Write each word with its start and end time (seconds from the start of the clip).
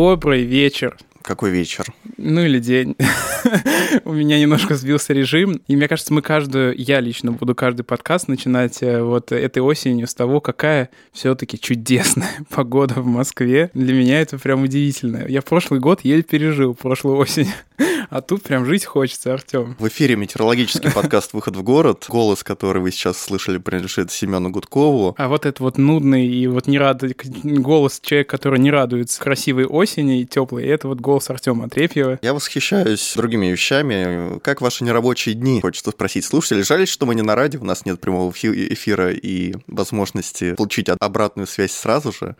Добрый 0.00 0.44
вечер. 0.44 0.96
Какой 1.22 1.50
вечер? 1.50 1.84
Ну 2.20 2.44
или 2.44 2.58
день. 2.58 2.96
У 4.04 4.12
меня 4.12 4.40
немножко 4.40 4.74
сбился 4.74 5.12
режим. 5.12 5.62
И 5.68 5.76
мне 5.76 5.86
кажется, 5.86 6.12
мы 6.12 6.20
каждую, 6.20 6.74
я 6.76 6.98
лично 6.98 7.30
буду 7.30 7.54
каждый 7.54 7.84
подкаст 7.84 8.26
начинать 8.26 8.82
э, 8.82 9.00
вот 9.02 9.30
этой 9.30 9.60
осенью 9.60 10.08
с 10.08 10.14
того, 10.14 10.40
какая 10.40 10.90
все-таки 11.12 11.60
чудесная 11.60 12.28
погода 12.50 12.94
в 12.94 13.06
Москве. 13.06 13.70
Для 13.72 13.94
меня 13.94 14.20
это 14.20 14.36
прям 14.36 14.64
удивительно. 14.64 15.26
Я 15.28 15.42
прошлый 15.42 15.78
год 15.78 16.00
еле 16.02 16.24
пережил, 16.24 16.74
прошлую 16.74 17.16
осень. 17.18 17.48
А 18.10 18.22
тут 18.22 18.42
прям 18.42 18.64
жить 18.64 18.86
хочется, 18.86 19.34
Артем. 19.34 19.76
В 19.78 19.86
эфире 19.88 20.16
метеорологический 20.16 20.90
подкаст 20.90 21.34
«Выход 21.34 21.56
в 21.56 21.62
город». 21.62 22.06
Голос, 22.08 22.42
который 22.42 22.80
вы 22.80 22.90
сейчас 22.90 23.18
слышали, 23.18 23.58
принадлежит 23.58 24.10
Семену 24.10 24.50
Гудкову. 24.50 25.14
А 25.18 25.28
вот 25.28 25.44
это 25.44 25.62
вот 25.62 25.76
нудный 25.76 26.26
и 26.26 26.46
вот 26.46 26.66
не 26.66 26.78
рад... 26.78 27.02
голос 27.44 28.00
человека, 28.00 28.30
который 28.30 28.60
не 28.60 28.70
радуется 28.70 29.20
красивой 29.20 29.66
осени 29.66 30.22
и 30.22 30.26
теплой, 30.26 30.64
это 30.64 30.88
вот 30.88 31.00
голос 31.00 31.28
Артема 31.28 31.68
Отрепьева. 32.08 32.18
Я 32.22 32.34
восхищаюсь 32.34 33.12
другими 33.16 33.46
вещами. 33.46 34.38
Как 34.40 34.60
ваши 34.60 34.84
нерабочие 34.84 35.34
дни? 35.34 35.60
Хочется 35.60 35.90
спросить 35.90 36.24
слушателей. 36.24 36.62
Жаль, 36.62 36.86
что 36.86 37.06
мы 37.06 37.14
не 37.14 37.22
на 37.22 37.34
радио, 37.34 37.60
у 37.60 37.64
нас 37.64 37.84
нет 37.84 38.00
прямого 38.00 38.30
эфира 38.30 39.12
и 39.12 39.54
возможности 39.66 40.54
получить 40.54 40.88
обратную 41.00 41.46
связь 41.46 41.72
сразу 41.72 42.12
же. 42.12 42.36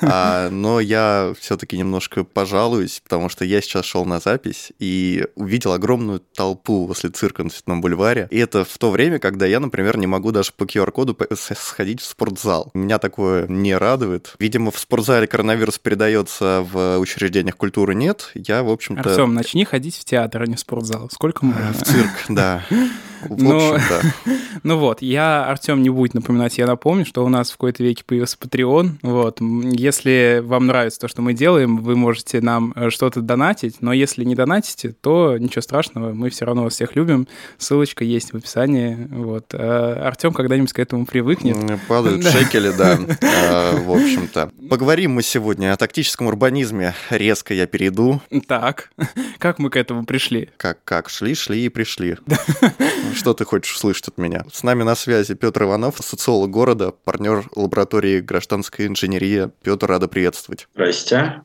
А, 0.00 0.48
но 0.50 0.80
я 0.80 1.34
все-таки 1.38 1.76
немножко 1.76 2.24
пожалуюсь, 2.24 3.00
потому 3.02 3.28
что 3.28 3.44
я 3.44 3.60
сейчас 3.60 3.84
шел 3.84 4.04
на 4.04 4.20
запись 4.20 4.72
и 4.78 5.26
увидел 5.34 5.72
огромную 5.72 6.20
толпу 6.20 6.86
возле 6.86 7.10
цирка 7.10 7.44
на 7.44 7.50
Цветном 7.50 7.80
бульваре. 7.80 8.28
И 8.30 8.38
это 8.38 8.64
в 8.64 8.78
то 8.78 8.90
время, 8.90 9.18
когда 9.18 9.46
я, 9.46 9.60
например, 9.60 9.96
не 9.98 10.06
могу 10.06 10.32
даже 10.32 10.52
по 10.52 10.64
QR-коду 10.64 11.16
сходить 11.34 12.00
в 12.00 12.04
спортзал. 12.04 12.70
Меня 12.74 12.98
такое 12.98 13.46
не 13.48 13.76
радует. 13.76 14.34
Видимо, 14.38 14.70
в 14.70 14.78
спортзале 14.78 15.26
коронавирус 15.26 15.78
передается, 15.78 16.66
в 16.70 16.98
учреждениях 16.98 17.56
культуры 17.56 17.94
нет. 17.94 18.30
Я, 18.34 18.62
в 18.62 18.70
общем-то... 18.70 19.07
Артем, 19.10 19.34
начни 19.34 19.64
ходить 19.64 19.96
в 19.96 20.04
театр, 20.04 20.42
а 20.42 20.46
не 20.46 20.56
в 20.56 20.60
спортзал. 20.60 21.08
Сколько 21.10 21.44
можно? 21.44 21.72
В 21.72 21.82
цирк, 21.82 22.10
да. 22.28 22.64
Ну, 23.28 23.76
ну 24.62 24.78
вот, 24.78 25.02
я, 25.02 25.44
Артем, 25.44 25.82
не 25.82 25.90
будет 25.90 26.14
напоминать, 26.14 26.58
я 26.58 26.66
напомню, 26.66 27.04
что 27.04 27.24
у 27.24 27.28
нас 27.28 27.50
в 27.50 27.52
какой-то 27.52 27.82
веке 27.82 28.04
появился 28.06 28.36
Patreon. 28.40 28.92
Вот, 29.02 29.40
если 29.40 30.42
вам 30.44 30.66
нравится 30.66 31.00
то, 31.00 31.08
что 31.08 31.22
мы 31.22 31.34
делаем, 31.34 31.78
вы 31.78 31.96
можете 31.96 32.40
нам 32.40 32.72
э, 32.76 32.90
что-то 32.90 33.20
донатить, 33.20 33.76
но 33.80 33.92
если 33.92 34.24
не 34.24 34.34
донатите, 34.34 34.94
то 35.00 35.36
ничего 35.38 35.62
страшного, 35.62 36.12
мы 36.12 36.30
все 36.30 36.44
равно 36.44 36.64
вас 36.64 36.74
всех 36.74 36.96
любим. 36.96 37.26
Ссылочка 37.58 38.04
есть 38.04 38.32
в 38.32 38.36
описании. 38.36 39.08
Вот. 39.10 39.46
А 39.52 40.06
Артем 40.06 40.32
когда-нибудь 40.32 40.72
к 40.72 40.78
этому 40.78 41.06
привыкнет. 41.06 41.56
Падают 41.88 42.24
шекели, 42.24 42.72
да, 42.76 42.98
а, 43.22 43.76
в 43.84 43.90
общем-то. 43.90 44.50
Поговорим 44.70 45.12
мы 45.12 45.22
сегодня 45.22 45.72
о 45.72 45.76
тактическом 45.76 46.28
урбанизме. 46.28 46.94
Резко 47.10 47.54
я 47.54 47.66
перейду. 47.66 48.20
Так, 48.46 48.90
как 49.38 49.58
мы 49.58 49.70
к 49.70 49.76
этому 49.76 50.04
пришли? 50.04 50.50
Как, 50.56 50.78
как, 50.84 51.08
шли, 51.08 51.34
шли 51.34 51.64
и 51.64 51.68
пришли. 51.68 52.16
Что 53.14 53.34
ты 53.34 53.44
хочешь 53.44 53.74
услышать 53.74 54.08
от 54.08 54.18
меня? 54.18 54.44
С 54.52 54.62
нами 54.62 54.82
на 54.82 54.94
связи 54.94 55.34
Петр 55.34 55.64
Иванов, 55.64 55.96
социолог 56.00 56.50
города, 56.50 56.92
партнер 56.92 57.48
лаборатории 57.54 58.20
гражданской 58.20 58.86
инженерии. 58.86 59.50
Петр, 59.62 59.86
рада 59.86 60.08
приветствовать. 60.08 60.68
Здрасте. 60.74 61.42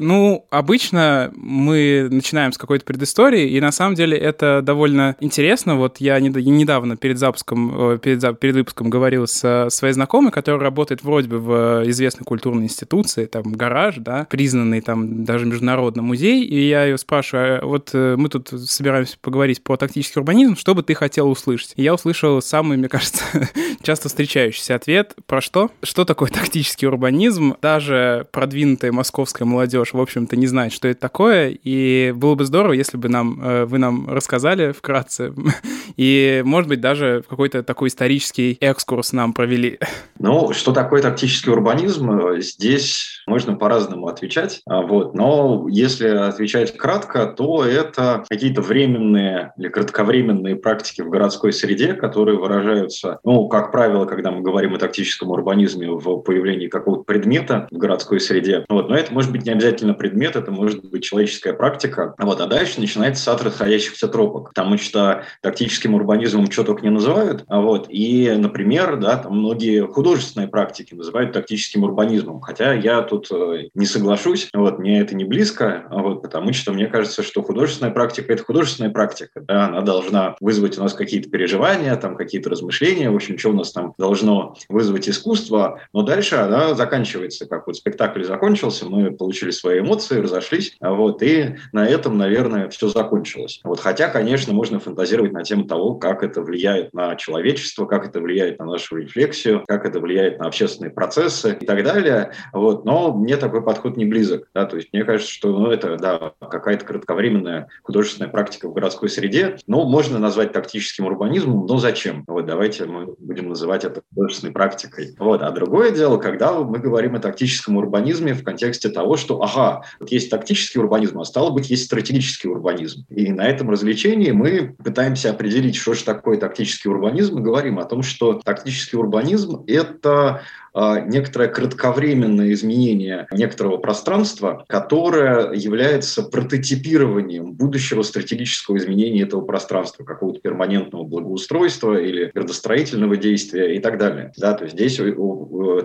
Ну, 0.00 0.46
обычно 0.48 1.30
мы 1.36 2.08
начинаем 2.10 2.52
с 2.52 2.58
какой-то 2.58 2.86
предыстории, 2.86 3.50
и 3.50 3.60
на 3.60 3.70
самом 3.70 3.96
деле 3.96 4.16
это 4.16 4.62
довольно 4.62 5.14
интересно. 5.20 5.76
Вот 5.76 5.98
я 5.98 6.18
недавно 6.18 6.96
перед 6.96 7.18
запуском, 7.18 7.92
э, 7.92 7.98
перед, 7.98 8.40
перед 8.40 8.54
выпуском 8.54 8.88
говорил 8.88 9.26
с 9.26 9.68
своей 9.68 9.92
знакомой, 9.92 10.32
которая 10.32 10.62
работает 10.62 11.04
вроде 11.04 11.28
бы 11.28 11.38
в 11.38 11.82
известной 11.90 12.24
культурной 12.24 12.64
институции, 12.64 13.26
там, 13.26 13.52
гараж, 13.52 13.96
да, 13.98 14.26
признанный 14.30 14.80
там 14.80 15.24
даже 15.24 15.44
международный 15.44 16.02
музей, 16.02 16.44
и 16.44 16.66
я 16.66 16.84
ее 16.86 16.96
спрашиваю, 16.96 17.62
а 17.62 17.66
вот 17.66 17.90
э, 17.92 18.16
мы 18.16 18.30
тут 18.30 18.48
собираемся 18.48 19.18
поговорить 19.20 19.62
про 19.62 19.76
тактический 19.76 20.20
урбанизм, 20.20 20.56
что 20.56 20.74
бы 20.74 20.82
ты 20.82 20.94
хотел 20.94 21.30
услышать? 21.30 21.74
И 21.76 21.82
я 21.82 21.92
услышал 21.92 22.40
самый, 22.40 22.78
мне 22.78 22.88
кажется, 22.88 23.22
часто 23.82 24.08
встречающийся 24.08 24.76
ответ. 24.76 25.14
Про 25.26 25.42
что? 25.42 25.70
Что 25.82 26.06
такое 26.06 26.30
тактический 26.30 26.88
урбанизм? 26.88 27.56
Даже 27.60 28.26
продвинутая 28.32 28.92
московская 28.92 29.44
молодежь 29.44 29.89
молодежь, 29.92 29.94
в 29.94 30.00
общем-то, 30.00 30.36
не 30.36 30.46
знает, 30.46 30.72
что 30.72 30.88
это 30.88 31.00
такое, 31.00 31.50
и 31.50 32.12
было 32.14 32.34
бы 32.34 32.44
здорово, 32.44 32.72
если 32.72 32.96
бы 32.96 33.08
нам, 33.08 33.40
э, 33.42 33.64
вы 33.64 33.78
нам 33.78 34.08
рассказали 34.08 34.72
вкратце, 34.72 35.32
и, 35.96 36.42
может 36.44 36.68
быть, 36.68 36.80
даже 36.80 37.22
какой-то 37.28 37.62
такой 37.62 37.88
исторический 37.88 38.56
экскурс 38.60 39.12
нам 39.12 39.32
провели. 39.32 39.78
Ну, 40.18 40.52
что 40.52 40.72
такое 40.72 41.02
тактический 41.02 41.52
урбанизм? 41.52 42.40
Здесь 42.40 43.19
можно 43.30 43.54
по-разному 43.54 44.08
отвечать, 44.08 44.60
а, 44.66 44.82
вот, 44.82 45.14
но 45.14 45.66
если 45.70 46.08
отвечать 46.08 46.76
кратко, 46.76 47.26
то 47.26 47.64
это 47.64 48.24
какие-то 48.28 48.60
временные 48.60 49.52
или 49.56 49.68
кратковременные 49.68 50.56
практики 50.56 51.00
в 51.00 51.08
городской 51.08 51.52
среде, 51.52 51.94
которые 51.94 52.38
выражаются, 52.38 53.20
ну, 53.24 53.48
как 53.48 53.70
правило, 53.70 54.04
когда 54.04 54.32
мы 54.32 54.42
говорим 54.42 54.74
о 54.74 54.78
тактическом 54.78 55.30
урбанизме, 55.30 55.90
в 55.90 56.18
появлении 56.22 56.66
какого-то 56.66 57.04
предмета 57.04 57.68
в 57.70 57.78
городской 57.78 58.20
среде, 58.20 58.64
вот, 58.68 58.88
но 58.88 58.96
это 58.96 59.14
может 59.14 59.30
быть 59.30 59.46
не 59.46 59.52
обязательно 59.52 59.94
предмет, 59.94 60.34
это 60.34 60.50
может 60.50 60.84
быть 60.90 61.04
человеческая 61.04 61.52
практика. 61.52 62.14
Вот, 62.18 62.40
а 62.40 62.46
дальше 62.46 62.80
начинается 62.80 63.22
сад 63.22 63.42
расходящихся 63.42 64.08
тропок, 64.08 64.48
потому 64.48 64.76
что 64.76 65.22
тактическим 65.40 65.94
урбанизмом 65.94 66.50
что 66.50 66.64
только 66.64 66.82
не 66.82 66.90
называют. 66.90 67.44
А 67.46 67.60
вот, 67.60 67.86
и, 67.88 68.30
например, 68.36 68.96
да, 68.96 69.18
там 69.18 69.38
многие 69.38 69.86
художественные 69.86 70.48
практики 70.48 70.94
называют 70.94 71.32
тактическим 71.32 71.84
урбанизмом, 71.84 72.40
хотя 72.40 72.74
я 72.74 73.02
тут 73.02 73.19
э, 73.30 73.68
не 73.74 73.86
соглашусь, 73.86 74.48
вот, 74.54 74.78
мне 74.78 75.00
это 75.00 75.14
не 75.14 75.24
близко, 75.24 75.86
а 75.90 76.02
вот, 76.02 76.22
потому 76.22 76.52
что 76.52 76.72
мне 76.72 76.86
кажется, 76.86 77.22
что 77.22 77.42
художественная 77.42 77.92
практика– 77.92 78.32
это 78.34 78.44
художественная 78.44 78.90
практика, 78.90 79.40
да, 79.40 79.66
она 79.66 79.80
должна 79.80 80.36
вызвать 80.40 80.78
у 80.78 80.82
нас 80.82 80.94
какие-то 80.94 81.30
переживания, 81.30 81.94
там 81.96 82.16
какие-то 82.16 82.50
размышления, 82.50 83.10
в 83.10 83.16
общем, 83.16 83.38
что 83.38 83.50
у 83.50 83.54
нас 83.54 83.72
там 83.72 83.94
должно 83.98 84.54
вызвать 84.68 85.08
искусство, 85.08 85.80
но 85.92 86.02
дальше 86.02 86.36
она 86.36 86.74
заканчивается, 86.74 87.46
как 87.46 87.66
вот 87.66 87.76
спектакль 87.76 88.24
закончился, 88.24 88.86
мы 88.86 89.10
получили 89.10 89.50
свои 89.50 89.80
эмоции, 89.80 90.20
разошлись, 90.20 90.76
вот, 90.80 91.22
и 91.22 91.56
на 91.72 91.86
этом, 91.86 92.18
наверное, 92.18 92.68
все 92.68 92.88
закончилось. 92.88 93.60
Вот, 93.64 93.80
хотя, 93.80 94.08
конечно, 94.08 94.52
можно 94.52 94.78
фантазировать 94.80 95.32
на 95.32 95.42
тему 95.42 95.64
того, 95.64 95.94
как 95.94 96.22
это 96.22 96.42
влияет 96.42 96.92
на 96.94 97.16
человечество, 97.16 97.86
как 97.86 98.06
это 98.06 98.20
влияет 98.20 98.58
на 98.58 98.66
нашу 98.66 98.96
рефлексию, 98.96 99.64
как 99.66 99.84
это 99.84 100.00
влияет 100.00 100.38
на 100.38 100.46
общественные 100.46 100.90
процессы 100.90 101.56
и 101.60 101.66
так 101.66 101.82
далее, 101.84 102.32
вот, 102.52 102.84
но 102.84 103.09
мне 103.12 103.36
такой 103.36 103.62
подход 103.62 103.96
не 103.96 104.04
близок, 104.04 104.48
да, 104.54 104.66
то 104.66 104.76
есть 104.76 104.88
мне 104.92 105.04
кажется, 105.04 105.32
что, 105.32 105.56
ну, 105.58 105.70
это, 105.70 105.96
да, 105.96 106.32
какая-то 106.40 106.84
кратковременная 106.84 107.68
художественная 107.82 108.30
практика 108.30 108.68
в 108.68 108.72
городской 108.72 109.08
среде, 109.08 109.56
ну, 109.66 109.84
можно 109.84 110.18
назвать 110.18 110.52
тактическим 110.52 111.06
урбанизмом, 111.06 111.66
но 111.66 111.78
зачем? 111.78 112.24
Вот 112.26 112.46
давайте 112.46 112.84
мы 112.86 113.14
будем 113.18 113.48
называть 113.48 113.84
это 113.84 114.02
художественной 114.14 114.52
практикой. 114.52 115.14
Вот, 115.18 115.42
а 115.42 115.50
другое 115.50 115.90
дело, 115.90 116.18
когда 116.18 116.52
мы 116.60 116.78
говорим 116.78 117.14
о 117.14 117.20
тактическом 117.20 117.76
урбанизме 117.76 118.34
в 118.34 118.44
контексте 118.44 118.88
того, 118.88 119.16
что, 119.16 119.42
ага, 119.42 119.82
вот 119.98 120.10
есть 120.10 120.30
тактический 120.30 120.80
урбанизм, 120.80 121.20
а 121.20 121.24
стало 121.24 121.50
быть, 121.50 121.70
есть 121.70 121.84
стратегический 121.84 122.48
урбанизм. 122.48 123.04
И 123.10 123.32
на 123.32 123.46
этом 123.46 123.70
развлечении 123.70 124.30
мы 124.30 124.74
пытаемся 124.82 125.30
определить, 125.30 125.76
что 125.76 125.94
же 125.94 126.04
такое 126.04 126.36
тактический 126.38 126.90
урбанизм, 126.90 127.38
и 127.38 127.42
говорим 127.42 127.78
о 127.78 127.84
том, 127.84 128.02
что 128.02 128.40
тактический 128.44 128.98
урбанизм– 128.98 129.64
это 129.66 130.42
некоторое 130.74 131.48
кратковременное 131.48 132.52
изменение 132.52 133.26
некоторого 133.32 133.76
пространства, 133.78 134.64
которое 134.68 135.52
является 135.52 136.22
прототипированием 136.22 137.52
будущего 137.52 138.02
стратегического 138.02 138.76
изменения 138.76 139.22
этого 139.22 139.42
пространства, 139.42 140.04
какого-то 140.04 140.40
перманентного 140.40 141.04
благоустройства 141.04 142.00
или 142.00 142.30
градостроительного 142.34 143.16
действия 143.16 143.76
и 143.76 143.80
так 143.80 143.98
далее. 143.98 144.32
Да, 144.36 144.54
то 144.54 144.64
есть 144.64 144.74
здесь 144.76 145.00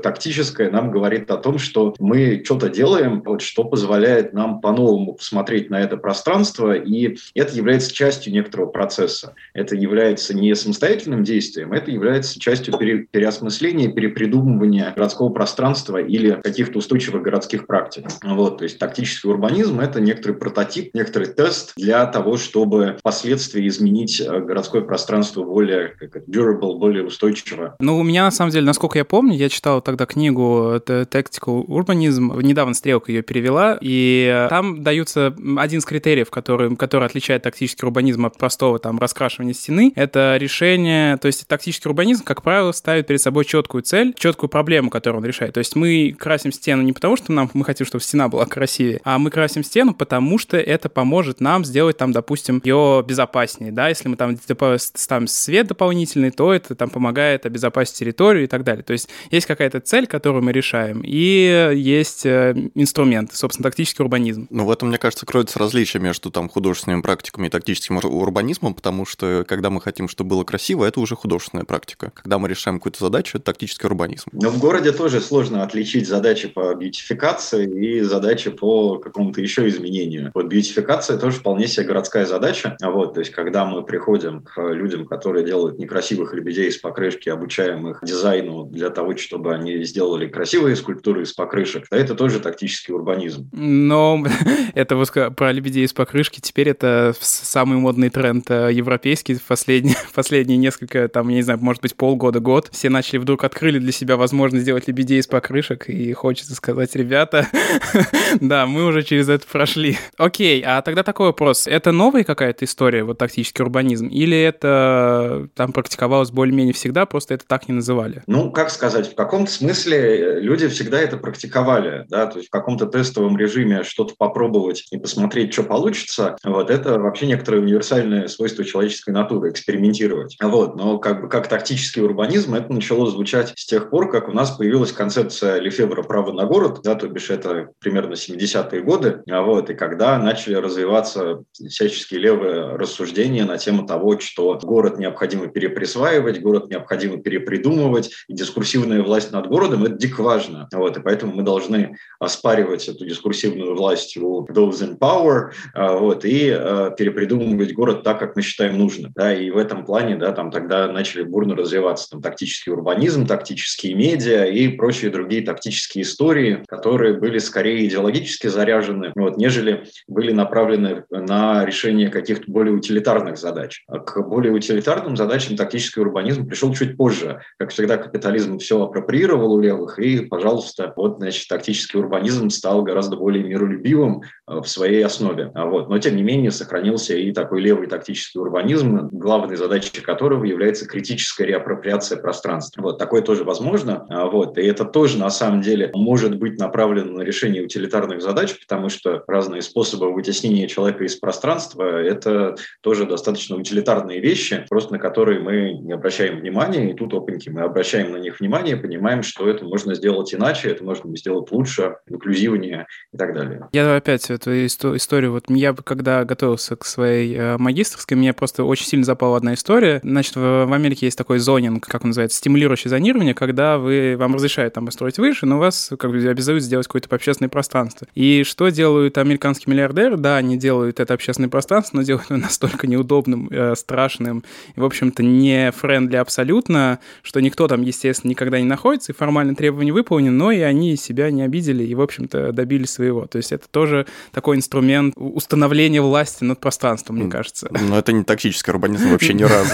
тактическое 0.02 0.70
нам 0.70 0.92
говорит 0.92 1.32
о 1.32 1.38
том, 1.38 1.58
что 1.58 1.96
мы 2.00 2.44
что-то 2.46 2.70
делаем, 2.70 3.22
вот, 3.26 3.42
что 3.42 3.64
позволяет 3.64 4.34
нам 4.34 4.62
по-новому 4.62 5.14
посмотреть 5.14 5.70
на 5.70 5.80
это 5.82 5.98
пространство, 5.98 6.74
и 6.74 7.18
это 7.34 7.56
является 7.56 7.94
частью 7.94 8.34
некоторого 8.34 8.70
процесса. 8.70 9.36
Это 9.54 9.76
является 9.76 10.34
не 10.36 10.56
самостоятельным 10.56 11.24
действием, 11.24 11.74
это 11.74 11.92
является 11.92 12.40
частью 12.40 12.78
пере 12.78 13.08
переосмысления, 13.12 13.92
перепридумывания 13.92 14.75
исследования 14.75 14.94
городского 14.95 15.30
пространства 15.30 15.98
или 15.98 16.39
каких-то 16.44 16.80
устойчивых 16.80 17.22
городских 17.22 17.68
практик. 17.68 18.06
Вот, 18.24 18.60
то 18.60 18.63
есть 18.63 18.80
тактический 18.80 19.30
урбанизм– 19.30 19.80
это 19.81 20.00
некоторый 20.00 20.33
прототип, 20.33 20.94
некоторый 20.94 21.27
тест 21.27 21.74
для 21.75 22.06
того, 22.06 22.38
чтобы 22.38 22.98
впоследствии 23.00 23.68
изменить 23.68 24.22
э, 24.22 24.39
городское 24.39 24.81
пространство 24.81 25.44
более 25.44 25.89
как 25.89 26.27
durable, 26.27 26.77
более 26.77 27.06
устойчиво. 27.06 27.75
Ну, 27.80 27.98
у 27.98 28.04
меня, 28.04 28.25
на 28.25 28.31
самом 28.31 28.51
деле, 28.51 28.66
насколько 28.66 28.98
я 28.98 29.06
помню, 29.06 29.36
я 29.36 29.50
читал 29.50 29.81
тогда 29.81 30.06
книгу 30.06 30.75
Tactical 30.86 31.66
Urbanism, 31.66 32.42
недавно 32.44 32.74
Стрелка 32.74 33.12
ее 33.12 33.22
перевела, 33.22 33.77
и 33.81 34.48
там 34.50 34.83
даются 34.83 35.36
один 35.57 35.80
из 35.80 35.86
критериев, 35.86 36.30
который, 36.30 36.75
который 36.75 37.06
отличает 37.06 37.44
тактический 37.44 37.86
урбанизм 37.86 38.25
от 38.25 38.38
простого 38.38 38.80
там 38.80 39.00
раскрашивания 39.00 39.54
стены, 39.54 39.94
это 39.95 40.38
решение, 40.38 41.18
то 41.18 41.27
есть 41.27 41.48
тактический 41.48 41.89
урбанизм, 41.89 42.24
как 42.24 42.42
правило, 42.42 42.72
ставит 42.72 43.07
перед 43.07 43.22
собой 43.22 43.45
четкую 43.45 43.83
цель, 43.83 44.13
четкую 44.18 44.50
проблему, 44.50 44.65
проблему, 44.66 44.90
которую 44.90 45.22
он 45.22 45.28
решает. 45.28 45.54
То 45.54 45.60
есть 45.60 45.76
мы 45.76 46.16
красим 46.18 46.52
стену 46.52 46.82
не 46.82 46.92
потому, 46.92 47.16
что 47.18 47.32
нам, 47.32 47.52
мы 47.54 47.64
хотим, 47.64 47.86
чтобы 47.86 48.04
стена 48.04 48.30
была 48.30 48.48
красивее, 48.48 49.00
а 49.04 49.20
мы 49.20 49.30
красим 49.30 49.64
стену, 49.64 49.94
потому 49.94 50.40
что 50.40 50.58
это 50.58 50.90
поможет 50.90 51.40
нам 51.40 51.64
сделать 51.64 51.98
там, 51.98 52.12
допустим, 52.12 52.64
ее 52.66 53.06
безопаснее, 53.08 53.72
да, 53.72 53.90
если 53.90 54.08
мы 54.08 54.16
там 54.16 54.36
ставим 54.80 55.28
свет 55.28 55.68
дополнительный, 55.68 56.32
то 56.32 56.52
это 56.52 56.74
там 56.74 56.90
помогает 56.90 57.46
обезопасить 57.46 57.96
территорию 57.96 58.46
и 58.46 58.48
так 58.48 58.64
далее. 58.64 58.82
То 58.82 58.94
есть 58.94 59.08
есть 59.30 59.46
какая-то 59.46 59.82
цель, 59.82 60.08
которую 60.08 60.44
мы 60.44 60.52
решаем, 60.52 61.04
и 61.06 61.72
есть 61.76 62.26
э, 62.26 62.56
инструмент, 62.74 63.36
собственно, 63.36 63.70
тактический 63.70 64.02
урбанизм. 64.02 64.48
Ну, 64.50 64.66
в 64.66 64.72
этом, 64.72 64.90
мне 64.90 64.98
кажется, 64.98 65.28
кроется 65.28 65.60
различие 65.60 66.02
между 66.02 66.32
там 66.32 66.50
художественными 66.50 67.02
практиками 67.02 67.46
и 67.46 67.50
тактическим 67.52 67.98
урбанизмом, 67.98 68.74
потому 68.74 69.06
что 69.06 69.46
когда 69.48 69.70
мы 69.70 69.80
хотим, 69.80 70.10
чтобы 70.10 70.32
было 70.32 70.44
красиво, 70.44 70.86
это 70.86 71.00
уже 71.00 71.16
художественная 71.16 71.66
практика. 71.66 72.12
Когда 72.16 72.40
мы 72.40 72.50
решаем 72.50 72.80
какую-то 72.80 73.00
задачу, 73.00 73.38
это 73.38 73.46
тактический 73.46 73.86
урбанизм. 73.86 74.32
Но 74.32 74.55
в 74.56 74.60
городе 74.60 74.94
тоже 74.94 75.19
сложно 75.19 75.63
отличить 75.63 76.07
задачи 76.07 76.48
по 76.48 76.74
бьютификации 76.74 77.66
и 77.66 78.02
задачи 78.02 78.50
по 78.50 78.98
какому-то 79.00 79.42
еще 79.42 79.68
изменению. 79.68 80.31
Вот 80.34 80.46
бьютификация 80.46 81.18
тоже 81.18 81.38
вполне 81.38 81.68
себе 81.68 81.88
городская 81.88 82.25
задача. 82.25 82.78
Вот, 82.81 83.16
то 83.16 83.19
есть, 83.19 83.31
когда 83.31 83.66
мы 83.66 83.84
приходим 83.84 84.42
к 84.42 84.62
людям, 84.72 85.06
которые 85.06 85.46
делают 85.46 85.78
некрасивых 85.78 86.34
лебедей 86.34 86.69
из 86.69 86.78
покрышки, 86.78 87.28
обучаем 87.28 87.90
их 87.90 88.00
дизайну 88.02 88.63
для 88.63 88.90
того, 88.90 89.16
чтобы 89.18 89.54
они 89.54 89.84
сделали 89.84 90.28
красивые 90.28 90.78
скульптуры 90.78 91.24
из 91.24 91.34
покрышек, 91.34 91.88
то 91.90 91.98
это 91.98 92.16
тоже 92.16 92.40
тактический 92.40 92.94
урбанизм. 92.94 93.50
Но 93.51 94.24
это 94.74 94.96
про 95.31 95.51
лебедей 95.51 95.84
из 95.84 95.92
покрышки, 95.92 96.40
теперь 96.40 96.69
это 96.69 97.13
самый 97.19 97.78
модный 97.78 98.10
тренд 98.10 98.50
э, 98.50 98.69
европейский 98.72 99.38
последние, 99.46 99.98
последние 100.16 100.58
несколько, 100.58 101.10
там, 101.10 101.28
я 101.28 101.36
не 101.36 101.42
знаю, 101.42 101.60
может 101.62 101.81
быть, 101.81 101.96
полгода, 101.96 102.40
год. 102.40 102.69
Все 102.72 102.90
начали 102.90 103.18
вдруг 103.18 103.44
открыли 103.44 103.80
для 103.80 103.92
себя 103.92 104.16
возможность 104.16 104.45
сделать 104.52 104.88
лебедей 104.88 105.20
из 105.20 105.28
покрышек, 105.28 105.90
и 105.90 106.14
хочется 106.14 106.56
сказать, 106.56 106.96
ребята, 106.96 107.48
да, 108.42 108.66
мы 108.66 108.86
уже 108.86 109.04
через 109.04 109.30
это 109.30 109.46
прошли. 109.48 109.98
Окей, 110.18 110.62
а 110.66 110.82
тогда 110.82 111.04
такой 111.04 111.28
вопрос. 111.28 111.68
Это 111.68 111.92
новая 111.92 112.24
какая-то 112.24 112.66
история, 112.66 113.04
вот 113.04 113.18
тактический 113.18 113.64
урбанизм, 113.64 114.08
или 114.08 114.38
это 114.38 115.48
там 115.56 115.72
практиковалось 115.72 116.32
более-менее 116.32 116.74
всегда, 116.74 117.06
просто 117.06 117.34
это 117.34 117.46
так 117.48 117.68
не 117.68 117.76
называли? 117.76 118.24
Ну, 118.28 118.52
как 118.52 118.70
сказать, 118.70 119.12
в 119.12 119.16
каком-то 119.16 119.52
смысле 119.52 119.98
э, 119.98 120.40
люди 120.40 120.68
всегда 120.68 121.00
это 121.00 121.18
практиковали, 121.18 122.06
да, 122.10 122.28
то 122.28 122.38
есть 122.38 122.50
в 122.50 122.52
каком-то 122.52 122.86
тестовом 122.86 123.38
режиме 123.38 123.84
что-то 123.84 124.16
попробовать 124.18 124.86
и 124.92 124.98
посмотреть, 124.98 125.54
что 125.54 125.64
получится, 125.64 126.38
вот, 126.44 126.70
это 126.70 127.00
вообще 127.00 127.28
некоторое 127.28 127.62
универсальное 127.62 128.28
свойство 128.28 128.64
человеческой 128.64 129.12
натуры, 129.12 129.52
экспериментировать. 129.52 130.38
Вот, 130.42 130.76
но 130.76 130.98
как 131.00 131.22
бы 131.22 131.30
как 131.30 131.48
тактический 131.48 132.02
урбанизм 132.02 132.56
это 132.56 132.72
начало 132.72 133.10
звучать 133.10 133.54
с 133.56 133.66
тех 133.66 133.90
пор, 133.90 134.10
как 134.10 134.30
у 134.30 134.32
нас 134.36 134.52
появилась 134.52 134.92
концепция 134.92 135.60
Лефевра 135.60 136.04
«Право 136.04 136.32
на 136.32 136.46
город», 136.46 136.82
да, 136.84 136.96
то 136.96 137.08
бишь 137.08 137.30
это 137.30 137.70
примерно 137.80 138.14
70-е 138.14 138.82
годы, 138.82 139.24
а 139.30 139.42
вот, 139.42 139.70
и 139.70 139.74
когда 139.74 140.18
начали 140.20 140.56
развиваться 140.56 141.44
всяческие 141.54 142.20
левые 142.20 142.76
рассуждения 142.76 143.46
на 143.46 143.58
тему 143.58 143.88
того, 143.88 144.20
что 144.20 144.60
город 144.62 145.00
необходимо 145.00 145.48
переприсваивать, 145.48 146.42
город 146.42 146.70
необходимо 146.70 147.18
перепридумывать, 147.18 148.12
и 148.28 148.34
дискурсивная 148.34 149.02
власть 149.02 149.32
над 149.32 149.48
городом– 149.48 149.84
это 149.86 149.96
дико 149.96 150.22
важно. 150.22 150.68
Вот, 150.74 150.98
и 150.98 151.02
поэтому 151.02 151.34
мы 151.34 151.44
должны 151.44 151.98
оспаривать 152.20 152.88
эту 152.88 153.06
дискурсивную 153.06 153.76
власть 153.76 154.18
у 154.18 154.46
those 154.52 154.82
in 154.82 154.98
power 154.98 155.52
а, 155.74 155.94
вот, 155.94 156.26
и 156.26 156.50
а, 156.50 156.92
перепридумывать 156.92 157.74
город 157.74 158.04
так, 158.04 158.20
как 158.20 158.36
мы 158.36 158.42
считаем 158.42 158.78
нужным. 158.78 159.12
Да, 159.16 159.34
и 159.34 159.50
в 159.50 159.58
этом 159.58 159.86
плане 159.86 160.18
да, 160.18 160.32
там 160.32 160.52
тогда 160.52 160.88
начали 160.92 161.24
бурно 161.24 161.56
развиваться 161.56 162.10
там, 162.10 162.22
тактический 162.22 162.72
урбанизм, 162.72 163.26
тактические 163.26 163.96
медиа 163.96 164.25
и 164.25 164.68
прочие 164.69 165.12
другие 165.12 165.44
тактические 165.44 166.04
истории, 166.04 166.63
которые 166.68 167.13
были 167.13 167.38
скорее 167.38 167.86
идеологически 167.88 168.48
заряжены, 168.48 169.12
вот, 169.16 169.38
нежели 169.38 169.86
были 170.07 170.31
направлены 170.31 171.04
на 171.10 171.66
решение 171.66 172.10
каких-то 172.10 172.51
более 172.51 172.74
утилитарных 172.74 173.38
задач. 173.38 173.83
А 173.88 174.00
к 174.00 174.22
более 174.27 174.54
утилитарным 174.54 175.18
задачам 175.18 175.56
тактический 175.56 176.01
урбанизм 176.01 176.48
пришел 176.48 176.74
чуть 176.74 176.98
позже. 176.98 177.42
Как 177.57 177.72
всегда, 177.72 177.98
капитализм 177.98 178.60
все 178.60 178.83
апроприировал 178.83 179.54
у 179.54 179.62
левых, 179.62 180.00
и, 180.00 180.22
пожалуйста, 180.25 180.94
вот, 180.95 181.18
значит, 181.18 181.48
тактический 181.48 182.00
урбанизм 182.00 182.50
стал 182.50 182.83
гораздо 182.83 183.16
более 183.16 183.44
миролюбивым 183.44 184.22
э, 184.48 184.60
в 184.60 184.66
своей 184.66 185.04
основе. 185.04 185.51
Вот. 185.54 185.89
Но, 185.89 185.98
тем 186.00 186.16
не 186.16 186.24
менее, 186.24 186.51
сохранился 186.51 187.16
и 187.16 187.31
такой 187.31 187.62
левый 187.62 187.88
тактический 187.88 188.39
урбанизм, 188.39 189.10
главной 189.12 189.56
задачей 189.56 190.01
которого 190.01 190.45
является 190.45 190.88
критическая 190.88 191.45
реапроприация 191.45 192.18
пространства. 192.18 192.81
Вот. 192.81 192.98
Такое 192.98 193.22
тоже 193.22 193.44
возможно. 193.44 194.06
А, 194.16 194.28
вот. 194.28 194.58
И 194.58 194.62
это 194.62 194.86
тоже, 194.86 195.18
на 195.18 195.30
самом 195.30 195.62
деле, 195.62 195.92
может 195.94 196.38
быть 196.38 196.58
направлено 196.58 197.18
на 197.18 197.22
решение 197.22 197.64
утилитарных 197.64 198.22
задач, 198.22 198.58
потому 198.60 198.90
что 198.90 199.24
разные 199.28 199.62
способы 199.62 200.12
вытеснения 200.14 200.68
человека 200.68 201.04
из 201.04 201.16
пространства– 201.16 201.84
это 201.84 202.56
тоже 202.82 203.06
достаточно 203.06 203.58
утилитарные 203.58 204.22
вещи, 204.22 204.66
просто 204.70 204.94
на 204.94 205.00
которые 205.00 205.42
мы 205.42 205.74
не 205.74 205.92
обращаем 205.92 206.40
внимания, 206.40 206.92
и 206.92 206.94
тут, 206.94 207.14
опаньки, 207.14 207.50
мы 207.50 207.62
обращаем 207.62 208.14
на 208.14 208.18
них 208.18 208.40
внимание, 208.40 208.78
понимаем, 208.78 209.22
что 209.22 209.50
это 209.50 209.66
можно 209.66 209.96
сделать 209.96 210.34
иначе, 210.34 210.70
это 210.70 210.84
можно 210.84 211.16
сделать 211.18 211.52
лучше, 211.52 211.98
инклюзивнее 212.08 212.88
и 213.14 213.18
так 213.18 213.34
далее. 213.34 213.68
Я 213.74 213.96
опять 213.96 214.30
эту 214.30 214.66
историю, 214.66 215.34
вот 215.34 215.46
я 215.50 215.74
когда 215.74 216.24
готовился 216.24 216.78
к 216.78 216.86
своей 216.86 217.36
э, 217.36 217.58
магистрской, 217.58 218.16
мне 218.16 218.34
просто 218.34 218.64
очень 218.64 218.86
сильно 218.86 219.06
запала 219.06 219.38
одна 219.38 219.56
история. 219.56 220.00
Значит, 220.04 220.36
в, 220.36 220.74
Америке 220.74 221.08
есть 221.08 221.18
такой 221.18 221.40
зонинг, 221.40 221.86
как 221.86 222.04
он 222.04 222.10
называется, 222.10 222.38
стимулирующее 222.38 222.90
зонирование, 222.90 223.34
когда 223.34 223.78
вы, 223.78 223.95
вам 224.18 224.36
разрешают 224.36 224.74
там 224.74 224.86
построить 224.86 225.18
выше, 225.18 225.46
но 225.46 225.58
вас 225.58 225.92
как 225.98 226.12
бы 226.12 226.18
обязуют 226.28 226.64
сделать 226.64 226.88
какое-то 226.88 227.14
общественное 227.16 227.50
пространство. 227.50 228.08
И 228.16 228.44
что 228.44 228.70
делают 228.70 229.18
американские 229.18 229.74
миллиардеры? 229.74 230.18
Да, 230.18 230.38
они 230.38 230.58
делают 230.58 231.00
это 231.00 231.14
общественное 231.14 231.50
пространство, 231.50 231.98
но 231.98 232.04
делают 232.04 232.30
его 232.30 232.40
настолько 232.42 232.88
неудобным, 232.88 233.48
э, 233.50 233.76
страшным 233.76 234.44
и, 234.76 234.80
в 234.80 234.86
общем-то, 234.86 235.24
не 235.24 235.72
френдли 235.72 236.18
абсолютно, 236.18 237.00
что 237.22 237.40
никто 237.40 237.68
там, 237.68 237.82
естественно, 237.82 238.32
никогда 238.32 238.60
не 238.60 238.66
находится, 238.66 239.12
и 239.12 239.16
формально 239.16 239.56
требования 239.56 239.94
выполнены, 239.94 240.36
но 240.36 240.52
и 240.52 240.60
они 240.60 240.96
себя 240.96 241.32
не 241.32 241.44
обидели 241.44 241.84
и, 241.84 241.96
в 241.96 242.02
общем-то, 242.02 242.52
добились 242.52 242.92
своего. 242.92 243.28
То 243.28 243.38
есть 243.38 243.52
это 243.52 243.68
тоже 243.70 244.06
такой 244.32 244.58
инструмент 244.58 245.14
установления 245.18 246.02
власти 246.02 246.44
над 246.44 246.60
пространством, 246.60 247.18
мне 247.18 247.30
кажется. 247.30 247.70
Но 247.72 247.98
это 247.98 248.12
не 248.12 248.24
тактический 248.24 248.72
урбанизм 248.72 249.10
вообще 249.10 249.34
ни 249.34 249.44
разу. 249.56 249.74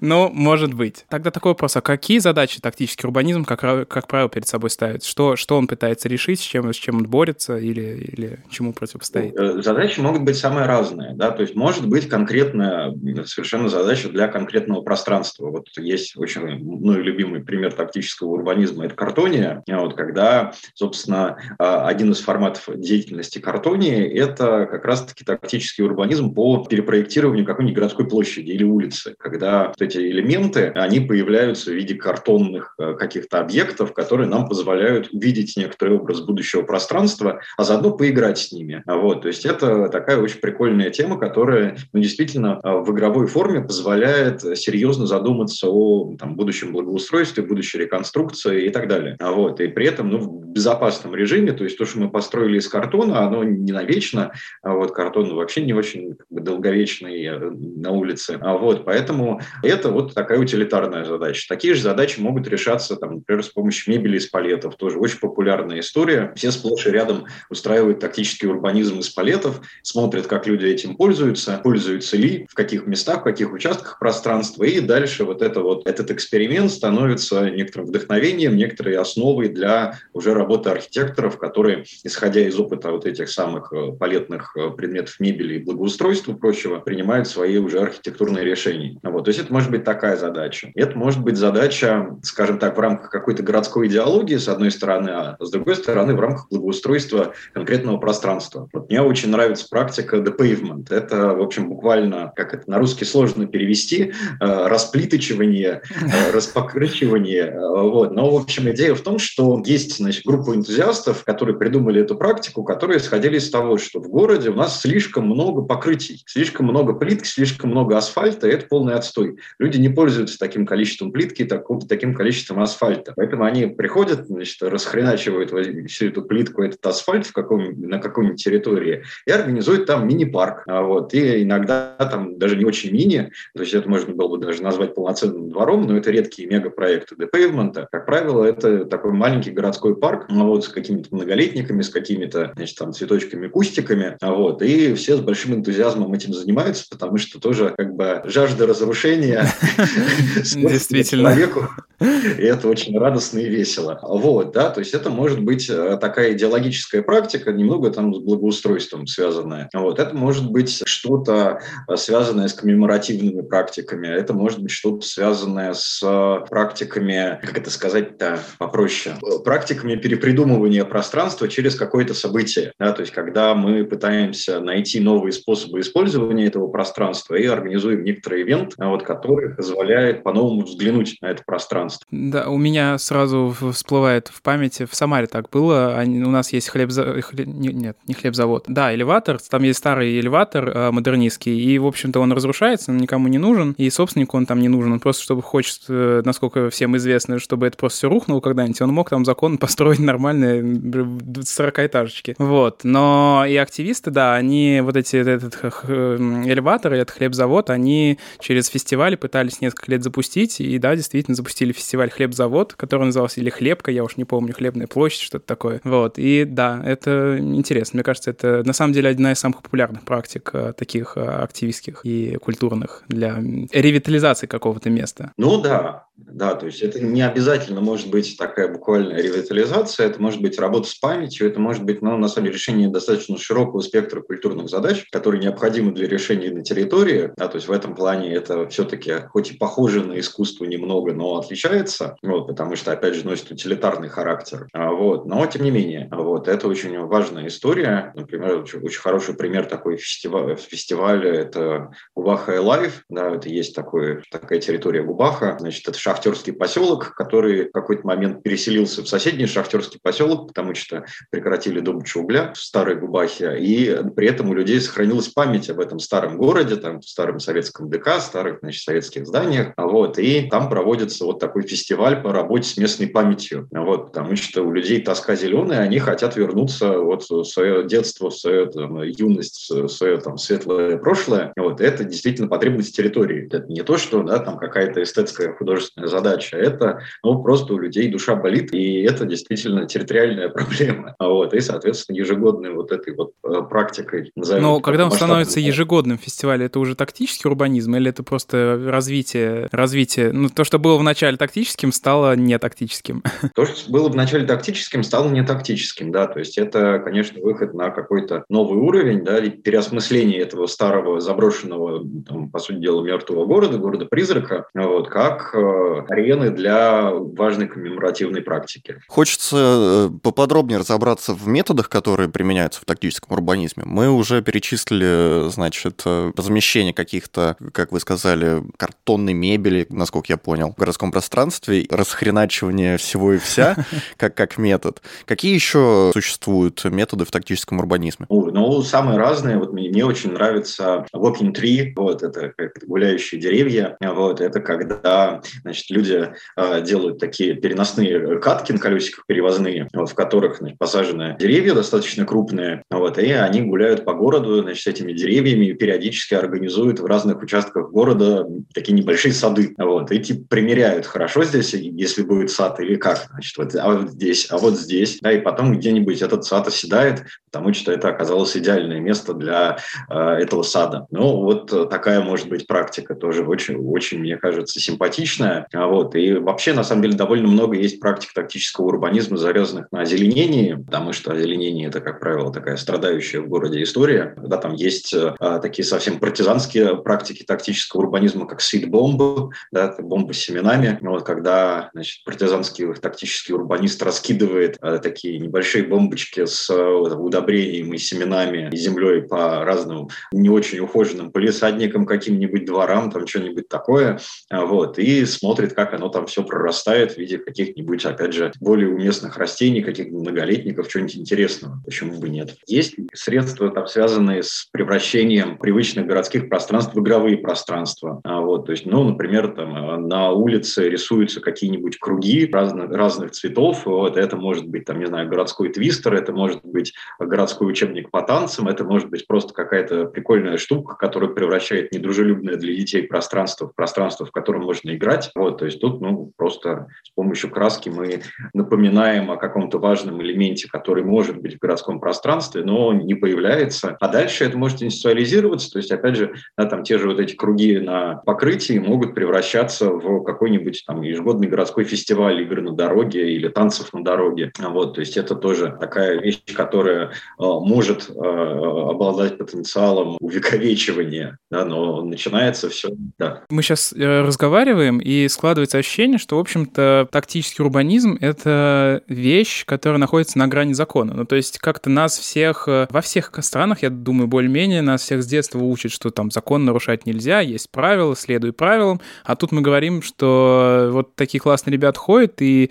Ну, 0.00 0.30
может 0.30 0.74
быть. 0.74 1.04
Тогда 1.08 1.30
такой 1.30 1.52
вопрос, 1.52 1.76
а 1.76 1.80
какие 1.80 2.18
задачи 2.18 2.60
тактический 2.60 3.06
урбанизм, 3.06 3.23
как, 3.44 3.88
как 3.88 4.06
правило, 4.06 4.28
перед 4.28 4.46
собой 4.46 4.70
ставит? 4.70 5.04
Что, 5.04 5.36
что 5.36 5.56
он 5.56 5.66
пытается 5.66 6.08
решить, 6.08 6.40
с 6.40 6.42
чем, 6.42 6.72
с 6.72 6.76
чем 6.76 6.96
он 6.96 7.06
борется 7.06 7.56
или, 7.56 7.80
или 7.80 8.38
чему 8.50 8.72
противостоит? 8.72 9.34
Э, 9.38 9.62
задачи 9.62 10.00
могут 10.00 10.22
быть 10.22 10.36
самые 10.36 10.66
разные. 10.66 11.14
Да? 11.14 11.30
То 11.30 11.42
есть 11.42 11.54
может 11.54 11.88
быть 11.88 12.08
конкретная 12.08 12.92
совершенно 13.24 13.68
задача 13.68 14.08
для 14.08 14.28
конкретного 14.28 14.82
пространства. 14.82 15.50
Вот 15.50 15.68
есть 15.76 16.16
очень 16.16 16.42
ну, 16.58 16.92
любимый 16.92 17.40
пример 17.40 17.72
тактического 17.72 18.28
урбанизма– 18.28 18.84
это 18.86 18.94
картония. 18.94 19.62
Вот, 19.66 19.94
когда, 19.94 20.52
собственно, 20.74 21.38
а, 21.58 21.86
один 21.86 22.12
из 22.12 22.20
форматов 22.20 22.68
деятельности 22.74 23.38
картонии– 23.38 24.04
это 24.14 24.66
как 24.66 24.84
раз-таки 24.84 25.24
тактический 25.24 25.84
урбанизм 25.84 26.34
по 26.34 26.64
перепроектированию 26.64 27.44
какой-нибудь 27.44 27.76
городской 27.76 28.08
площади 28.08 28.50
или 28.50 28.64
улицы, 28.64 29.14
когда 29.18 29.68
вот 29.68 29.80
эти 29.80 29.98
элементы, 29.98 30.72
они 30.74 31.00
появляются 31.00 31.70
в 31.70 31.74
виде 31.74 31.94
картонных 31.94 32.74
э, 32.78 32.94
каких-то 33.14 33.40
объектов, 33.40 33.94
которые 33.94 34.28
нам 34.28 34.48
позволяют 34.48 35.08
увидеть 35.12 35.54
некоторый 35.56 35.96
образ 35.96 36.20
будущего 36.20 36.62
пространства, 36.62 37.40
а 37.56 37.64
заодно 37.64 37.92
поиграть 37.92 38.38
с 38.38 38.52
ними. 38.52 38.82
Вот, 38.86 39.22
то 39.22 39.28
есть 39.28 39.46
это 39.46 39.88
такая 39.88 40.18
очень 40.18 40.40
прикольная 40.40 40.90
тема, 40.90 41.18
которая 41.18 41.76
ну, 41.92 42.00
действительно 42.00 42.60
э, 42.62 42.70
в 42.78 42.92
игровой 42.92 43.26
форме 43.26 43.60
позволяет 43.60 44.40
серьезно 44.58 45.06
задуматься 45.06 45.68
о 45.68 46.16
там, 46.18 46.34
будущем 46.34 46.72
благоустройстве, 46.72 47.44
будущей 47.44 47.78
реконструкции 47.78 48.66
и 48.66 48.70
так 48.70 48.88
далее. 48.88 49.16
Вот, 49.20 49.60
и 49.60 49.68
при 49.68 49.86
этом 49.86 50.10
ну, 50.10 50.18
в 50.18 50.46
безопасном 50.48 51.14
режиме, 51.14 51.52
то 51.52 51.64
есть 51.64 51.78
то, 51.78 51.84
что 51.84 52.00
мы 52.00 52.10
построили 52.10 52.58
из 52.58 52.68
картона, 52.68 53.26
оно 53.26 53.44
не 53.44 53.72
навечно, 53.72 54.32
а 54.62 54.74
вот 54.74 54.92
картон 54.92 55.34
вообще 55.34 55.62
не 55.62 55.72
очень 55.72 56.14
как 56.16 56.26
бы, 56.30 56.40
долговечный 56.40 57.24
э, 57.24 57.38
на 57.38 57.90
улице. 57.90 58.38
А 58.40 58.56
вот, 58.56 58.84
поэтому 58.84 59.40
это 59.62 59.90
вот 59.90 60.14
такая 60.14 60.38
утилитарная 60.38 61.04
задача. 61.04 61.46
Такие 61.48 61.74
же 61.74 61.82
задачи 61.82 62.18
могут 62.20 62.48
решаться, 62.48 62.96
там, 63.04 63.16
например, 63.16 63.44
с 63.44 63.48
помощью 63.48 63.94
мебели 63.94 64.16
из 64.16 64.26
палетов. 64.26 64.76
Тоже 64.76 64.98
очень 64.98 65.18
популярная 65.18 65.80
история. 65.80 66.32
Все 66.36 66.50
сплошь 66.50 66.86
и 66.86 66.90
рядом 66.90 67.26
устраивают 67.50 68.00
тактический 68.00 68.48
урбанизм 68.48 69.00
из 69.00 69.10
палетов, 69.10 69.60
смотрят, 69.82 70.26
как 70.26 70.46
люди 70.46 70.66
этим 70.66 70.96
пользуются, 70.96 71.60
пользуются 71.62 72.16
ли, 72.16 72.46
в 72.48 72.54
каких 72.54 72.86
местах, 72.86 73.20
в 73.20 73.24
каких 73.24 73.52
участках 73.52 73.98
пространства. 73.98 74.64
И 74.64 74.80
дальше 74.80 75.24
вот, 75.24 75.42
это 75.42 75.60
вот 75.60 75.86
этот 75.86 76.10
эксперимент 76.10 76.70
становится 76.70 77.50
некоторым 77.50 77.88
вдохновением, 77.88 78.56
некоторой 78.56 78.96
основой 78.96 79.48
для 79.48 79.98
уже 80.12 80.32
работы 80.32 80.70
архитекторов, 80.70 81.38
которые, 81.38 81.84
исходя 82.04 82.40
из 82.40 82.58
опыта 82.58 82.90
вот 82.90 83.06
этих 83.06 83.28
самых 83.28 83.72
э, 83.72 83.92
палетных 83.92 84.56
э, 84.56 84.70
предметов 84.70 85.20
мебели 85.20 85.56
и 85.56 85.62
благоустройства 85.62 86.32
и 86.32 86.36
прочего, 86.36 86.80
принимают 86.80 87.28
свои 87.28 87.58
уже 87.58 87.80
архитектурные 87.80 88.44
решения. 88.44 88.98
Вот. 89.02 89.24
То 89.24 89.28
есть 89.28 89.40
это 89.40 89.52
может 89.52 89.70
быть 89.70 89.84
такая 89.84 90.16
задача. 90.16 90.72
Это 90.74 90.96
может 90.96 91.20
быть 91.20 91.36
задача, 91.36 92.16
скажем 92.22 92.58
так, 92.58 92.76
в 92.76 92.80
рамках 92.80 92.93
рамках 92.94 93.10
какой-то 93.10 93.42
городской 93.42 93.88
идеологии, 93.88 94.36
с 94.36 94.48
одной 94.48 94.70
стороны, 94.70 95.10
а 95.10 95.36
с 95.40 95.50
другой 95.50 95.76
стороны, 95.76 96.14
в 96.14 96.20
рамках 96.20 96.48
благоустройства 96.48 97.34
конкретного 97.52 97.98
пространства. 97.98 98.68
Вот 98.72 98.88
мне 98.88 99.02
очень 99.02 99.30
нравится 99.30 99.66
практика 99.68 100.16
The 100.16 100.36
Pavement. 100.36 100.86
Это, 100.90 101.34
в 101.34 101.42
общем, 101.42 101.68
буквально, 101.68 102.32
как 102.36 102.54
это 102.54 102.70
на 102.70 102.78
русский 102.78 103.04
сложно 103.04 103.46
перевести, 103.46 104.12
э, 104.40 104.66
расплиточивание, 104.68 105.82
э, 105.90 106.30
распокрычивание. 106.32 107.58
Вот. 107.58 108.12
Но, 108.12 108.30
в 108.30 108.42
общем, 108.42 108.70
идея 108.70 108.94
в 108.94 109.00
том, 109.00 109.18
что 109.18 109.62
есть 109.64 109.96
значит, 109.96 110.24
группа 110.24 110.54
энтузиастов, 110.54 111.24
которые 111.24 111.56
придумали 111.56 112.00
эту 112.00 112.16
практику, 112.16 112.62
которые 112.62 112.98
исходили 112.98 113.38
из 113.38 113.50
того, 113.50 113.78
что 113.78 114.00
в 114.00 114.08
городе 114.08 114.50
у 114.50 114.54
нас 114.54 114.80
слишком 114.80 115.26
много 115.26 115.62
покрытий, 115.62 116.22
слишком 116.26 116.66
много 116.66 116.92
плитки, 116.92 117.26
слишком 117.26 117.70
много 117.70 117.96
асфальта, 117.96 118.48
и 118.48 118.52
это 118.52 118.66
полный 118.66 118.94
отстой. 118.94 119.38
Люди 119.58 119.78
не 119.78 119.88
пользуются 119.88 120.38
таким 120.38 120.66
количеством 120.66 121.12
плитки, 121.12 121.44
таким 121.88 122.14
количеством 122.14 122.60
асфальта. 122.60 122.83
Поэтому 123.16 123.44
они 123.44 123.66
приходят, 123.66 124.26
значит, 124.26 124.62
расхреначивают 124.62 125.50
всю 125.90 126.06
эту 126.06 126.22
плитку, 126.22 126.62
этот 126.62 126.84
асфальт 126.86 127.26
в 127.26 127.32
каком, 127.32 127.80
на 127.80 127.98
какой-нибудь 127.98 128.42
территории 128.42 129.04
и 129.26 129.30
организуют 129.30 129.86
там 129.86 130.06
мини-парк. 130.06 130.64
А 130.66 130.82
вот. 130.82 131.14
И 131.14 131.42
иногда 131.42 131.96
там 132.10 132.38
даже 132.38 132.56
не 132.56 132.64
очень 132.64 132.92
мини, 132.92 133.30
то 133.54 133.62
есть 133.62 133.74
это 133.74 133.88
можно 133.88 134.14
было 134.14 134.28
бы 134.28 134.38
даже 134.38 134.62
назвать 134.62 134.94
полноценным 134.94 135.50
двором, 135.50 135.86
но 135.86 135.96
это 135.96 136.10
редкие 136.10 136.48
мегапроекты 136.48 137.14
The 137.14 137.28
Pavement. 137.32 137.86
Как 137.90 138.06
правило, 138.06 138.44
это 138.44 138.84
такой 138.84 139.12
маленький 139.12 139.50
городской 139.50 139.96
парк 139.96 140.26
ну, 140.28 140.46
вот, 140.46 140.64
с 140.64 140.68
какими-то 140.68 141.14
многолетниками, 141.14 141.82
с 141.82 141.90
какими-то 141.90 142.52
значит, 142.56 142.78
там, 142.78 142.92
цветочками, 142.92 143.48
кустиками. 143.48 144.16
А 144.20 144.32
вот. 144.32 144.62
И 144.62 144.94
все 144.94 145.16
с 145.16 145.20
большим 145.20 145.54
энтузиазмом 145.54 146.12
этим 146.12 146.32
занимаются, 146.32 146.86
потому 146.90 147.18
что 147.18 147.40
тоже 147.40 147.74
как 147.76 147.94
бы 147.94 148.22
жажда 148.24 148.66
разрушения 148.66 149.46
Действительно. 150.54 151.30
человеку. 151.30 151.68
И 152.00 152.42
это 152.42 152.68
очень 152.74 152.98
радостно 152.98 153.38
и 153.38 153.48
весело. 153.48 153.98
Вот, 154.02 154.52
да, 154.52 154.70
то 154.70 154.80
есть 154.80 154.94
это 154.94 155.08
может 155.08 155.42
быть 155.42 155.70
э, 155.70 155.96
такая 156.00 156.32
идеологическая 156.32 157.02
практика, 157.02 157.52
немного 157.52 157.90
там 157.90 158.12
с 158.12 158.18
благоустройством 158.18 159.06
связанная. 159.06 159.68
Вот, 159.72 160.00
это 160.00 160.14
может 160.14 160.50
быть 160.50 160.82
что-то 160.84 161.60
э, 161.88 161.96
связанное 161.96 162.48
с 162.48 162.54
коммеморативными 162.54 163.42
практиками, 163.42 164.08
это 164.08 164.34
может 164.34 164.60
быть 164.60 164.72
что-то 164.72 165.06
связанное 165.06 165.72
с 165.72 166.00
э, 166.02 166.46
практиками, 166.50 167.38
как 167.42 167.58
это 167.58 167.70
сказать-то 167.70 168.40
попроще, 168.58 169.16
практиками 169.44 169.94
перепридумывания 169.94 170.84
пространства 170.84 171.48
через 171.48 171.76
какое-то 171.76 172.12
событие. 172.14 172.72
Да, 172.80 172.92
то 172.92 173.02
есть 173.02 173.12
когда 173.12 173.54
мы 173.54 173.84
пытаемся 173.84 174.58
найти 174.60 174.98
новые 174.98 175.32
способы 175.32 175.80
использования 175.80 176.46
этого 176.46 176.66
пространства 176.66 177.36
и 177.36 177.46
организуем 177.46 178.02
некоторый 178.02 178.42
ивент, 178.42 178.74
вот, 178.78 179.04
который 179.04 179.54
позволяет 179.54 180.24
по-новому 180.24 180.62
взглянуть 180.62 181.18
на 181.20 181.26
это 181.26 181.44
пространство. 181.46 182.04
Да, 182.10 182.48
у 182.48 182.56
меня 182.64 182.98
сразу 182.98 183.54
всплывает 183.72 184.28
в 184.28 184.42
памяти, 184.42 184.86
в 184.90 184.94
Самаре 184.94 185.26
так 185.26 185.50
было, 185.50 186.02
у 186.04 186.30
нас 186.30 186.52
есть 186.52 186.68
хлеб... 186.68 186.90
нет, 187.36 187.96
не 188.06 188.14
хлебзавод, 188.14 188.64
да, 188.68 188.94
элеватор, 188.94 189.38
там 189.38 189.62
есть 189.62 189.78
старый 189.78 190.18
элеватор 190.18 190.68
э, 190.68 190.90
модернистский, 190.90 191.56
и, 191.56 191.78
в 191.78 191.86
общем-то, 191.86 192.20
он 192.20 192.32
разрушается, 192.32 192.90
он 192.90 192.98
никому 192.98 193.28
не 193.28 193.38
нужен, 193.38 193.74
и 193.76 193.90
собственнику 193.90 194.36
он 194.36 194.46
там 194.46 194.60
не 194.60 194.68
нужен, 194.68 194.92
он 194.92 195.00
просто, 195.00 195.22
чтобы 195.22 195.42
хочет, 195.42 195.82
э, 195.88 196.22
насколько 196.24 196.70
всем 196.70 196.96
известно, 196.96 197.38
чтобы 197.38 197.66
это 197.66 197.76
просто 197.76 197.98
все 197.98 198.08
рухнуло 198.08 198.40
когда-нибудь, 198.40 198.80
он 198.80 198.90
мог 198.90 199.10
там 199.10 199.24
закон 199.24 199.58
построить 199.64 199.98
нормальные 199.98 200.62
40-этажечки. 200.62 202.34
Вот, 202.38 202.80
но 202.84 203.44
и 203.46 203.56
активисты, 203.56 204.10
да, 204.10 204.34
они 204.34 204.80
вот 204.82 204.96
эти, 204.96 205.16
этот 205.16 205.54
элеватор, 205.84 206.94
этот 206.94 207.10
хлебзавод, 207.10 207.70
они 207.70 208.18
через 208.40 208.68
фестивали 208.68 209.16
пытались 209.16 209.60
несколько 209.60 209.90
лет 209.90 210.02
запустить, 210.02 210.60
и 210.60 210.78
да, 210.78 210.96
действительно 210.96 211.34
запустили 211.34 211.72
фестиваль 211.72 212.10
«Хлебзавод», 212.10 212.43
который 212.76 213.04
назывался 213.04 213.40
или 213.40 213.50
«Хлебка», 213.50 213.90
я 213.90 214.04
уж 214.04 214.16
не 214.16 214.24
помню, 214.24 214.54
«Хлебная 214.54 214.86
площадь», 214.86 215.20
что-то 215.20 215.46
такое. 215.46 215.80
Вот, 215.84 216.18
и 216.18 216.44
да, 216.44 216.80
это 216.84 217.38
интересно. 217.38 217.98
Мне 217.98 218.04
кажется, 218.04 218.30
это 218.30 218.62
на 218.64 218.72
самом 218.72 218.92
деле 218.92 219.10
одна 219.10 219.32
из 219.32 219.38
самых 219.38 219.62
популярных 219.62 220.02
практик 220.02 220.50
э, 220.52 220.72
таких 220.76 221.16
э, 221.16 221.20
активистских 221.24 222.00
и 222.04 222.36
культурных 222.36 223.02
для 223.08 223.36
ревитализации 223.38 224.46
какого-то 224.46 224.90
места. 224.90 225.32
Ну 225.36 225.60
да, 225.60 226.06
да, 226.16 226.54
то 226.54 226.66
есть 226.66 226.80
это 226.80 227.00
не 227.00 227.22
обязательно 227.22 227.80
может 227.80 228.08
быть 228.08 228.36
такая 228.38 228.68
буквальная 228.68 229.20
ревитализация, 229.20 230.06
это 230.06 230.22
может 230.22 230.40
быть 230.40 230.58
работа 230.58 230.88
с 230.88 230.94
памятью, 230.94 231.48
это 231.48 231.58
может 231.58 231.82
быть, 231.84 232.02
ну, 232.02 232.16
на 232.16 232.28
самом 232.28 232.46
деле, 232.46 232.54
решение 232.54 232.88
достаточно 232.88 233.36
широкого 233.36 233.80
спектра 233.80 234.20
культурных 234.20 234.68
задач, 234.68 235.06
которые 235.10 235.42
необходимы 235.42 235.92
для 235.92 236.06
решения 236.06 236.50
на 236.50 236.62
территории. 236.62 237.32
Да, 237.36 237.48
то 237.48 237.56
есть 237.56 237.66
в 237.66 237.72
этом 237.72 237.96
плане 237.96 238.32
это 238.32 238.68
все-таки, 238.68 239.12
хоть 239.30 239.52
и 239.52 239.56
похоже 239.56 240.04
на 240.04 240.18
искусство 240.20 240.64
немного, 240.64 241.12
но 241.12 241.38
отличается, 241.38 242.16
вот, 242.22 242.46
потому 242.46 242.76
что, 242.76 242.92
опять 242.92 243.14
же, 243.14 243.26
носит 243.26 243.50
утилитарный 243.50 244.08
характер. 244.08 244.68
А, 244.72 244.92
вот, 244.92 245.26
но, 245.26 245.44
тем 245.46 245.62
не 245.62 245.72
менее, 245.72 246.08
вот, 246.12 246.46
это 246.46 246.68
очень 246.68 246.98
важная 247.00 247.48
история. 247.48 248.12
Например, 248.14 248.60
очень, 248.60 248.80
очень 248.80 249.00
хороший 249.00 249.34
пример 249.34 249.66
такой 249.66 249.96
фестиваля, 249.96 250.54
фестиваля 250.54 251.32
это 251.32 251.90
Губаха 252.14 252.60
Лайв, 252.60 253.04
да, 253.08 253.34
это 253.34 253.48
есть 253.48 253.74
такой, 253.74 254.22
такая 254.30 254.60
территория 254.60 255.02
Губаха, 255.02 255.56
значит, 255.58 255.88
это 255.88 255.98
шахтерский 256.04 256.52
поселок, 256.52 257.14
который 257.14 257.70
в 257.70 257.72
какой-то 257.72 258.06
момент 258.06 258.42
переселился 258.42 259.02
в 259.02 259.08
соседний 259.08 259.46
шахтерский 259.46 259.98
поселок, 260.02 260.48
потому 260.48 260.74
что 260.74 261.06
прекратили 261.30 261.80
добычу 261.80 262.20
угля 262.20 262.52
в 262.52 262.58
Старой 262.58 262.96
Губахе, 262.96 263.56
и 263.58 264.02
при 264.14 264.28
этом 264.28 264.50
у 264.50 264.54
людей 264.54 264.82
сохранилась 264.82 265.28
память 265.28 265.70
об 265.70 265.80
этом 265.80 265.98
старом 265.98 266.36
городе, 266.36 266.76
там, 266.76 267.00
в 267.00 267.08
старом 267.08 267.40
советском 267.40 267.88
ДК, 267.88 268.20
старых, 268.20 268.58
значит, 268.60 268.82
советских 268.82 269.26
зданиях, 269.26 269.72
вот, 269.78 270.18
и 270.18 270.46
там 270.50 270.68
проводится 270.68 271.24
вот 271.24 271.38
такой 271.38 271.62
фестиваль 271.62 272.22
по 272.22 272.34
работе 272.34 272.68
с 272.68 272.76
местной 272.76 273.06
памятью, 273.06 273.66
вот, 273.70 274.12
потому 274.12 274.36
что 274.36 274.62
у 274.62 274.72
людей 274.72 275.00
тоска 275.00 275.36
зеленая, 275.36 275.80
они 275.80 276.00
хотят 276.00 276.36
вернуться 276.36 276.98
вот 276.98 277.22
в 277.30 277.44
свое 277.44 277.82
детство, 277.88 278.28
в 278.28 278.36
свою 278.36 278.66
там, 278.66 279.02
юность, 279.04 279.70
в 279.70 279.88
свое 279.88 280.18
там 280.18 280.36
светлое 280.36 280.98
прошлое, 280.98 281.54
вот, 281.56 281.80
это 281.80 282.04
действительно 282.04 282.48
потребность 282.48 282.94
территории, 282.94 283.46
это 283.46 283.64
не 283.72 283.82
то, 283.82 283.96
что, 283.96 284.22
да, 284.22 284.38
там 284.38 284.58
какая-то 284.58 285.02
эстетская 285.02 285.54
художественная 285.54 285.93
задача. 285.96 286.56
Это 286.56 287.00
ну, 287.22 287.42
просто 287.42 287.74
у 287.74 287.78
людей 287.78 288.10
душа 288.10 288.34
болит, 288.34 288.72
и 288.72 289.02
это 289.02 289.24
действительно 289.24 289.86
территориальная 289.86 290.48
проблема. 290.50 291.14
Вот, 291.18 291.54
и, 291.54 291.60
соответственно, 291.60 292.16
ежегодной 292.16 292.72
вот 292.72 292.92
этой 292.92 293.14
вот 293.14 293.32
э, 293.44 293.62
практикой. 293.68 294.32
Но 294.34 294.80
когда 294.80 295.04
он 295.06 295.10
становится 295.10 295.60
ежегодным 295.60 296.18
фестивалем, 296.18 296.66
это 296.66 296.78
уже 296.78 296.94
тактический 296.94 297.48
урбанизм 297.48 297.94
или 297.96 298.10
это 298.10 298.22
просто 298.22 298.80
развитие, 298.86 299.68
развитие? 299.70 300.32
Ну, 300.32 300.48
то, 300.48 300.64
что 300.64 300.78
было 300.78 300.98
вначале 300.98 301.36
тактическим, 301.36 301.92
стало 301.92 302.36
не 302.36 302.58
тактическим. 302.58 303.22
То, 303.54 303.66
что 303.66 303.90
было 303.90 304.08
вначале 304.08 304.46
тактическим, 304.46 305.02
стало 305.02 305.28
не 305.28 305.42
тактическим, 305.42 306.12
да, 306.12 306.26
то 306.26 306.38
есть 306.38 306.58
это, 306.58 306.98
конечно, 306.98 307.40
выход 307.40 307.74
на 307.74 307.90
какой-то 307.90 308.44
новый 308.48 308.78
уровень, 308.78 309.24
да, 309.24 309.38
и 309.38 309.50
переосмысление 309.50 310.40
этого 310.40 310.66
старого 310.66 311.20
заброшенного, 311.20 312.04
там, 312.26 312.50
по 312.50 312.58
сути 312.58 312.78
дела, 312.78 313.02
мертвого 313.02 313.46
города, 313.46 313.78
города-призрака, 313.78 314.66
вот, 314.74 315.08
как 315.08 315.54
э, 315.54 315.83
арены 316.08 316.50
для 316.50 317.10
важной 317.10 317.68
коммеморативной 317.68 318.42
практики. 318.42 319.00
Хочется 319.08 319.56
э, 319.56 320.10
поподробнее 320.22 320.78
разобраться 320.78 321.34
в 321.34 321.46
методах, 321.46 321.88
которые 321.88 322.28
применяются 322.28 322.80
в 322.80 322.84
тактическом 322.84 323.36
урбанизме. 323.36 323.84
Мы 323.86 324.10
уже 324.10 324.42
перечислили, 324.42 325.50
значит, 325.50 326.02
э, 326.04 326.32
размещение 326.36 326.94
каких-то, 326.94 327.56
как 327.72 327.92
вы 327.92 328.00
сказали, 328.00 328.62
картонной 328.76 329.32
мебели, 329.32 329.86
насколько 329.90 330.32
я 330.32 330.36
понял, 330.36 330.72
в 330.72 330.78
городском 330.78 331.12
пространстве, 331.12 331.86
расхреначивание 331.90 332.96
всего 332.96 333.34
и 333.34 333.38
вся, 333.38 333.76
как, 334.16 334.34
как 334.34 334.58
метод. 334.58 335.02
Какие 335.26 335.54
еще 335.54 336.10
существуют 336.12 336.84
методы 336.84 337.24
в 337.24 337.30
тактическом 337.30 337.78
урбанизме? 337.78 338.26
Ну, 338.28 338.82
самые 338.82 339.18
разные. 339.18 339.58
Вот 339.58 339.72
мне, 339.72 339.88
мне 339.88 340.04
очень 340.04 340.32
нравится 340.32 341.06
walking 341.14 341.54
tree, 341.54 341.92
вот 341.96 342.22
это 342.22 342.52
как 342.56 342.72
гуляющие 342.86 343.40
деревья, 343.40 343.96
вот 344.00 344.40
это 344.40 344.60
когда 344.60 345.42
значит, 345.74 345.90
люди 345.90 346.30
э, 346.56 346.82
делают 346.82 347.18
такие 347.18 347.54
переносные 347.54 348.38
катки 348.38 348.72
на 348.72 348.78
колесиках 348.78 349.24
перевозные, 349.26 349.88
в 349.92 350.14
которых 350.14 350.58
значит, 350.58 350.78
посажены 350.78 351.36
деревья 351.38 351.74
достаточно 351.74 352.24
крупные, 352.24 352.82
вот, 352.90 353.18
и 353.18 353.32
они 353.32 353.62
гуляют 353.62 354.04
по 354.04 354.14
городу 354.14 354.62
значит, 354.62 354.84
с 354.84 354.86
этими 354.86 355.12
деревьями 355.12 355.72
периодически 355.72 356.34
организуют 356.34 357.00
в 357.00 357.06
разных 357.06 357.42
участках 357.42 357.90
города 357.90 358.46
такие 358.72 358.94
небольшие 358.94 359.32
сады. 359.32 359.74
Вот, 359.78 360.12
и 360.12 360.18
типа 360.20 360.46
примеряют, 360.48 361.06
хорошо 361.06 361.44
здесь, 361.44 361.74
если 361.74 362.22
будет 362.22 362.50
сад 362.50 362.78
или 362.80 362.94
как, 362.96 363.26
значит, 363.30 363.56
вот, 363.56 363.74
а 363.74 363.90
вот 363.90 364.10
здесь, 364.10 364.46
а 364.50 364.58
вот 364.58 364.74
здесь, 364.74 365.18
да, 365.20 365.32
и 365.32 365.40
потом 365.40 365.76
где-нибудь 365.76 366.22
этот 366.22 366.44
сад 366.44 366.68
оседает, 366.68 367.24
потому 367.50 367.72
что 367.74 367.92
это 367.92 368.08
оказалось 368.08 368.56
идеальное 368.56 369.00
место 369.00 369.34
для 369.34 369.78
э, 370.08 370.14
этого 370.14 370.62
сада. 370.62 371.06
Ну, 371.10 371.42
вот 371.42 371.90
такая 371.90 372.20
может 372.20 372.48
быть 372.48 372.66
практика 372.66 373.14
тоже 373.14 373.44
очень, 373.44 373.76
очень 373.76 374.20
мне 374.20 374.36
кажется, 374.36 374.80
симпатичная. 374.80 375.63
А 375.72 375.86
вот. 375.86 376.14
И 376.16 376.34
вообще, 376.34 376.72
на 376.72 376.84
самом 376.84 377.02
деле, 377.02 377.14
довольно 377.14 377.48
много 377.48 377.76
есть 377.76 378.00
практик 378.00 378.32
тактического 378.32 378.86
урбанизма, 378.86 379.36
завязанных 379.36 379.90
на 379.92 380.02
озеленении, 380.02 380.74
потому 380.74 381.12
что 381.12 381.32
озеленение– 381.32 381.88
это, 381.88 382.00
как 382.00 382.20
правило, 382.20 382.52
такая 382.52 382.76
страдающая 382.76 383.40
в 383.40 383.48
городе 383.48 383.82
история. 383.82 384.34
Когда 384.36 384.56
там 384.56 384.74
есть 384.74 385.14
а, 385.14 385.58
такие 385.58 385.84
совсем 385.84 386.18
партизанские 386.18 386.96
практики 386.96 387.42
тактического 387.42 388.02
урбанизма, 388.02 388.46
как 388.46 388.60
сид-бомбы, 388.60 389.50
да, 389.72 389.94
бомбы 389.98 390.34
с 390.34 390.38
семенами. 390.38 390.98
Вот, 391.00 391.24
когда 391.24 391.90
значит, 391.94 392.24
партизанский 392.24 392.92
тактический 392.94 393.54
урбанист 393.54 394.02
раскидывает 394.02 394.76
а, 394.80 394.98
такие 394.98 395.38
небольшие 395.38 395.84
бомбочки 395.84 396.44
с 396.46 396.68
а, 396.70 396.96
удобрением 396.96 397.92
и 397.94 397.98
семенами, 397.98 398.70
и 398.72 398.76
землей 398.76 399.22
по 399.22 399.64
разным 399.64 400.08
не 400.32 400.50
очень 400.50 400.80
ухоженным 400.80 401.32
полисадникам, 401.32 402.06
каким-нибудь 402.06 402.64
дворам, 402.64 403.10
там 403.10 403.26
что-нибудь 403.26 403.68
такое, 403.68 404.20
вот, 404.50 404.98
и 404.98 405.24
смотрит, 405.24 405.53
как 405.74 405.94
оно 405.94 406.08
там 406.08 406.26
все 406.26 406.42
прорастает 406.42 407.12
в 407.12 407.18
виде 407.18 407.38
каких-нибудь, 407.38 408.04
опять 408.04 408.32
же, 408.32 408.52
более 408.60 408.88
уместных 408.88 409.36
растений, 409.36 409.82
каких-нибудь 409.82 410.22
многолетников, 410.22 410.88
чего-нибудь 410.88 411.16
интересного. 411.16 411.80
Почему 411.84 412.18
бы 412.18 412.28
нет? 412.28 412.56
Есть 412.66 412.96
средства, 413.12 413.70
там, 413.70 413.86
связанные 413.86 414.42
с 414.42 414.68
превращением 414.72 415.58
привычных 415.58 416.06
городских 416.06 416.48
пространств 416.48 416.94
в 416.94 417.00
игровые 417.00 417.38
пространства. 417.38 418.20
А, 418.24 418.40
вот, 418.40 418.66
то 418.66 418.72
есть, 418.72 418.86
ну, 418.86 419.04
например, 419.04 419.48
там 419.48 420.08
на 420.08 420.30
улице 420.30 420.88
рисуются 420.88 421.40
какие-нибудь 421.40 421.98
круги 421.98 422.48
разных, 422.52 422.90
разных 422.90 423.32
цветов. 423.32 423.86
Вот, 423.86 424.16
это 424.16 424.36
может 424.36 424.66
быть, 424.66 424.84
там, 424.84 424.98
не 424.98 425.06
знаю, 425.06 425.28
городской 425.28 425.70
твистер, 425.70 426.14
это 426.14 426.32
может 426.32 426.60
быть 426.64 426.94
городской 427.18 427.70
учебник 427.70 428.10
по 428.10 428.22
танцам, 428.22 428.68
это 428.68 428.84
может 428.84 429.10
быть 429.10 429.26
просто 429.26 429.54
какая-то 429.54 430.06
прикольная 430.06 430.58
штука, 430.58 430.94
которая 430.96 431.30
превращает 431.30 431.92
недружелюбное 431.92 432.56
для 432.56 432.74
детей 432.74 433.02
пространство 433.02 433.68
в 433.68 433.74
пространство, 433.74 434.26
в 434.26 434.32
котором 434.32 434.62
можно 434.62 434.94
играть. 434.94 435.30
Вот, 435.44 435.58
то 435.58 435.66
есть 435.66 435.78
тут 435.78 436.00
ну, 436.00 436.32
просто 436.36 436.86
с 437.02 437.10
помощью 437.10 437.50
краски 437.50 437.90
мы 437.90 438.22
напоминаем 438.54 439.30
о 439.30 439.36
каком-то 439.36 439.78
важном 439.78 440.22
элементе, 440.22 440.68
который 440.68 441.04
может 441.04 441.36
быть 441.36 441.56
в 441.56 441.58
городском 441.58 442.00
пространстве, 442.00 442.64
но 442.64 442.94
не 442.94 443.14
появляется. 443.14 443.98
А 444.00 444.08
дальше 444.08 444.44
это 444.44 444.56
может 444.56 444.82
институализироваться, 444.82 445.70
то 445.70 445.78
есть, 445.78 445.90
опять 445.90 446.16
же, 446.16 446.32
да, 446.56 446.64
там 446.64 446.82
те 446.82 446.96
же 446.96 447.08
вот 447.08 447.20
эти 447.20 447.34
круги 447.34 447.78
на 447.78 448.16
покрытии 448.24 448.78
могут 448.78 449.14
превращаться 449.14 449.90
в 449.90 450.24
какой-нибудь 450.24 450.82
там 450.86 451.02
ежегодный 451.02 451.46
городской 451.46 451.84
фестиваль 451.84 452.40
игр 452.40 452.62
на 452.62 452.72
дороге 452.72 453.34
или 453.34 453.48
танцев 453.48 453.92
на 453.92 454.02
дороге. 454.02 454.50
Вот, 454.58 454.94
то 454.94 455.00
есть 455.00 455.18
это 455.18 455.34
тоже 455.34 455.76
такая 455.78 456.20
вещь, 456.22 456.40
которая 456.54 457.08
э, 457.08 457.10
может 457.38 458.08
э, 458.08 458.14
обладать 458.14 459.36
потенциалом 459.36 460.16
увековечивания, 460.20 461.36
да, 461.50 461.66
но 461.66 462.02
начинается 462.02 462.70
все. 462.70 462.88
Да. 463.18 463.42
Мы 463.50 463.62
сейчас 463.62 463.92
э, 463.92 464.22
разговариваем, 464.22 465.00
и 465.00 465.23
складывается 465.28 465.78
ощущение, 465.78 466.18
что, 466.18 466.36
в 466.36 466.40
общем-то, 466.40 467.08
тактический 467.10 467.64
урбанизм— 467.64 468.18
это 468.20 469.02
вещь, 469.08 469.64
которая 469.64 469.98
находится 469.98 470.38
на 470.38 470.48
грани 470.48 470.72
закона. 470.72 471.14
Ну, 471.14 471.24
то 471.24 471.36
есть 471.36 471.58
как-то 471.58 471.90
нас 471.90 472.18
всех, 472.18 472.64
э, 472.66 472.86
во 472.90 473.00
всех 473.00 473.32
странах, 473.40 473.82
я 473.82 473.90
думаю, 473.90 474.26
более-менее, 474.28 474.82
нас 474.82 475.02
всех 475.02 475.22
с 475.22 475.26
детства 475.26 475.58
учат, 475.58 475.92
что 475.92 476.10
там 476.10 476.30
закон 476.30 476.64
нарушать 476.64 477.06
нельзя, 477.06 477.40
есть 477.40 477.70
правила, 477.70 478.16
следуй 478.16 478.52
правилам, 478.52 479.00
а 479.24 479.36
тут 479.36 479.52
мы 479.52 479.60
говорим, 479.60 480.02
что 480.02 480.90
вот 480.92 481.14
такие 481.14 481.40
классные 481.40 481.72
ребята 481.72 481.98
ходят 481.98 482.40
и 482.40 482.70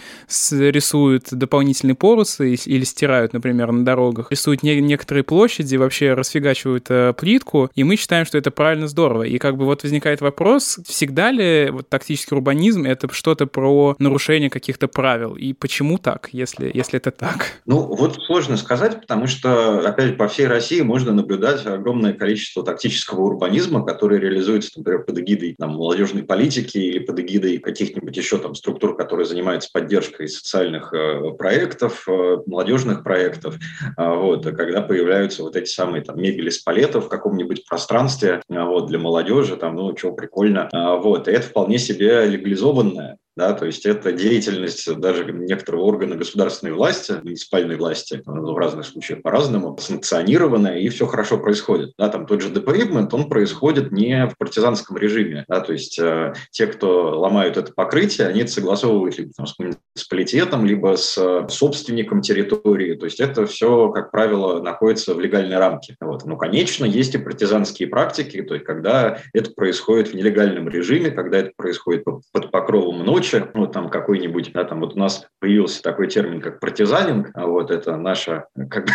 рисуют 0.51 1.27
дополнительные 1.31 1.95
порусы 1.95 2.55
или 2.55 2.83
стирают, 2.83 3.33
например, 3.33 3.71
на 3.71 3.85
дорогах, 3.85 4.31
рисуют 4.31 4.63
не 4.63 4.79
некоторые 4.81 5.23
площади, 5.23 5.75
вообще 5.75 6.13
расфигачивают 6.13 6.85
э, 6.89 7.13
плитку, 7.13 7.69
и 7.75 7.83
мы 7.83 7.95
считаем, 7.95 8.25
что 8.25 8.37
это 8.37 8.51
правильно 8.51 8.87
здорово. 8.87 9.23
И 9.23 9.37
как 9.37 9.57
бы 9.57 9.65
вот 9.65 9.83
возникает 9.83 10.21
вопрос, 10.21 10.79
всегда 10.85 11.31
ли 11.31 11.69
вот 11.71 11.89
тактический 11.89 12.35
урбанизм 12.35 12.42
это 12.85 13.11
что-то 13.11 13.47
про 13.47 13.95
нарушение 13.99 14.49
каких-то 14.49 14.87
правил? 14.87 15.35
И 15.35 15.53
почему 15.53 15.97
так, 15.97 16.29
если, 16.31 16.71
если 16.73 16.97
это 16.97 17.11
так? 17.11 17.61
Ну, 17.65 17.81
вот 17.81 18.17
сложно 18.25 18.57
сказать, 18.57 19.01
потому 19.01 19.27
что, 19.27 19.79
опять 19.79 20.17
по 20.17 20.27
всей 20.27 20.47
России 20.47 20.81
можно 20.81 21.13
наблюдать 21.13 21.65
огромное 21.65 22.13
количество 22.13 22.63
тактического 22.63 23.21
урбанизма, 23.21 23.85
который 23.85 24.19
реализуется, 24.19 24.71
например, 24.75 25.03
под 25.03 25.19
эгидой 25.19 25.55
там, 25.57 25.71
молодежной 25.71 26.23
политики 26.23 26.77
или 26.77 26.99
под 26.99 27.19
эгидой 27.19 27.57
каких-нибудь 27.57 28.15
еще 28.15 28.37
там 28.37 28.55
структур, 28.55 28.95
которые 28.95 29.25
занимаются 29.25 29.69
поддержкой 29.71 30.27
социальных 30.27 30.93
э, 30.93 31.31
проектов, 31.37 32.03
э, 32.07 32.37
молодежных 32.45 33.03
проектов. 33.03 33.55
А, 33.97 34.15
вот, 34.15 34.45
когда 34.45 34.81
появляются 34.81 35.43
вот 35.43 35.55
эти 35.55 35.69
самые 35.69 36.03
там 36.03 36.19
мебели 36.19 36.49
с 36.49 36.59
палетов 36.59 37.05
в 37.05 37.09
каком-нибудь 37.09 37.65
пространстве 37.67 38.41
а, 38.49 38.65
вот, 38.65 38.87
для 38.87 38.99
молодежи, 38.99 39.57
там, 39.57 39.75
ну, 39.75 39.95
что 39.97 40.11
прикольно. 40.11 40.69
А, 40.71 40.95
вот, 40.95 41.27
и 41.27 41.31
это 41.31 41.47
вполне 41.47 41.77
себе 41.77 42.32
легализованная 42.33 43.17
да, 43.35 43.53
то 43.53 43.65
есть 43.65 43.85
это 43.85 44.11
деятельность 44.11 44.93
даже 44.99 45.25
некоторого 45.25 45.83
органа 45.83 46.15
государственной 46.15 46.73
власти, 46.73 47.13
муниципальной 47.23 47.77
власти, 47.77 48.21
в 48.25 48.57
разных 48.57 48.85
случаях 48.85 49.21
по-разному, 49.21 49.75
санкционированная, 49.79 50.77
и 50.77 50.89
все 50.89 51.07
хорошо 51.07 51.37
происходит. 51.37 51.93
Да, 51.97 52.09
там 52.09 52.25
тот 52.27 52.41
же 52.41 52.49
депривмент, 52.49 53.13
он 53.13 53.29
происходит 53.29 53.91
не 53.91 54.27
в 54.27 54.37
партизанском 54.37 54.97
режиме, 54.97 55.45
да, 55.47 55.61
то 55.61 55.73
есть 55.73 55.97
э, 55.99 56.33
те, 56.51 56.67
кто 56.67 57.19
ломают 57.19 57.57
это 57.57 57.73
покрытие, 57.73 58.27
они 58.27 58.41
это 58.41 58.51
согласовывают 58.51 59.17
либо 59.17 59.31
там, 59.35 59.47
с 59.47 59.57
муниципалитетом, 59.57 60.65
либо 60.65 60.95
с 60.95 61.17
э, 61.17 61.47
собственником 61.49 62.21
территории, 62.21 62.95
то 62.95 63.05
есть 63.05 63.19
это 63.19 63.45
все, 63.47 63.89
как 63.89 64.11
правило, 64.11 64.61
находится 64.61 65.15
в 65.15 65.19
легальной 65.19 65.57
рамке. 65.57 65.95
Вот. 65.99 66.25
Но, 66.25 66.37
конечно, 66.37 66.85
есть 66.85 67.15
и 67.15 67.17
партизанские 67.17 67.87
практики, 67.87 68.43
то 68.43 68.53
есть 68.53 68.65
когда 68.65 69.17
это 69.33 69.51
происходит 69.51 70.09
в 70.09 70.13
нелегальном 70.13 70.69
режиме, 70.69 71.09
когда 71.09 71.39
это 71.39 71.51
происходит 71.55 72.03
под 72.03 72.51
покровом 72.51 73.03
ночи, 73.03 73.22
ночи, 73.23 73.45
ну, 73.53 73.67
там 73.67 73.89
какой-нибудь, 73.89 74.51
да, 74.53 74.63
там 74.63 74.81
вот 74.81 74.95
у 74.95 74.99
нас 74.99 75.27
появился 75.39 75.81
такой 75.81 76.07
термин, 76.07 76.41
как 76.41 76.59
партизанинг, 76.59 77.31
а 77.33 77.47
вот 77.47 77.71
это 77.71 77.95
наше 77.95 78.45
как 78.69 78.85
бы, 78.85 78.91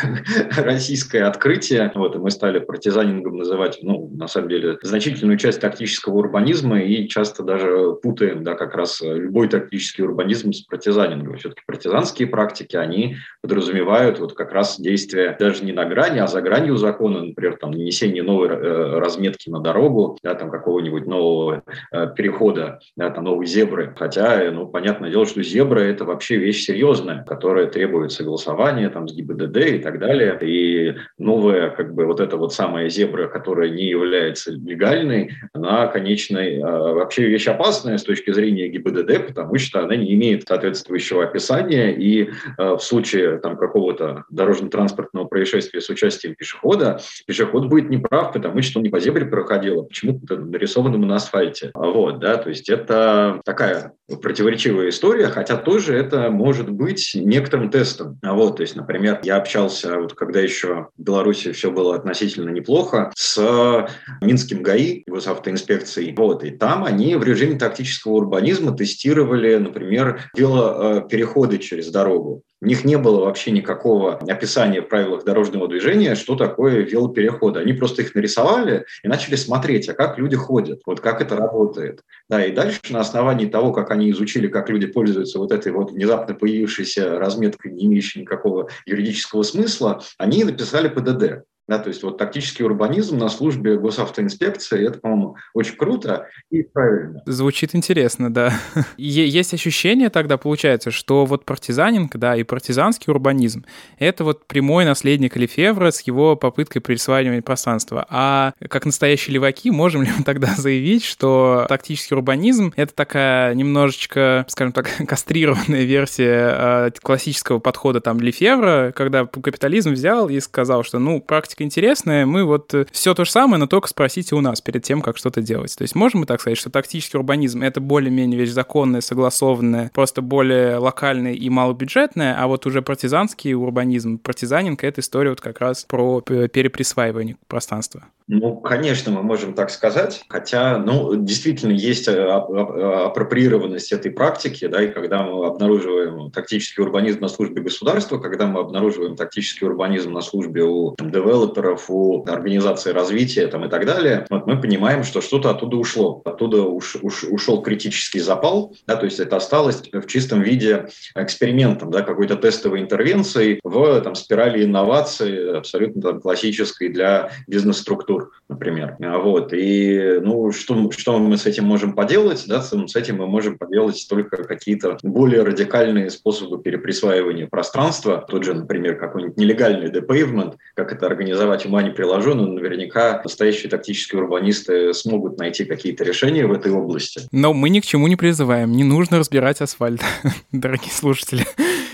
российское 0.63 1.25
открытие, 1.25 1.91
вот, 1.95 2.15
и 2.15 2.19
мы 2.19 2.31
стали 2.31 2.59
партизанингом 2.59 3.39
называть, 3.39 3.79
ну, 3.83 4.11
на 4.15 4.29
самом 4.29 4.49
деле, 4.49 4.79
значительную 4.83 5.39
часть 5.39 5.61
тактического 5.61 6.19
урбанизма 6.19 6.81
и 6.81 7.09
часто 7.09 7.43
даже 7.43 7.95
путаем, 8.03 8.45
да, 8.45 8.55
как 8.55 8.75
раз 8.75 9.01
любой 9.01 9.49
тактический 9.49 10.05
урбанизм 10.05 10.53
с 10.53 10.61
партизанингом. 10.63 11.37
Все-таки 11.39 11.63
партизанские 11.67 12.29
практики, 12.29 12.77
они 12.77 13.17
подразумевают 13.43 14.19
вот 14.19 14.35
как 14.35 14.53
раз 14.53 14.79
действия 14.79 15.37
даже 15.39 15.65
не 15.65 15.73
на 15.73 15.85
грани, 15.85 16.19
а 16.19 16.27
за 16.27 16.43
гранью 16.43 16.77
закона, 16.77 17.23
например, 17.23 17.57
там, 17.57 17.71
нанесение 17.71 18.23
новой 18.23 18.49
э, 18.49 18.99
разметки 18.99 19.49
на 19.49 19.61
дорогу, 19.61 20.19
да, 20.23 20.35
там 20.35 20.51
какого-нибудь 20.51 21.07
нового 21.07 21.63
э, 21.93 22.07
перехода, 22.15 22.81
да, 22.97 23.11
там 23.11 23.25
новой 23.25 23.47
зебры, 23.47 23.95
хотя 23.97 24.18
Хотя, 24.19 24.51
ну, 24.51 24.67
понятное 24.67 25.11
дело, 25.11 25.27
что 25.27 25.43
зебра– 25.43 25.79
это 25.81 26.05
вообще 26.05 26.37
вещь 26.37 26.65
серьезная, 26.65 27.25
которая 27.25 27.67
требует 27.67 28.11
согласования 28.11 28.89
там, 28.91 29.07
с 29.07 29.15
ГИБДД 29.15 29.57
и 29.57 29.79
так 29.79 30.01
далее. 30.01 30.37
И 30.43 30.97
новая, 31.19 31.71
как 31.71 31.95
бы, 31.95 32.05
вот 32.05 32.19
эта 32.19 32.37
вот 32.37 32.53
самая 32.53 32.89
зебра, 32.89 33.29
которая 33.29 33.71
не 33.71 33.87
является 33.87 34.51
легальной, 34.51 35.33
она, 35.53 35.87
конечно, 35.87 36.41
а, 36.41 36.95
вообще 36.95 37.29
вещь 37.29 37.47
опасная 37.47 37.97
с 37.97 38.03
точки 38.03 38.33
зрения 38.33 38.69
ГИБДД, 38.69 39.29
потому 39.29 39.57
что 39.59 39.85
она 39.85 39.95
не 39.95 40.13
имеет 40.15 40.49
соответствующего 40.49 41.23
описания, 41.23 41.93
и 41.93 42.31
а, 42.57 42.77
в 42.77 42.83
случае 42.83 43.39
там 43.39 43.57
какого-то 43.57 44.25
дорожно-транспортного 44.31 45.27
происшествия 45.27 45.81
с 45.81 45.89
участием 45.91 46.35
пешехода, 46.35 47.01
пешеход 47.27 47.67
будет 47.67 47.89
неправ, 47.89 48.33
потому 48.33 48.63
что 48.63 48.81
он 48.81 48.83
не 48.83 48.91
по 48.91 48.99
зебре 48.99 49.27
проходил, 49.27 49.83
а 49.83 49.85
почему-то 49.85 50.37
нарисованному 50.37 51.07
на 51.07 51.17
асфальте. 51.17 51.71
Вот, 51.75 52.19
да, 52.19 52.37
то 52.37 52.49
есть 52.49 52.69
это 52.69 53.41
такая 53.45 53.93
противоречивая 54.17 54.89
история, 54.89 55.29
хотя 55.29 55.57
тоже 55.57 55.97
это 55.97 56.31
может 56.31 56.71
быть 56.71 57.13
некоторым 57.15 57.71
тестом. 57.71 58.19
А 58.23 58.35
вот, 58.35 58.57
то 58.57 58.63
есть, 58.63 58.77
например, 58.77 59.21
я 59.23 59.37
общался, 59.37 59.99
вот 59.99 60.15
когда 60.15 60.41
еще 60.41 60.89
в 60.97 61.03
Беларуси 61.03 61.53
все 61.53 61.71
было 61.71 61.95
относительно 61.95 62.51
неплохо, 62.51 63.13
с 63.17 63.89
Минским 64.23 64.63
ГАИ, 64.63 65.05
госавтоинспекцией, 65.07 66.15
вот, 66.17 66.45
и 66.45 66.51
там 66.51 66.85
они 66.85 67.17
в 67.17 67.23
режиме 67.23 67.59
тактического 67.59 68.13
урбанизма 68.13 68.77
тестировали, 68.77 69.57
например, 69.57 70.31
велопереходы 70.35 71.59
через 71.59 71.91
дорогу. 71.91 72.43
У 72.61 72.67
них 72.67 72.85
не 72.85 72.99
было 72.99 73.25
вообще 73.25 73.53
никакого 73.53 74.17
описания 74.17 74.83
в 74.83 74.89
правилах 74.89 75.25
дорожного 75.25 75.69
движения, 75.69 76.17
что 76.17 76.35
такое 76.35 76.83
велопереходы. 76.83 77.61
Они 77.61 77.73
просто 77.73 78.03
их 78.03 78.15
нарисовали 78.17 78.85
и 79.05 79.09
начали 79.09 79.37
смотреть, 79.37 79.89
а 79.89 79.95
как 79.95 80.19
люди 80.19 80.35
ходят, 80.35 80.81
вот 80.85 81.01
как 81.01 81.21
это 81.21 81.37
работает. 81.37 82.03
Да, 82.29 82.45
и 82.45 82.53
дальше 82.53 82.81
на 82.91 83.01
основании 83.01 83.47
того, 83.47 83.73
как 83.73 83.93
они 83.93 84.11
изучили, 84.11 84.49
как 84.49 84.69
люди 84.71 84.87
пользуются 84.87 85.39
вот 85.39 85.53
этой 85.53 85.71
вот 85.71 85.93
внезапно 85.93 86.35
появившейся 86.35 87.19
разметкой, 87.19 87.73
не 87.73 87.87
имеющей 87.87 88.21
никакого 88.21 88.69
юридического 88.87 89.45
смысла, 89.45 90.03
они 90.19 90.43
написали 90.43 90.89
ПДД. 90.89 91.45
Да, 91.69 91.79
то 91.79 91.89
есть 91.89 92.03
вот 92.03 92.17
тактический 92.17 92.65
урбанизм 92.65 93.19
на 93.19 93.29
службе 93.29 93.77
госавтоинспекции, 93.77 94.87
это, 94.89 95.01
по-моему, 95.01 95.37
очень 95.53 95.77
круто 95.77 96.27
и 96.51 96.63
правильно. 96.63 97.23
Звучит 97.27 97.75
интересно, 97.75 98.33
да. 98.33 98.55
Есть 98.97 99.53
ощущение 99.53 100.09
тогда, 100.09 100.39
получается, 100.39 100.91
что 100.91 101.27
вот 101.27 101.45
партизанинг, 101.45 102.17
да, 102.17 102.37
и 102.37 102.43
партизанский 102.43 103.11
урбанизм— 103.11 103.67
это 103.99 104.25
вот 104.25 104.47
прямой 104.47 104.87
наследник 104.87 105.37
Лефевра 105.37 105.91
с 105.91 106.01
его 106.01 106.37
попыткой 106.37 106.81
присваивания 106.81 107.43
пространства. 107.43 108.07
А 108.09 108.55
как 108.71 108.87
настоящие 108.87 109.35
леваки 109.35 109.71
можем 109.71 110.05
ли 110.05 110.11
мы 110.17 110.25
тогда 110.25 110.55
заявить, 110.57 111.05
что 111.05 111.67
тактический 111.69 112.17
урбанизм— 112.17 112.73
это 112.77 112.95
такая 112.95 113.53
немножечко, 113.55 114.47
скажем 114.49 114.73
так, 114.73 114.89
кастрированная 115.07 115.85
версия 115.85 116.87
э, 116.87 116.91
классического 117.03 117.59
подхода 117.59 118.01
там 118.01 118.21
Лефевра, 118.21 118.91
когда 118.97 119.27
капитализм 119.27 119.93
взял 119.93 120.31
и 120.31 120.41
сказал, 120.41 120.83
что, 120.83 120.99
ну, 120.99 121.21
практика 121.21 121.58
интересная, 121.63 122.27
мы 122.27 122.45
вот 122.45 122.75
э, 122.75 122.87
все 122.91 123.15
то 123.15 123.25
же 123.25 123.31
самое, 123.31 123.59
но 123.59 123.67
только 123.67 123.89
спросите 123.89 124.35
у 124.35 124.41
нас 124.41 124.61
перед 124.61 124.83
тем, 124.83 125.03
как 125.03 125.17
что-то 125.17 125.41
делать. 125.41 125.75
То 125.77 125.83
есть 125.83 125.95
можем 125.95 126.21
мы 126.21 126.27
так 126.27 126.41
сказать, 126.41 126.59
что 126.59 126.71
тактический 126.71 127.19
урбанизм— 127.19 127.63
это 127.63 127.81
более-менее 127.81 128.39
вещь 128.39 128.51
законная, 128.51 129.01
согласованная, 129.01 129.91
просто 129.95 130.23
более 130.23 130.77
локальная 130.77 131.35
и 131.35 131.49
малобюджетная, 131.49 132.37
а 132.39 132.47
вот 132.47 132.67
уже 132.67 132.83
партизанский 132.83 133.55
урбанизм, 133.55 134.19
партизанинг— 134.19 134.83
это 134.85 135.01
история 135.01 135.31
вот 135.31 135.41
как 135.41 135.61
раз 135.61 135.85
про 135.85 136.21
переприсваивание 136.21 137.37
пространства. 137.47 138.05
Ну, 138.29 138.57
конечно, 138.57 139.11
мы 139.11 139.23
можем 139.23 139.55
так 139.55 139.71
сказать, 139.71 140.23
хотя, 140.29 140.77
ну, 140.77 141.15
действительно 141.15 141.73
есть 141.73 142.09
э, 142.09 142.23
апроприированность 142.23 143.91
этой 143.91 144.11
практики, 144.11 144.67
да, 144.67 144.83
и 144.83 144.89
когда 144.89 145.23
мы 145.23 145.47
обнаруживаем 145.47 146.31
тактический 146.31 146.85
урбанизм 146.85 147.21
на 147.21 147.29
службе 147.29 147.63
государства, 147.63 148.19
когда 148.19 148.47
мы 148.47 148.61
обнаруживаем 148.61 149.17
тактический 149.17 149.67
урбанизм 149.67 150.13
на 150.13 150.21
службе 150.21 150.63
у 150.65 150.95
там, 150.97 151.11
девелоперов, 151.11 151.87
у 151.89 152.23
организации 152.27 152.93
развития 152.93 153.47
там, 153.47 153.65
и 153.65 153.71
так 153.71 153.87
далее, 153.87 154.27
вот 154.29 154.47
мы 154.47 154.61
понимаем, 154.61 155.05
что 155.05 155.23
что-то 155.23 155.49
оттуда 155.49 155.79
ушло, 155.79 156.21
оттуда 156.27 156.65
уш, 156.65 156.97
уш, 157.01 157.25
ушел 157.25 157.63
критический 157.63 158.21
запал, 158.21 158.77
да, 158.87 158.97
то 158.97 159.07
есть 159.07 159.21
это 159.21 159.37
осталось 159.37 159.83
в 159.91 160.07
чистом 160.07 160.43
виде 160.43 160.89
экспериментом, 161.15 161.91
да, 161.91 162.03
какой-то 162.03 162.37
тестовой 162.37 162.81
интервенцией 162.81 163.59
в 163.65 164.03
там, 164.03 164.15
спирали 164.15 164.65
инноваций, 164.65 165.57
абсолютно 165.57 166.03
там, 166.03 166.21
классической 166.21 166.91
для 166.91 167.31
бизнес-структур 167.47 168.18
культур, 168.19 168.33
например. 168.49 168.97
Вот. 168.99 169.53
И 169.53 170.21
ну, 170.23 170.53
что, 170.53 170.91
что 170.91 171.19
мы 171.19 171.37
с 171.37 171.47
этим 171.47 171.65
можем 171.65 171.95
поделать? 171.95 172.45
Да, 172.47 172.63
с 172.63 172.97
этим 172.97 173.17
мы 173.17 173.27
можем 173.27 173.59
поделать 173.59 174.07
только 174.09 174.45
какие-то 174.45 174.99
более 175.03 175.43
радикальные 175.43 176.11
способы 176.11 176.61
переприсваивания 176.63 177.47
пространства. 177.47 178.25
Тот 178.29 178.45
же, 178.45 178.55
например, 178.55 178.97
какой-нибудь 178.97 179.37
нелегальный 179.37 179.91
депейвмент, 179.91 180.57
как 180.75 180.93
это 180.93 181.07
организовать, 181.07 181.67
ума 181.67 181.83
не 181.83 181.91
приложу, 181.91 182.35
но 182.35 182.47
наверняка 182.47 183.21
настоящие 183.23 183.71
тактические 183.71 184.23
урбанисты 184.23 184.93
смогут 184.95 185.39
найти 185.39 185.65
какие-то 185.65 186.05
решения 186.05 186.47
в 186.47 186.53
этой 186.53 186.73
области. 186.73 187.23
Но 187.33 187.53
мы 187.53 187.69
ни 187.69 187.81
к 187.81 187.85
чему 187.85 188.09
не 188.09 188.17
призываем. 188.17 188.73
Не 188.73 188.85
нужно 188.85 189.19
разбирать 189.19 189.61
асфальт, 189.61 190.01
дорогие 190.53 190.91
слушатели. 190.91 191.47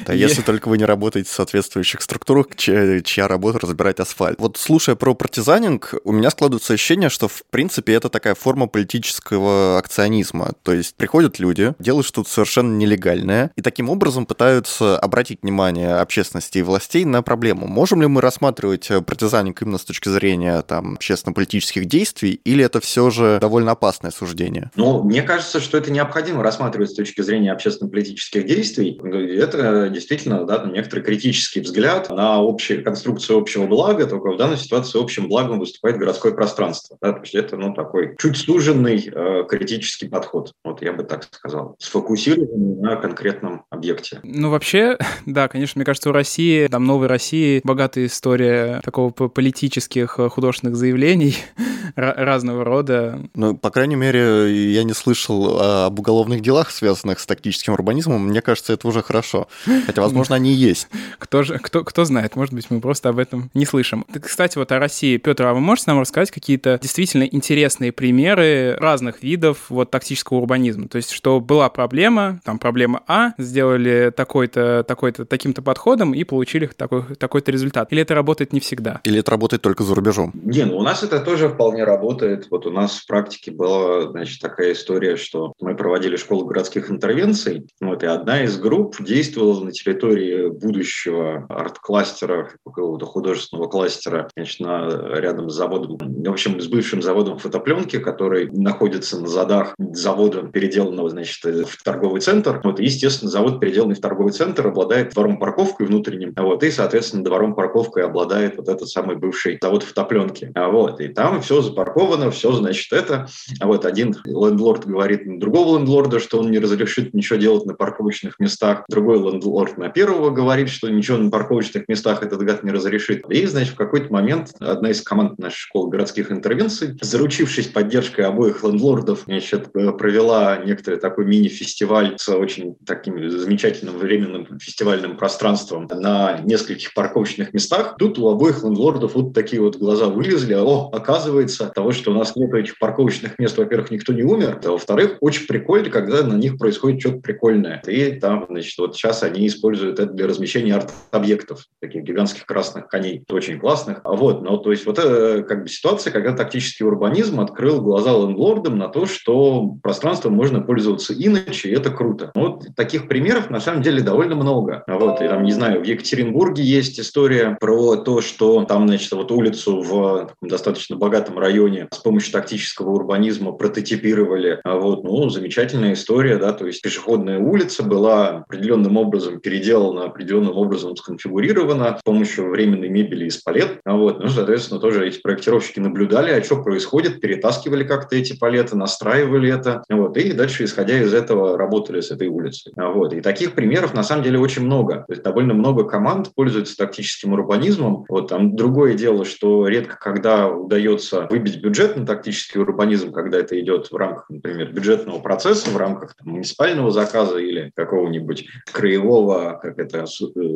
Да, 0.06 0.12
если 0.12 0.42
только 0.42 0.68
вы 0.68 0.78
не 0.78 0.84
работаете 0.84 1.30
в 1.30 1.32
соответствующих 1.32 2.02
структурах, 2.02 2.48
чья, 2.56 3.00
чья 3.00 3.26
работа 3.26 3.60
разбирать 3.60 4.00
асфальт. 4.00 4.38
Вот 4.38 4.56
слушая 4.56 4.96
про 4.96 5.14
партизанинг, 5.14 5.94
у 6.04 6.12
меня 6.14 6.31
складывается 6.31 6.72
ощущение, 6.72 7.09
что 7.09 7.29
в 7.29 7.42
принципе 7.50 7.94
это 7.94 8.09
такая 8.09 8.35
форма 8.35 8.66
политического 8.66 9.79
акционизма. 9.79 10.53
То 10.62 10.72
есть 10.72 10.94
приходят 10.94 11.38
люди, 11.38 11.74
делают 11.79 12.07
что-то 12.07 12.31
совершенно 12.31 12.77
нелегальное, 12.77 13.50
и 13.57 13.62
таким 13.62 13.90
образом 13.90 14.27
пытаются 14.27 14.98
обратить 14.98 15.42
внимание 15.42 15.94
общественности 15.96 16.59
и 16.59 16.62
властей 16.62 17.05
на 17.05 17.22
проблему. 17.22 17.66
Можем 17.66 18.00
ли 18.00 18.07
мы 18.07 18.20
рассматривать 18.20 18.88
партизанинг 19.07 19.62
именно 19.62 19.79
с 19.79 19.85
точки 19.85 20.09
зрения 20.09 20.62
там, 20.62 20.94
общественно-политических 20.94 21.87
действий, 21.87 22.40
или 22.44 22.64
это 22.64 22.81
все 22.81 23.11
же 23.11 23.38
довольно 23.40 23.72
опасное 23.72 24.11
суждение? 24.11 24.70
Ну, 24.77 25.03
мне 25.03 25.22
кажется, 25.22 25.61
что 25.61 25.79
это 25.79 25.90
необходимо 25.90 26.42
рассматривать 26.42 26.90
с 26.90 26.94
точки 26.94 27.20
зрения 27.20 27.53
общественно-политических 27.53 28.46
действий. 28.46 29.00
Это 29.38 29.88
действительно 29.88 30.44
да, 30.44 30.64
некоторый 30.64 31.00
критический 31.03 31.61
взгляд 31.61 32.11
на 32.11 32.37
общую 32.37 32.85
конструкцию 32.85 33.38
общего 33.38 33.66
блага, 33.66 34.07
только 34.07 34.31
в 34.33 34.37
данной 34.37 34.57
ситуации 34.57 35.00
общим 35.00 35.29
благом 35.29 35.59
выступает 35.59 35.98
городское 36.05 36.33
пространство. 36.33 36.99
Да, 37.01 37.12
то 37.12 37.21
есть 37.21 37.35
это 37.35 37.57
ну, 37.57 37.73
такой 37.73 38.14
чуть 38.19 38.37
суженный 38.37 39.11
э, 39.12 39.45
критический 39.49 40.07
подход, 40.07 40.53
вот 40.62 40.83
я 40.83 40.93
бы 40.93 41.03
так 41.03 41.25
сказал, 41.25 41.77
сфокусированный 41.79 42.77
на 42.77 42.97
конкретном 42.97 43.64
объекте. 43.71 44.21
Ну, 44.23 44.51
вообще, 44.51 44.99
да, 45.27 45.49
конечно, 45.49 45.79
мне 45.79 45.87
кажется, 45.87 46.11
у 46.11 46.12
России, 46.12 46.67
там, 46.67 46.85
новой 46.85 47.07
России 47.07 47.62
богатая 47.64 48.07
история 48.07 48.81
такого 48.85 49.11
политических 49.11 50.19
э, 50.19 50.29
художественных 50.29 50.77
заявлений 50.77 51.37
разного 51.97 52.64
рода. 52.64 53.21
Ну, 53.35 53.57
по 53.57 53.71
крайней 53.71 53.97
мере, 53.97 54.73
я 54.73 54.85
не 54.85 54.93
слышал 54.93 55.61
об 55.61 55.99
уголовных 55.99 56.43
делах, 56.43 56.71
связанных 56.71 57.19
с 57.19 57.27
тактическим 57.27 57.73
урбанизмом. 57.73 58.29
Мне 58.29 58.43
кажется, 58.43 58.75
это 58.75 58.87
уже 58.88 59.03
хорошо. 59.03 59.49
Хотя, 59.87 60.03
возможно, 60.03 60.37
они 60.37 60.53
и 60.53 60.57
есть. 60.57 60.88
Кто, 61.19 61.43
же, 61.43 61.59
кто, 61.59 61.83
кто 61.83 62.05
знает, 62.05 62.37
может 62.37 62.53
быть, 62.53 62.71
мы 62.71 62.81
просто 62.81 63.09
об 63.09 63.19
этом 63.19 63.51
не 63.55 63.64
слышим. 63.64 64.05
Кстати, 64.21 64.59
вот 64.59 64.71
о 64.73 64.79
России. 64.79 65.17
Петр, 65.17 65.47
а 65.47 65.55
вы 65.55 65.61
можете 65.61 65.90
нам 65.94 66.00
рассказать 66.02 66.30
какие-то 66.30 66.78
действительно 66.80 67.24
интересные 67.24 67.92
примеры 67.92 68.76
разных 68.78 69.22
видов 69.22 69.66
вот 69.68 69.90
тактического 69.90 70.38
урбанизма? 70.38 70.88
То 70.88 70.96
есть, 70.96 71.11
что 71.11 71.40
была 71.40 71.68
проблема, 71.68 72.40
там 72.44 72.59
проблема 72.59 73.02
А, 73.07 73.33
сделали 73.38 74.12
такой-то, 74.14 74.85
такой-то, 74.87 75.24
таким-то 75.24 75.62
подходом 75.62 76.14
и 76.14 76.24
получили 76.24 76.66
такой, 76.66 77.14
такой-то 77.16 77.50
результат. 77.50 77.92
Или 77.92 78.02
это 78.02 78.14
работает 78.14 78.52
не 78.52 78.61
всегда? 78.61 79.00
Или 79.04 79.20
это 79.20 79.30
работает 79.30 79.62
только 79.62 79.83
за 79.85 79.94
рубежом? 79.94 80.33
Не, 80.35 80.64
ну 80.64 80.78
у 80.78 80.83
нас 80.83 81.02
это 81.02 81.20
тоже 81.20 81.48
вполне 81.48 81.85
работает. 81.85 82.48
Вот 82.50 82.66
у 82.66 82.70
нас 82.70 82.98
в 82.98 83.07
практике 83.07 83.50
была, 83.50 84.11
значит, 84.11 84.40
такая 84.40 84.72
история, 84.72 85.16
что 85.16 85.52
мы 85.61 85.76
проводили 85.76 86.16
школу 86.16 86.46
городских 86.46 86.90
интервенций, 86.90 87.66
вот, 87.80 88.02
и 88.02 88.07
одна 88.07 88.44
из 88.44 88.59
групп 88.59 88.96
действовала 89.00 89.64
на 89.64 89.72
территории 89.72 90.48
будущего 90.48 91.46
арт-кластера, 91.48 92.50
какого-то 92.64 93.07
художественного 93.07 93.68
кластера, 93.68 94.28
значит, 94.37 94.61
на, 94.61 94.88
рядом 95.18 95.50
с 95.50 95.54
заводом, 95.54 95.73
в 95.82 96.30
общем, 96.30 96.60
с 96.60 96.66
бывшим 96.66 97.02
заводом 97.02 97.38
фотопленки, 97.38 97.98
который 97.98 98.50
находится 98.50 99.20
на 99.20 99.28
задах 99.28 99.74
завода, 99.78 100.42
переделанного, 100.42 101.10
значит, 101.10 101.44
в 101.44 101.82
торговый 101.82 102.20
центр. 102.20 102.60
Вот, 102.64 102.80
естественно, 102.80 103.30
завод, 103.30 103.60
переделанный 103.60 103.94
в 103.94 104.00
торговый 104.00 104.32
центр, 104.32 104.66
обладает 104.66 105.12
двором-парковкой 105.12 105.87
внутренним, 105.87 106.34
вот, 106.37 106.62
и, 106.62 106.70
соответственно, 106.70 107.24
двором-парковкой 107.24 108.04
обладает 108.04 108.56
вот 108.56 108.68
этот 108.68 108.88
самый 108.88 109.16
бывший 109.16 109.58
завод 109.60 109.82
фотопленки. 109.82 110.52
Вот, 110.54 111.00
и 111.00 111.08
там 111.08 111.40
все 111.42 111.62
запарковано, 111.62 112.30
все, 112.30 112.52
значит, 112.52 112.92
это. 112.92 113.26
А 113.60 113.66
вот 113.66 113.84
один 113.84 114.16
лендлорд 114.24 114.87
говорит 114.87 115.22
другого 115.38 115.78
лендлорда, 115.78 116.18
что 116.18 116.38
он 116.38 116.50
не 116.50 116.58
разрешит 116.58 117.14
ничего 117.14 117.38
делать 117.38 117.66
на 117.66 117.74
парковочных 117.74 118.38
местах, 118.38 118.84
другой 118.88 119.18
лендлорд 119.18 119.64
Лорд 119.64 119.78
на 119.78 119.88
первого 119.88 120.30
говорит, 120.30 120.68
что 120.68 120.90
ничего 120.90 121.16
на 121.16 121.30
парковочных 121.30 121.88
местах 121.88 122.22
этот 122.22 122.42
гад 122.42 122.64
не 122.64 122.70
разрешит. 122.70 123.24
И, 123.30 123.46
значит, 123.46 123.74
в 123.74 123.76
какой-то 123.76 124.12
момент 124.12 124.52
одна 124.58 124.90
из 124.90 125.00
команд 125.00 125.38
нашей 125.38 125.63
школы 125.64 125.90
городских 125.90 126.31
интервенций, 126.31 126.96
заручившись 127.00 127.68
поддержкой 127.68 128.27
обоих 128.27 128.62
лендлордов, 128.62 129.22
значит, 129.24 129.72
провела 129.72 130.59
некоторый 130.59 131.00
такой 131.00 131.24
мини-фестиваль 131.24 132.14
с 132.18 132.29
очень 132.29 132.77
таким 132.87 133.31
замечательным 133.31 133.96
временным 133.96 134.59
фестивальным 134.59 135.16
пространством 135.16 135.88
на 135.90 136.40
нескольких 136.44 136.92
парковочных 136.92 137.55
местах. 137.55 137.96
Тут 137.98 138.18
у 138.18 138.29
обоих 138.29 138.62
лендлордов 138.62 139.14
вот 139.14 139.33
такие 139.33 139.62
вот 139.62 139.77
глаза 139.77 140.09
вылезли. 140.09 140.55
О, 140.55 140.90
оказывается, 140.92 141.68
того, 141.74 141.92
что 141.92 142.11
у 142.11 142.14
нас 142.14 142.37
нет 142.37 142.53
этих 142.53 142.79
парковочных 142.79 143.38
мест, 143.38 143.57
во-первых, 143.57 143.90
никто 143.90 144.12
не 144.12 144.22
умер, 144.22 144.61
а 144.64 144.70
во-вторых, 144.70 145.16
очень 145.20 145.46
прикольно, 145.46 145.88
когда 145.88 146.22
на 146.22 146.35
них 146.35 146.59
происходит 146.59 147.00
что-то 147.00 147.18
прикольное. 147.20 147.83
И 147.87 148.12
там, 148.12 148.46
значит, 148.50 148.77
вот 148.79 148.96
сейчас 148.96 149.22
они 149.22 149.46
используют 149.46 149.98
это 149.98 150.12
для 150.12 150.27
размещения 150.27 150.74
арт-объектов, 150.74 151.64
таких 151.81 152.03
гигантских 152.03 152.44
красных 152.44 152.88
коней, 152.88 153.24
очень 153.31 153.59
классных. 153.59 154.03
А 154.05 154.12
вот, 154.12 154.42
но 154.42 154.59
то 154.59 154.70
есть 154.70 154.85
вот 154.85 154.98
это 154.98 155.42
как 155.55 155.62
бы 155.64 155.69
ситуация, 155.69 156.12
когда 156.12 156.33
тактический 156.33 156.85
урбанизм 156.85 157.40
открыл 157.40 157.81
глаза 157.81 158.11
лендлордам 158.12 158.77
на 158.77 158.88
то, 158.88 159.07
что 159.07 159.75
пространством 159.83 160.35
можно 160.35 160.61
пользоваться 160.61 161.14
иначе, 161.14 161.71
и 161.71 161.75
это 161.75 161.90
круто. 161.90 162.33
Вот 162.35 162.64
таких 162.77 163.09
примеров 163.09 163.51
на 163.51 163.61
самом 163.61 163.83
деле 163.83 164.03
довольно 164.03 164.35
много. 164.35 164.83
А 164.87 164.99
вот, 164.99 165.21
и 165.21 165.29
там, 165.29 165.45
не 165.45 165.53
знаю, 165.53 165.81
в 165.81 165.85
Екатеринбурге 165.85 166.62
есть 166.62 166.99
история 166.99 167.57
про 167.61 167.97
то, 167.97 168.21
что 168.21 168.64
там, 168.64 168.88
значит, 168.88 169.12
вот 169.12 169.31
улицу 169.31 169.81
в 169.81 170.27
таком 170.27 170.49
достаточно 170.49 170.97
богатом 170.97 171.38
районе 171.38 171.88
с 171.93 171.99
помощью 171.99 172.33
тактического 172.33 172.90
урбанизма 172.90 173.53
прототипировали. 173.53 174.61
А 174.64 174.77
вот, 174.77 175.05
ну, 175.05 175.29
замечательная 175.31 175.93
история, 175.93 176.37
да, 176.37 176.53
то 176.53 176.67
есть 176.67 176.83
пешеходная 176.83 177.38
улица 177.38 177.83
была 177.83 178.45
определенным 178.49 178.97
образом 178.97 179.40
переделана, 179.40 180.05
определенным 180.05 180.57
образом 180.57 180.97
сконфигурирована 180.97 181.99
с 181.99 182.03
помощью 182.03 182.51
временной 182.51 182.88
мебели 182.88 183.27
из 183.27 183.38
палет. 183.38 183.81
А 183.85 183.97
вот, 183.97 184.21
ну, 184.21 184.29
соответственно, 184.29 184.81
тоже 184.81 185.07
эти 185.07 185.21
проектировщики 185.44 185.80
наблюдали, 185.80 186.30
а 186.30 186.42
что 186.42 186.62
происходит, 186.62 187.20
перетаскивали 187.20 187.85
как-то 187.85 188.16
эти 188.16 188.37
палеты, 188.37 188.76
настраивали 188.76 189.52
это, 189.52 189.83
вот, 189.90 190.16
и 190.16 190.33
дальше, 190.33 190.64
исходя 190.64 190.98
из 191.00 191.12
этого, 191.12 191.59
работали 191.59 192.00
с 192.00 192.11
этой 192.11 192.28
улицей. 192.28 192.72
Вот. 192.76 193.12
И 193.12 193.20
таких 193.20 193.52
примеров, 193.52 193.94
на 193.94 194.02
самом 194.02 194.22
деле, 194.22 194.38
очень 194.38 194.64
много. 194.64 195.04
То 195.07 195.12
есть 195.12 195.22
довольно 195.22 195.54
много 195.54 195.85
команд 195.85 196.35
пользуются 196.35 196.76
тактическим 196.76 197.35
урбанизмом. 197.35 198.04
Вот 198.09 198.28
там 198.28 198.57
другое 198.57 198.94
дело, 198.94 199.24
что 199.24 199.68
редко 199.68 199.98
когда 200.00 200.48
удается 200.48 201.26
выбить 201.28 201.61
бюджет 201.61 201.96
на 201.96 202.07
тактический 202.07 202.61
урбанизм, 202.61 203.12
когда 203.12 203.38
это 203.38 203.59
идет 203.61 203.90
в 203.90 203.96
рамках, 203.96 204.30
например, 204.30 204.72
бюджетного 204.72 205.18
процесса, 205.18 205.70
в 205.70 205.76
рамках 205.76 206.14
там, 206.16 206.33
муниципального 206.33 206.90
заказа 206.90 207.38
или 207.38 207.70
какого-нибудь 207.74 208.46
краевого, 208.72 209.59
как 209.61 209.78
это, 209.78 210.07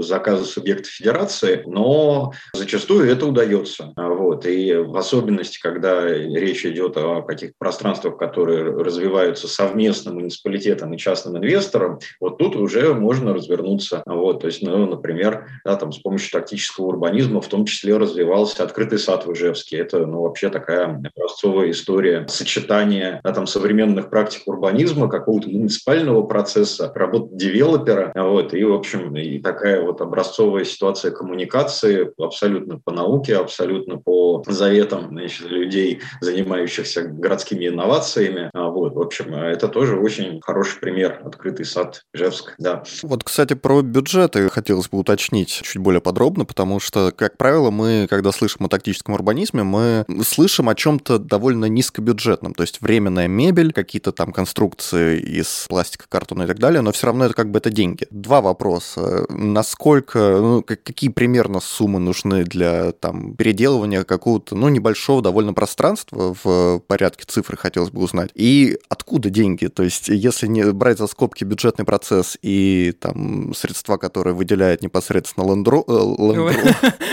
заказа 0.01 0.45
субъекта 0.45 0.89
федерации, 0.89 1.63
но 1.67 2.33
зачастую 2.55 3.11
это 3.11 3.27
удается. 3.27 3.93
Вот. 3.97 4.47
И 4.47 4.78
в 4.83 4.97
особенности, 4.97 5.59
когда 5.61 6.07
речь 6.07 6.65
идет 6.65 6.97
о 6.97 7.23
каких-то 7.23 7.55
пространствах, 7.59 8.17
которые 8.17 8.73
развиваются 8.73 9.49
совместно 9.49 10.13
муниципалитетом 10.13 10.93
и 10.93 10.99
частным 10.99 11.37
инвестором, 11.37 11.99
вот 12.21 12.39
тут 12.39 12.57
уже 12.57 12.95
можно 12.95 13.35
развернуться. 13.35 14.03
Вот. 14.07 14.41
То 14.41 14.47
есть, 14.47 14.63
ну, 14.63 14.87
например, 14.87 15.47
да, 15.65 15.77
там, 15.77 15.93
с 15.93 15.99
помощью 15.99 16.33
тактического 16.33 16.87
урбанизма 16.87 17.41
в 17.41 17.49
том 17.49 17.65
числе 17.65 17.97
развивался 17.97 18.63
открытый 18.63 18.99
сад 18.99 19.27
в 19.27 19.33
Ижевске. 19.33 19.79
Это 19.79 20.07
ну, 20.07 20.23
вообще 20.23 20.49
такая 20.49 21.03
образцовая 21.17 21.71
история 21.71 22.27
сочетания 22.29 23.21
да, 23.25 23.33
там, 23.33 23.47
современных 23.47 24.11
практик 24.11 24.43
урбанизма, 24.47 25.09
какого-то 25.09 25.49
муниципального 25.49 26.23
процесса, 26.23 26.93
работы 26.95 27.29
девелопера. 27.33 28.13
Вот. 28.15 28.55
И, 28.55 28.65
в 28.65 28.75
общем, 28.75 29.17
и 29.17 29.39
такая 29.39 29.83
вот 29.83 30.01
образцовая 30.01 30.65
ситуация 30.65 31.11
коммуникации 31.11 32.11
абсолютно 32.23 32.79
по 32.79 32.93
науке, 32.93 33.37
абсолютно 33.37 33.99
по 33.99 34.43
заветам 34.69 35.09
значит, 35.09 35.49
людей, 35.49 36.01
занимающихся 36.21 37.03
городскими 37.03 37.69
инновациями. 37.69 38.51
А 38.53 38.69
вот, 38.69 38.95
в 38.95 39.01
общем, 39.01 39.35
это 39.35 39.69
тоже 39.69 39.97
очень 39.97 40.41
хороший 40.43 40.79
пример. 40.81 41.21
Открытый 41.25 41.65
сад 41.65 42.03
Ижевск, 42.15 42.55
да. 42.59 42.83
Вот, 43.03 43.25
кстати, 43.25 43.55
про 43.55 43.83
бюджеты 43.83 44.49
хотелось 44.51 44.89
бы 44.89 44.99
уточнить 44.99 45.49
чуть 45.49 45.79
более 45.79 46.01
подробно, 46.01 46.45
потому 46.45 46.81
что, 46.81 47.13
как 47.13 47.37
правило, 47.37 47.71
мы, 47.71 48.07
когда 48.11 48.33
слышим 48.33 48.67
о 48.67 48.69
тактическом 48.69 49.15
урбанизме, 49.15 49.63
мы 49.63 50.05
слышим 50.23 50.69
о 50.69 50.75
чем-то 50.75 51.19
довольно 51.19 51.67
низкобюджетном, 51.67 52.55
то 52.55 52.63
есть 52.63 52.81
временная 52.81 53.29
мебель, 53.29 53.73
какие-то 53.73 54.13
там 54.13 54.33
конструкции 54.33 55.19
из 55.19 55.67
пластика, 55.69 56.05
картона 56.09 56.43
и 56.43 56.47
так 56.47 56.59
далее, 56.59 56.83
но 56.83 56.93
все 56.93 57.07
равно 57.07 57.25
это 57.25 57.35
как 57.35 57.51
бы 57.51 57.59
это 57.59 57.71
деньги. 57.71 58.07
Два 58.11 58.41
вопроса. 58.41 59.27
Насколько, 59.31 60.19
ну, 60.19 60.63
какие 60.63 61.11
примерно 61.11 61.61
суммы 61.61 61.99
нужны 61.99 62.45
для 62.45 62.93
там 62.93 63.35
переделывания 63.35 64.05
какого-то, 64.05 64.55
ну, 64.59 64.69
небольшого 64.69 65.23
довольно 65.23 65.55
пространства 65.55 66.35
в 66.43 66.81
порядке 66.87 67.25
цифры 67.27 67.57
хотелось 67.57 67.91
бы 67.91 68.03
узнать. 68.03 68.31
И 68.35 68.79
откуда 68.89 69.31
деньги? 69.31 69.67
То 69.67 69.83
есть, 69.83 70.09
если 70.09 70.47
не 70.47 70.73
брать 70.73 70.99
за 70.99 71.07
скобки 71.07 71.45
бюджетный 71.45 71.85
процесс 71.85 72.37
и 72.43 72.93
там 72.99 73.55
средства, 73.55 73.97
которые 73.97 74.35
выделяет 74.35 74.83
непосредственно 74.83 75.45
Land 75.45 75.65
Rover. 75.65 76.03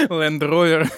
Land 0.09 0.39
Rover. 0.39 0.89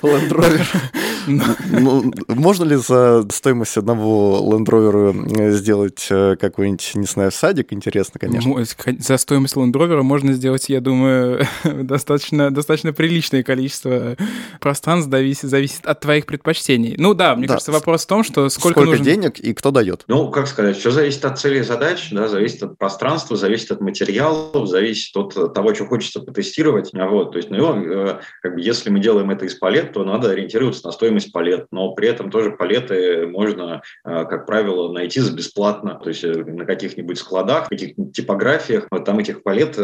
Ну, 1.27 2.13
можно 2.29 2.63
ли 2.63 2.77
за 2.77 3.25
стоимость 3.31 3.75
одного 3.77 4.39
Land 4.41 4.65
Rover 4.65 5.51
сделать 5.51 6.07
э, 6.10 6.38
какой-нибудь, 6.39 6.91
не 6.95 7.05
знаю, 7.05 7.31
садик? 7.31 7.73
Интересно, 7.73 8.17
конечно. 8.19 8.65
За 8.99 9.17
стоимость 9.17 9.55
Land 9.55 9.73
Rover 9.73 10.03
можно 10.03 10.33
сделать, 10.33 10.69
я 10.69 10.79
думаю, 10.79 11.45
достаточно, 11.63 12.49
достаточно 12.49 12.93
приличное 12.93 13.43
количество 13.43 14.15
пространств, 14.62 15.12
зависит, 15.41 15.86
от 15.86 15.99
твоих 15.99 16.25
предпочтений. 16.38 16.95
Ну 16.97 17.13
да, 17.13 17.36
мне 17.36 17.47
да. 17.47 17.56
кажется, 17.56 17.71
вопрос 17.71 18.04
в 18.04 18.08
том, 18.08 18.23
что 18.23 18.50
сколько, 18.50 18.80
сколько 18.80 18.89
нужно... 18.91 19.06
денег 19.06 19.39
и 19.39 19.54
кто 19.54 19.71
дает. 19.71 20.04
Ну, 20.08 20.30
как 20.30 20.47
сказать, 20.47 20.78
все 20.78 20.91
зависит 20.91 21.26
от 21.26 21.39
цели 21.39 21.60
и 21.60 21.63
задач, 21.63 22.10
да, 22.12 22.28
зависит 22.28 22.63
от 22.63 22.78
пространства, 22.78 23.36
зависит 23.36 23.71
от 23.71 23.82
материалов, 23.82 24.67
зависит 24.67 25.15
от 25.17 25.54
того, 25.54 25.73
что 25.73 25.86
хочется 25.86 26.21
потестировать. 26.21 26.91
Вот, 26.93 27.32
то 27.32 27.38
есть, 27.38 27.50
ну, 27.50 27.76
э, 27.76 28.19
как 28.41 28.56
бы, 28.56 28.62
если 28.62 28.89
мы 28.89 29.00
делаем 29.00 29.30
это 29.32 29.45
из 29.45 29.56
палет, 29.56 29.93
то 29.93 30.04
надо 30.04 30.32
ориентироваться 30.32 30.86
на 30.86 30.91
стоимость 30.91 31.32
палет, 31.32 31.67
но 31.71 31.93
при 31.93 32.08
этом 32.08 32.30
тоже 32.30 32.52
палеты 32.52 33.28
можно, 33.28 33.82
э, 34.06 34.26
как 34.26 34.45
правило, 34.45 34.91
найти 34.91 35.19
за 35.19 35.34
бесплатно, 35.34 36.00
то 36.02 36.10
есть 36.10 36.23
э, 36.23 36.32
на 36.32 36.65
каких-нибудь 36.65 37.17
складах, 37.17 37.69
каких-нибудь 37.69 38.15
типографиях, 38.15 38.88
вот 38.91 39.06
там 39.06 39.19
этих 39.19 39.43
палет 39.43 39.78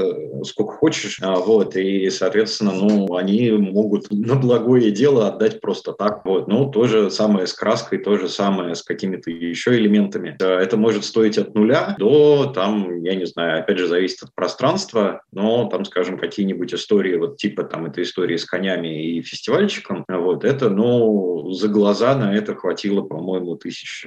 сколько 0.43 0.73
хочешь, 0.73 1.19
а, 1.21 1.35
вот, 1.35 1.75
и, 1.75 2.09
соответственно, 2.09 2.73
ну, 2.73 3.15
они 3.15 3.51
могут 3.51 4.11
на 4.11 4.35
благое 4.35 4.91
дело 4.91 5.27
отдать 5.27 5.61
просто 5.61 5.93
так, 5.93 6.25
вот, 6.25 6.32
ну, 6.47 6.69
то 6.69 6.85
же 6.85 7.09
самое 7.09 7.47
с 7.47 7.53
краской, 7.53 7.97
то 7.97 8.17
же 8.17 8.27
самое 8.27 8.75
с 8.75 8.83
какими-то 8.83 9.29
еще 9.31 9.77
элементами. 9.77 10.35
Это 10.39 10.77
может 10.77 11.05
стоить 11.05 11.37
от 11.37 11.53
нуля 11.55 11.95
до, 11.97 12.51
там, 12.53 13.01
я 13.03 13.15
не 13.15 13.25
знаю, 13.25 13.59
опять 13.59 13.77
же, 13.77 13.87
зависит 13.87 14.23
от 14.23 14.35
пространства, 14.35 15.21
но 15.31 15.65
там, 15.69 15.85
скажем, 15.85 16.17
какие-нибудь 16.17 16.73
истории, 16.73 17.15
вот 17.15 17.37
типа 17.37 17.63
там 17.63 17.85
этой 17.85 18.03
истории 18.03 18.37
с 18.37 18.45
конями 18.45 19.17
и 19.17 19.21
фестивальчиком, 19.21 20.05
вот, 20.07 20.43
это, 20.43 20.69
ну, 20.69 21.51
за 21.51 21.67
глаза 21.67 22.15
на 22.15 22.35
это 22.35 22.55
хватило, 22.55 23.01
по-моему, 23.01 23.55
тысяч 23.55 24.05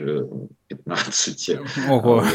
15. 0.69 1.51
Ого. 1.89 2.25